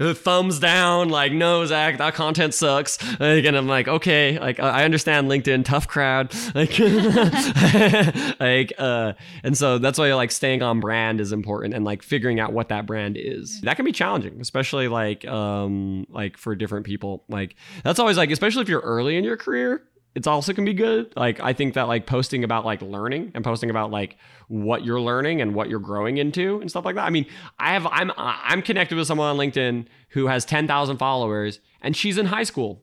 [0.00, 2.98] thumbs down, like no, Zach, that content sucks.
[3.18, 6.78] Like, and I'm like, okay, like I I understand LinkedIn, tough crowd, like,
[8.38, 12.40] like, uh, and so that's why like staying on brand is important and like figuring
[12.40, 13.25] out what that brand is.
[13.62, 17.24] That can be challenging, especially like, um, like for different people.
[17.28, 19.82] Like that's always like, especially if you're early in your career,
[20.16, 21.12] it's also can be good.
[21.14, 24.16] Like I think that like posting about like learning and posting about like
[24.48, 27.04] what you're learning and what you're growing into and stuff like that.
[27.04, 27.26] I mean,
[27.58, 32.16] I have I'm I'm connected with someone on LinkedIn who has 10,000 followers and she's
[32.16, 32.82] in high school.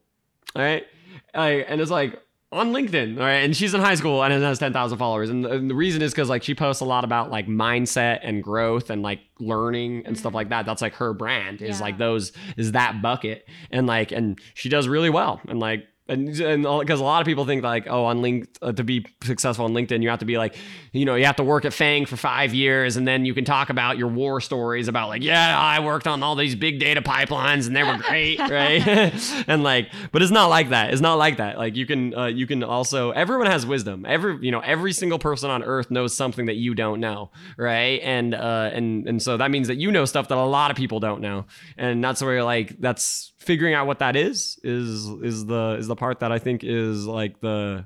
[0.56, 0.86] All right?
[1.34, 2.22] I, and it's like
[2.54, 5.30] on LinkedIn, all right, and she's in high school and has 10,000 followers.
[5.30, 8.20] And the, and the reason is cuz like she posts a lot about like mindset
[8.24, 10.52] and growth and like learning and stuff like mm-hmm.
[10.52, 10.66] that.
[10.66, 11.86] That's like her brand is Yeah.
[11.86, 16.40] like those is that bucket and like and she does really well and like and
[16.40, 19.66] and because a lot of people think like oh on LinkedIn uh, to be successful
[19.66, 20.56] on LinkedIn you have to be like
[20.92, 23.46] you know you have to work at FAANG for five years and then you can
[23.46, 27.02] talk about your war stories about like yeah I worked on all these big data
[27.02, 29.14] pipelines and they were great right?
[29.48, 30.94] And like but it's not like that.
[30.94, 31.58] It's not like that.
[31.58, 34.06] Like you can uh, you can also everyone has wisdom.
[34.06, 38.02] Every you know every single person on earth knows something that you don't know right?
[38.04, 40.78] And uh and and so that means that you know stuff that a lot of
[40.78, 41.46] people don't know.
[41.78, 45.96] And that's where like that's figuring out what that is is is the is the
[45.96, 47.86] part that I think is like the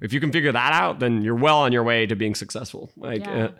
[0.00, 2.90] if you can figure that out, then you're well on your way to being successful.
[2.96, 3.44] Like, Yeah.
[3.46, 3.52] uh,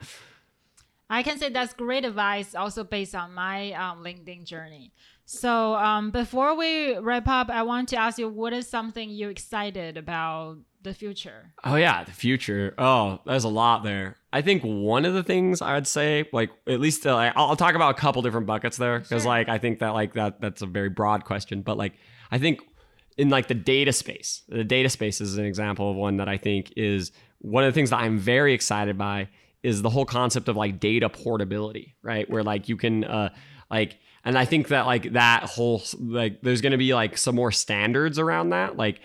[1.10, 4.92] I can say that's great advice, also based on my um, LinkedIn journey.
[5.24, 9.30] So um, before we wrap up, I want to ask you, what is something you're
[9.30, 11.52] excited about the future?
[11.64, 12.74] oh yeah, the future.
[12.78, 14.16] Oh, there's a lot there.
[14.32, 17.56] I think one of the things I would say, like at least uh, I'll, I'll
[17.56, 19.28] talk about a couple different buckets there because Sure.
[19.30, 21.94] like I think that like that that's a very broad question, but like
[22.30, 22.60] I think
[23.18, 26.38] in like the data space, the data space is an example of one that I
[26.38, 29.28] think is one of the things that I'm very excited by
[29.62, 32.30] is the whole concept of like data portability, right?
[32.30, 33.30] Where like you can uh
[33.70, 37.34] like and I think that like that whole like there's going to be like some
[37.34, 39.00] more standards around that like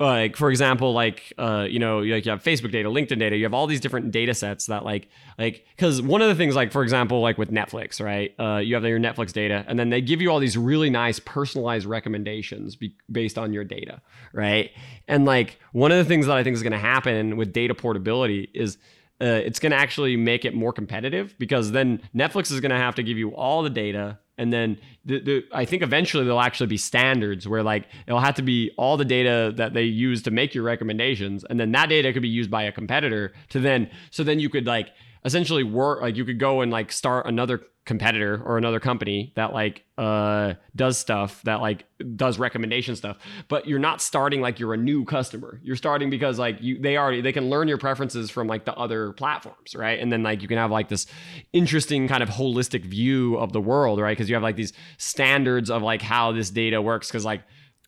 [0.00, 3.44] like for example like uh you know like you have facebook data linkedin data you
[3.44, 5.08] have all these different data sets that like
[5.38, 8.74] like because one of the things like for example like with netflix right uh you
[8.74, 12.76] have your netflix data and then they give you all these really nice personalized recommendations
[12.76, 14.00] be- based on your data
[14.32, 14.70] right
[15.08, 17.74] and like one of the things that i think is going to happen with data
[17.74, 18.78] portability is
[19.20, 22.76] uh, it's going to actually make it more competitive because then Netflix is going to
[22.76, 24.18] have to give you all the data.
[24.38, 28.36] And then the, the, I think eventually there'll actually be standards where like it'll have
[28.36, 31.44] to be all the data that they use to make your recommendations.
[31.44, 34.48] And then that data could be used by a competitor to then, so then you
[34.48, 34.90] could like
[35.24, 39.54] essentially work, like you could go and like start another competitor or another company that
[39.54, 41.86] like uh does stuff that like
[42.16, 43.16] does recommendation stuff.
[43.48, 45.58] But you're not starting like you're a new customer.
[45.64, 48.74] You're starting because like you they already they can learn your preferences from like the
[48.74, 49.98] other platforms right?
[49.98, 51.06] And then like you can have like this
[51.54, 54.12] interesting kind of holistic view of the world right?
[54.12, 57.08] Because you have like these standards of like how this data works.
[57.08, 57.40] Because like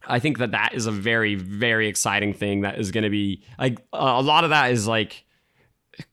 [0.09, 3.43] I think that that is a very very exciting thing that is going to be
[3.59, 5.27] like a lot of that is like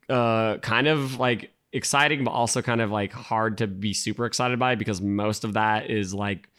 [0.09, 4.57] uh kind of like exciting but also kind of like hard to be super excited
[4.57, 6.49] by because most of that is like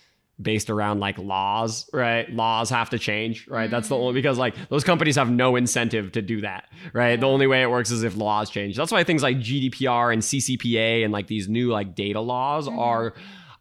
[0.41, 2.31] based around like laws right?
[2.31, 3.71] Laws have to change right?
[3.71, 7.19] That's the only because like those companies have no incentive to do that right?
[7.19, 8.77] The only way it works is if laws change.
[8.77, 13.15] That's why things like gdpr and ccpa and like these new like data laws are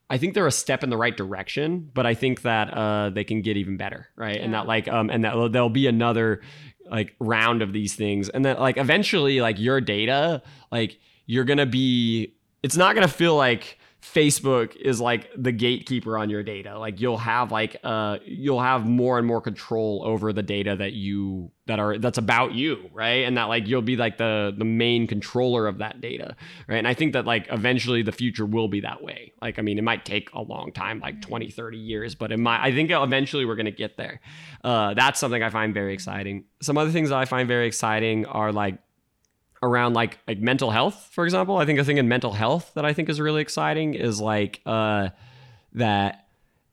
[0.10, 3.26] I think they're a step in the right direction, but I think that uh, they
[3.26, 4.38] can get even better, right?
[4.40, 6.42] And that like um and that there'll be another
[6.90, 10.42] like round of these things, and that like eventually like your data
[10.72, 12.34] like you're gonna be
[12.64, 16.78] it's not gonna feel like Facebook is like the gatekeeper on your data.
[16.80, 20.94] Like you'll have like uh you'll have more and more control over the data that
[20.94, 23.26] you that are that's about you, right?
[23.26, 26.36] And that like you'll be like the the main controller of that data,
[26.68, 26.78] right?
[26.78, 29.34] And I think that like eventually the future will be that way.
[29.42, 32.38] Like I mean, it might take a long time, like 20, 30 years, but it
[32.38, 34.22] might I think eventually we're going to get there.
[34.64, 36.46] Uh that's something I find very exciting.
[36.62, 38.78] Some other things that I find very exciting are like
[39.64, 41.58] around like like mental health for example.
[41.58, 44.62] I think a thing in mental health that i think is really exciting is like
[44.66, 45.10] uh
[45.74, 46.26] that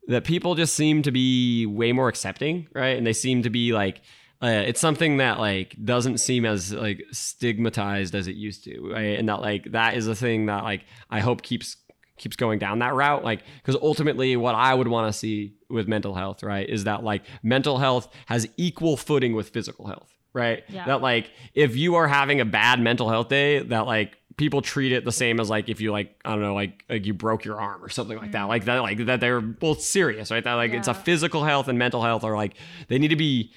[0.06, 2.96] that people just seem to be way more accepting right?
[2.96, 4.02] And they seem to be like
[4.42, 9.18] uh, it's something that like doesn't seem as like stigmatized as it used to right?
[9.18, 11.76] And that like that is a thing that like i hope keeps
[12.18, 15.88] keeps going down that route like because ultimately what i would want to see with
[15.88, 20.64] mental health right is that like mental health has equal footing with physical health right?
[20.68, 20.86] Yeah.
[20.86, 24.92] that like if you are having a bad mental health day that like people treat
[24.92, 27.44] it the same as like if you like i don't know like, like you broke
[27.44, 28.44] your arm or something like that.
[28.44, 30.42] Like that like that they're both serious right?
[30.42, 32.54] That like it's a physical health and mental health are like
[32.88, 33.52] they need to be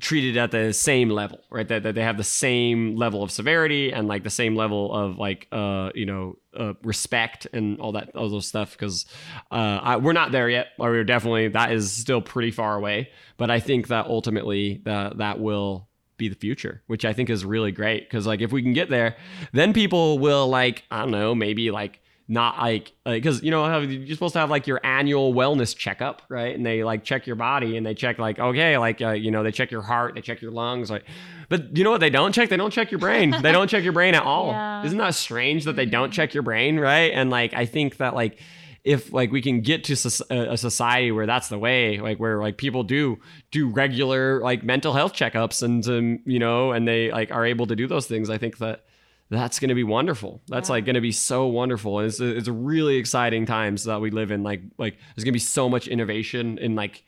[0.00, 1.68] treated at the same level right?
[1.68, 5.18] That, that they have the same level of severity and like the same level of
[5.18, 9.04] like uh you know uh, respect and all that all those stuff because
[9.50, 13.10] uh I, we're not there yet or we're definitely that is still pretty far away.
[13.36, 15.89] But i think that ultimately that that will
[16.20, 18.08] be the future which i think is really great.
[18.08, 19.16] Because like if we can get there
[19.52, 23.78] then people will like i don't know maybe like not like because you know how
[23.80, 26.54] you're supposed to have like your annual wellness checkup right?
[26.54, 29.42] And they like check your body and they check like okay like uh, you know
[29.42, 31.04] they check your heart they check your lungs like
[31.48, 32.48] but you know what they don't check?
[32.48, 33.34] They don't check your brain.
[33.42, 34.52] They don't check your brain at all.
[34.52, 34.84] Yeah.
[34.86, 37.10] isn't that strange that they don't check your brain right?
[37.12, 38.38] And like i think that like
[38.84, 39.92] if like we can get to
[40.30, 43.18] a society where that's the way like where like people do
[43.50, 47.66] do regular like mental health checkups and um, you know and they like are able
[47.66, 48.84] to do those things i think that
[49.28, 50.42] that's going to be wonderful.
[50.48, 50.72] That's Yeah.
[50.72, 52.00] like going to be so wonderful.
[52.00, 54.42] And it's it's really exciting times that we live in.
[54.42, 57.04] Like like there's going to be so much innovation in like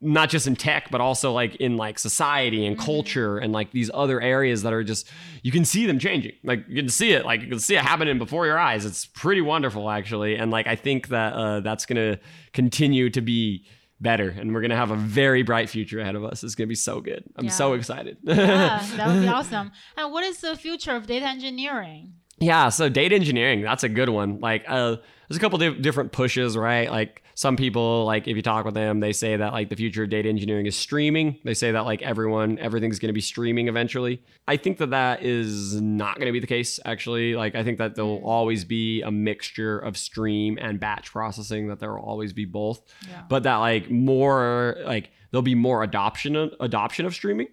[0.00, 3.90] not just in tech but also like in like society and culture and like these
[3.94, 5.08] other areas that are just
[5.42, 7.82] you can see them changing like you can see it like you can see it
[7.82, 11.86] happening before your eyes it's pretty wonderful actually and like i think that uh, that's
[11.86, 12.18] gonna
[12.52, 13.64] continue to be
[14.02, 16.74] better and we're gonna have a very bright future ahead of us it's gonna be
[16.74, 19.72] so good i'm so excited yeah, that would be awesome.
[19.96, 22.14] And what is the future of data engineering?
[22.38, 24.40] Yeah, so data engineering, that's a good one.
[24.40, 24.96] Like, uh,
[25.28, 26.90] there's a couple di- different pushes, right?
[26.90, 30.02] Like, some people, like, if you talk with them, they say that, like, the future
[30.02, 31.38] of data engineering is streaming.
[31.42, 34.22] They say that, like, everyone, everything's going to be streaming eventually.
[34.46, 37.34] I think that that is not going to be the case, actually.
[37.34, 38.26] Like, I think that there'll mm.
[38.26, 42.82] always be a mixture of stream and batch processing, that there will always be both.
[43.08, 43.22] Yeah.
[43.26, 47.48] But that, like, more, like, there'll be more adoption of, adoption of streaming.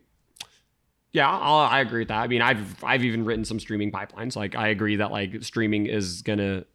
[1.13, 2.19] Yeah, I'll, I agree with that.
[2.19, 4.35] I mean, I've I've even written some streaming pipelines.
[4.35, 6.65] Like, I agree that like streaming is gonna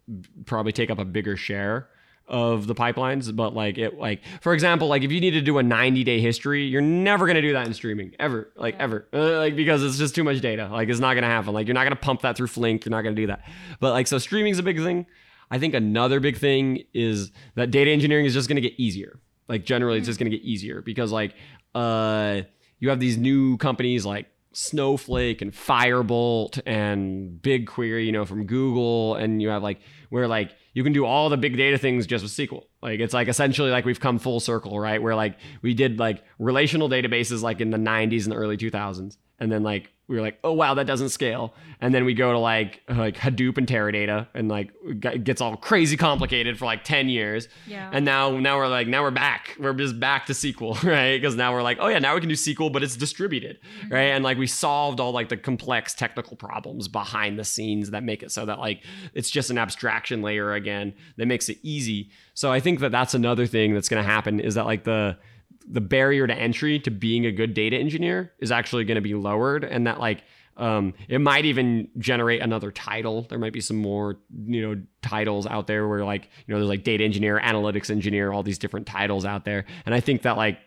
[0.45, 1.89] probably take up a bigger share
[2.27, 3.35] of the pipelines.
[3.35, 6.19] But like it, like for example, like if you need to do a 90 day
[6.19, 9.97] history, you're never gonna do that in streaming ever, like ever, uh, like because it's
[9.97, 10.69] just too much data.
[10.71, 11.53] Like it's not gonna happen.
[11.53, 12.85] Like you're not gonna pump that through Flink.
[12.85, 13.41] You're not gonna do that.
[13.79, 15.05] But like so, streaming's a big thing.
[15.51, 19.19] I think another big thing is that data engineering is just gonna get easier.
[19.47, 21.35] Like generally, it's just gonna get easier because like
[21.75, 22.41] uh
[22.79, 29.15] you have these new companies like Snowflake and Firebolt and BigQuery, you know, from Google,
[29.15, 29.79] and you have like
[30.09, 32.63] where like you can do all the big data things just with SQL.
[32.81, 35.01] Like it's like essentially like we've come full circle, right?
[35.01, 39.17] Where like we did like relational databases like in the 90s and the early 2000s,
[39.39, 42.31] and then like we were like, oh wow, that doesn't scale, and then we go
[42.31, 46.83] to like like Hadoop and Teradata, and like it gets all crazy complicated for like
[46.83, 47.89] 10 years, Yeah.
[47.91, 49.57] and now now we're like now we're back.
[49.59, 51.19] We're just back to SQL, right?
[51.19, 53.91] Because now we're like, oh yeah, now we can do SQL, but it's distributed, mm-hmm.
[53.91, 54.11] right?
[54.11, 58.21] And like we solved all like the complex technical problems behind the scenes that make
[58.21, 58.83] it so that like
[59.15, 62.11] it's just an abstraction layer again that makes it easy.
[62.35, 65.17] So I think that that's another thing that's going to happen is that like the
[65.69, 69.15] the barrier to entry to being a good data engineer is actually going to be
[69.15, 70.23] lowered and that like
[70.55, 73.23] um, it might even generate another title.
[73.23, 76.69] There might be some more, you know, titles out there where like, you know, there's
[76.69, 79.65] like data engineer, analytics engineer, all these different titles out there.
[79.85, 80.59] And I think that like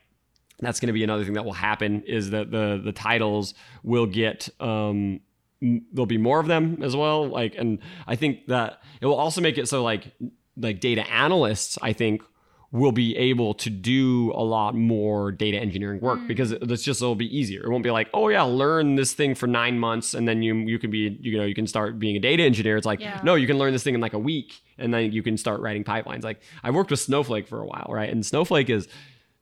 [0.60, 4.06] that's going to be another thing that will happen is that the the titles will
[4.06, 5.20] get um
[5.60, 9.40] there'll be more of them as well like and I think that it will also
[9.40, 10.12] make it so like
[10.56, 12.23] like data analysts I think
[12.72, 16.26] will be able to do a lot more data engineering work mm.
[16.26, 17.62] because it- it's just it'll be easier.
[17.64, 20.55] It won't be like, oh yeah, learn this thing for nine months and then you
[20.55, 22.76] you can be you know you can start being a data engineer.
[22.76, 23.20] It's like Yeah.
[23.22, 25.60] no, you can learn this thing in like a week and then you can start
[25.60, 26.24] writing pipelines.
[26.24, 28.10] Like I worked with Snowflake for a while, right?
[28.10, 28.88] And Snowflake is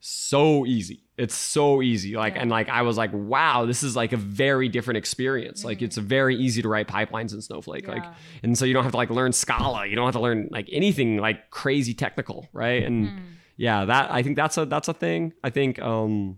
[0.06, 1.00] so easy.
[1.16, 2.14] It's so easy.
[2.14, 2.42] Like Yeah.
[2.42, 5.64] and like I was like, wow, this is like a very different experience.
[5.64, 7.88] Like it's very easy to write pipelines in Snowflake.
[7.88, 8.04] Like
[8.42, 9.86] and so you don't have to like learn Scala.
[9.86, 12.82] You don't have to learn like anything like crazy technical, right?
[12.82, 13.18] And Hmm.
[13.56, 15.32] yeah, that I think that's a that's a thing.
[15.42, 16.36] I think um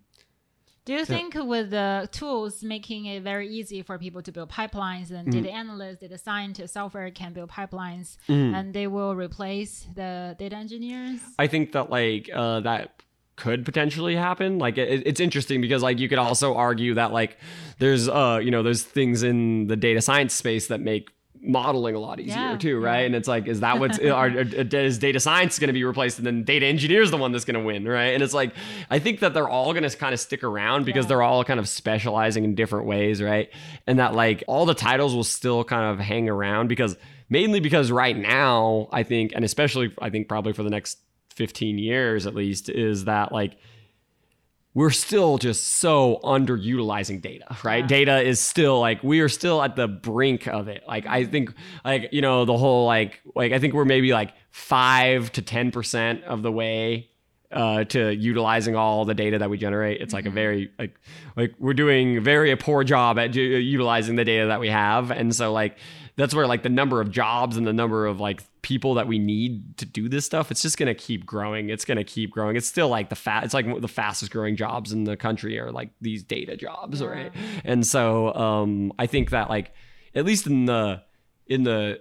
[0.84, 5.10] Do you think with the tools making it very easy for people to build pipelines
[5.10, 5.42] and Mm-hmm.
[5.42, 8.54] data analysts, data scientists, software can build pipelines Mm.
[8.56, 11.18] and they will replace the data engineers?
[11.44, 13.02] I think that like uh, that
[13.36, 14.58] could potentially happen.
[14.58, 17.36] Like it, it's interesting because like you could also argue that like
[17.78, 21.10] there's uh you know there's things in the data science space that make
[21.42, 23.04] modeling a lot easier Yeah, too, right?
[23.06, 26.26] And it's like is that what's are, is data science going to be replaced and
[26.26, 28.14] then data engineer is the one that's going to win, right?
[28.14, 28.52] And it's like
[28.90, 31.08] I think that they're all going to kind of stick around because Yeah.
[31.10, 33.50] they're all kind of specializing in different ways, right?
[33.86, 36.96] And that like all the titles will still kind of hang around because
[37.28, 40.98] mainly because right now I think and especially I think probably for the next
[41.36, 43.56] 15 years at least is that like
[44.74, 47.84] we're still just so underutilizing data, right?
[47.84, 47.86] Yeah.
[47.86, 50.84] Data is still like we are still at the brink of it.
[50.86, 54.34] Like I think like you know the whole like like I think we're maybe like
[54.50, 57.08] 5 to 10% of the way
[57.50, 60.02] uh, to utilizing all the data that we generate.
[60.02, 60.94] It's like a very like
[61.36, 65.34] like we're doing very a poor job at utilizing the data that we have, and
[65.34, 65.78] so like
[66.16, 69.18] that's where like the number of jobs and the number of like people that we
[69.18, 70.50] need to do this stuff.
[70.50, 71.68] It's just gonna keep growing.
[71.68, 72.56] It's gonna keep growing.
[72.56, 73.44] It's still like the fat.
[73.44, 77.06] It's like the fastest growing jobs in the country are like these data jobs, Yeah.
[77.08, 77.32] right?
[77.64, 79.72] And so um, I think that like
[80.14, 81.02] at least in the
[81.46, 82.00] in the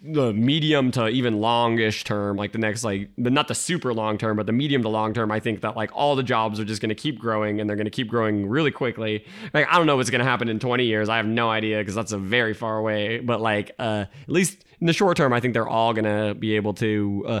[0.00, 4.16] the medium to even longish term, like the next like the not the super long
[4.16, 6.64] term, but the medium to long term, I think that like all the jobs are
[6.64, 9.24] just going to keep growing and they're going to keep growing really quickly.
[9.52, 11.08] Like I don't know what's going to happen in 20 years.
[11.08, 13.18] I have no idea because that's a very far away.
[13.18, 16.34] But like uh, at least in the short term, I think they're all going to
[16.34, 17.40] be able to uh,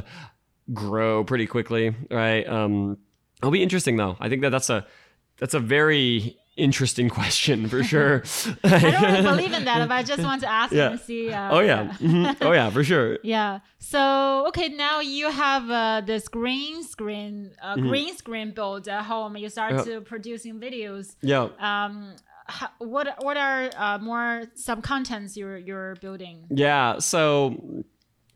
[0.74, 2.46] grow pretty quickly, right?
[2.48, 2.98] Um,
[3.40, 4.16] it'll be interesting though.
[4.18, 4.84] I think that that's a
[5.38, 8.22] that's a very interesting question for sure.
[8.64, 10.90] I don't really believe in that, but I just want to ask Yeah.
[10.90, 11.30] and see.
[11.30, 11.94] Uh, oh yeah.
[11.98, 12.36] Mhm.
[12.42, 13.18] Oh yeah, for sure.
[13.24, 13.60] Yeah.
[13.78, 19.36] So okay, now you have uh, this green screen, uh, green screen built at home.
[19.36, 19.88] You start Mm-hmm.
[19.90, 19.94] Yeah.
[19.96, 21.14] to producing videos.
[21.22, 21.48] Yeah.
[21.60, 22.14] Um,
[22.48, 26.46] ho- what what are uh, more some contents you're you're building?
[26.50, 26.98] Yeah.
[26.98, 27.84] So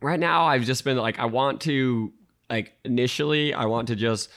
[0.00, 2.12] right now I've just been like I want to
[2.50, 4.28] like initially I want to just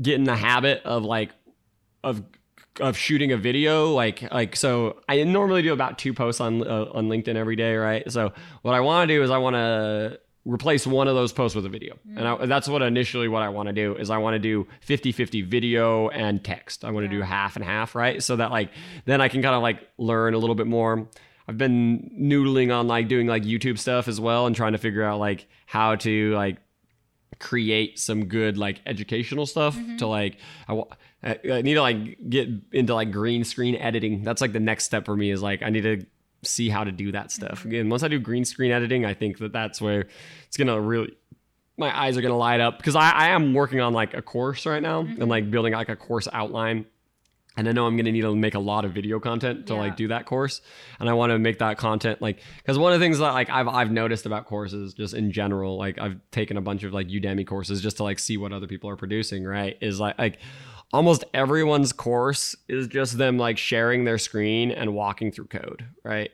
[0.00, 1.30] get in the habit of like
[2.04, 2.22] of
[2.80, 6.86] of shooting a video like like so I normally do about two posts on uh,
[6.92, 8.10] on LinkedIn every day, right?
[8.10, 8.32] So
[8.62, 11.66] what I want to do is I want to replace one of those posts with
[11.66, 11.98] a video.
[12.16, 14.68] And I, that's what initially what I want to do is I want to do
[14.86, 16.84] 50-50 video and text.
[16.84, 18.22] I want to do half and half, right?
[18.22, 18.70] So that like
[19.06, 21.08] then I can kind of like learn a little bit more.
[21.48, 25.02] I've been noodling on like doing like YouTube stuff as well and trying to figure
[25.02, 26.58] out like how to like
[27.38, 30.38] create some good like educational stuff to like
[30.68, 30.86] I, wa-
[31.26, 34.22] I I need to like get into like green screen editing.
[34.22, 36.06] That's like the next step for me is like I need to
[36.42, 37.60] see how to do that stuff.
[37.60, 37.68] Mm-hmm.
[37.68, 40.06] Again, once I do green screen editing, I think that that's where
[40.46, 41.16] it's gonna really
[41.76, 44.64] my eyes are gonna light up because I, I am working on like a course
[44.66, 45.24] right now and mm-hmm.
[45.24, 46.86] like building like a course outline.
[47.58, 49.80] And I know I'm gonna need to make a lot of video content to Yeah.
[49.80, 50.60] like do that course,
[51.00, 53.48] and I want to make that content like because one of the things that like
[53.48, 57.08] I've I've noticed about courses just in general, like I've taken a bunch of like
[57.08, 59.78] Udemy courses just to like see what other people are producing, right?
[59.80, 60.38] Is like like
[60.92, 66.30] almost everyone's course is just them like sharing their screen and walking through code, right?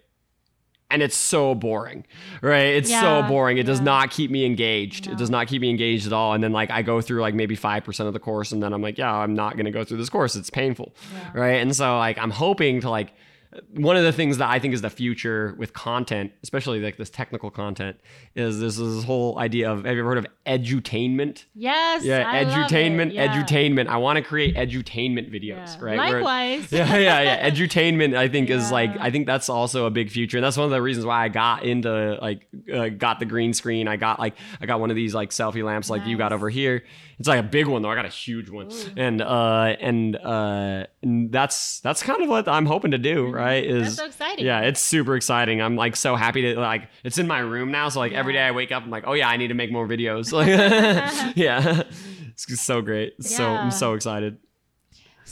[0.91, 2.05] And it's so boring,
[2.43, 2.75] right?
[2.75, 3.57] It's Yeah, so boring.
[3.57, 5.07] It does not keep me engaged.
[5.07, 5.13] No.
[5.13, 6.35] It does not keep me engaged at all.
[6.35, 8.83] And then like I go through like maybe 5% of the course and then I'm
[8.83, 10.37] like, yeah, I'm not going to go through this course.
[10.37, 10.95] It's painful.
[11.15, 11.31] Yeah.
[11.41, 11.63] Right?
[11.63, 13.15] And so like I'm hoping to like
[13.75, 17.11] one of the things that I think is the future with content, especially like this
[17.11, 17.99] technical content,
[18.35, 21.45] is this, this whole idea of have you ever heard of edutainment?
[21.55, 22.05] Yes.
[22.05, 23.29] Yeah, I edutainment, Yeah.
[23.29, 23.89] edutainment.
[23.89, 25.85] I want to create edutainment videos, Yeah.
[25.85, 25.97] right?
[25.99, 26.73] Likewise.
[26.73, 27.51] yeah, yeah, yeah.
[27.51, 30.65] Edutainment, I think, is like I think that's also a big future, and that's one
[30.65, 33.89] of the reasons why I got into like uh, got the green screen.
[33.89, 36.49] I got like I got one of these like selfie lamps like you got over
[36.49, 36.85] here.
[37.19, 37.91] It's like a big one though.
[37.91, 38.87] I got a huge one, Ooh.
[38.97, 43.42] and uh and uh and that's that's kind of what I'm hoping to do, right?
[43.45, 44.45] That's Is so exciting.
[44.47, 45.61] yeah, it's super exciting.
[45.61, 47.89] I'm like so happy to like it's in my room now.
[47.89, 49.71] So like every day I wake up, I'm like, oh yeah, I need to make
[49.73, 50.33] more videos.
[50.33, 50.49] Like,
[51.37, 51.83] yeah,
[52.29, 53.23] it's so great.
[53.23, 54.39] So I'm so excited.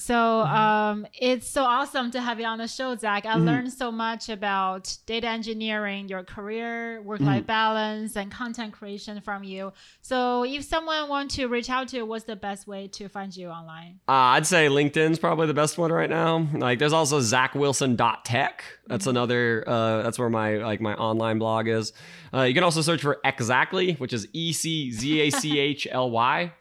[0.00, 3.24] So um, it's so awesome to have you on the show, Zach.
[3.24, 3.42] Mm-hmm.
[3.42, 7.46] I learned so much about data engineering, your career, work-life Mm-hmm.
[7.46, 9.72] balance, and content creation from you.
[10.00, 13.36] So if someone want to reach out to you, what's the best way to find
[13.36, 14.00] you online?
[14.08, 16.48] Uh, I'd say LinkedIn's probably the best one right now.
[16.54, 18.64] Like, there's also ZachWilson.tech.
[18.86, 19.64] That's another.
[19.66, 21.92] Uh, that's where my like my online blog is.
[22.32, 25.86] Uh, you can also search for EcZachly, which is E C Z A C H
[25.90, 26.52] L Y.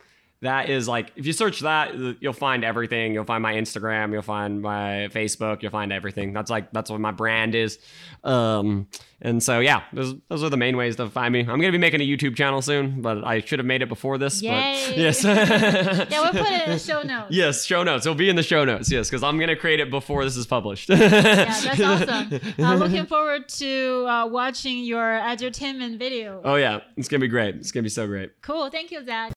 [0.41, 3.13] That is like if you search that, you'll find everything.
[3.13, 4.13] You'll find my Instagram.
[4.13, 5.61] You'll find my Facebook.
[5.61, 6.31] You'll find everything.
[6.31, 7.77] That's like that's what my brand is.
[8.23, 8.87] Um,
[9.21, 11.41] and so yeah, those those are the main ways to find me.
[11.41, 14.17] I'm gonna be making a YouTube channel soon, but I should have made it before
[14.17, 14.41] this.
[14.41, 14.81] Yay.
[14.87, 15.23] But yes.
[16.09, 17.31] Yeah, we'll put it in the show notes.
[17.31, 18.05] Yes, show notes.
[18.05, 18.89] It'll be in the show notes.
[18.89, 20.87] Yes, because I'm gonna create it before this is published.
[20.87, 22.39] Yeah, that's awesome.
[22.57, 26.39] Uh, looking forward to uh, watching your edutainment video.
[26.45, 27.55] oh yeah, it's gonna be great.
[27.55, 28.41] It's gonna be so great.
[28.41, 28.69] Cool.
[28.69, 29.27] Thank you, Zach.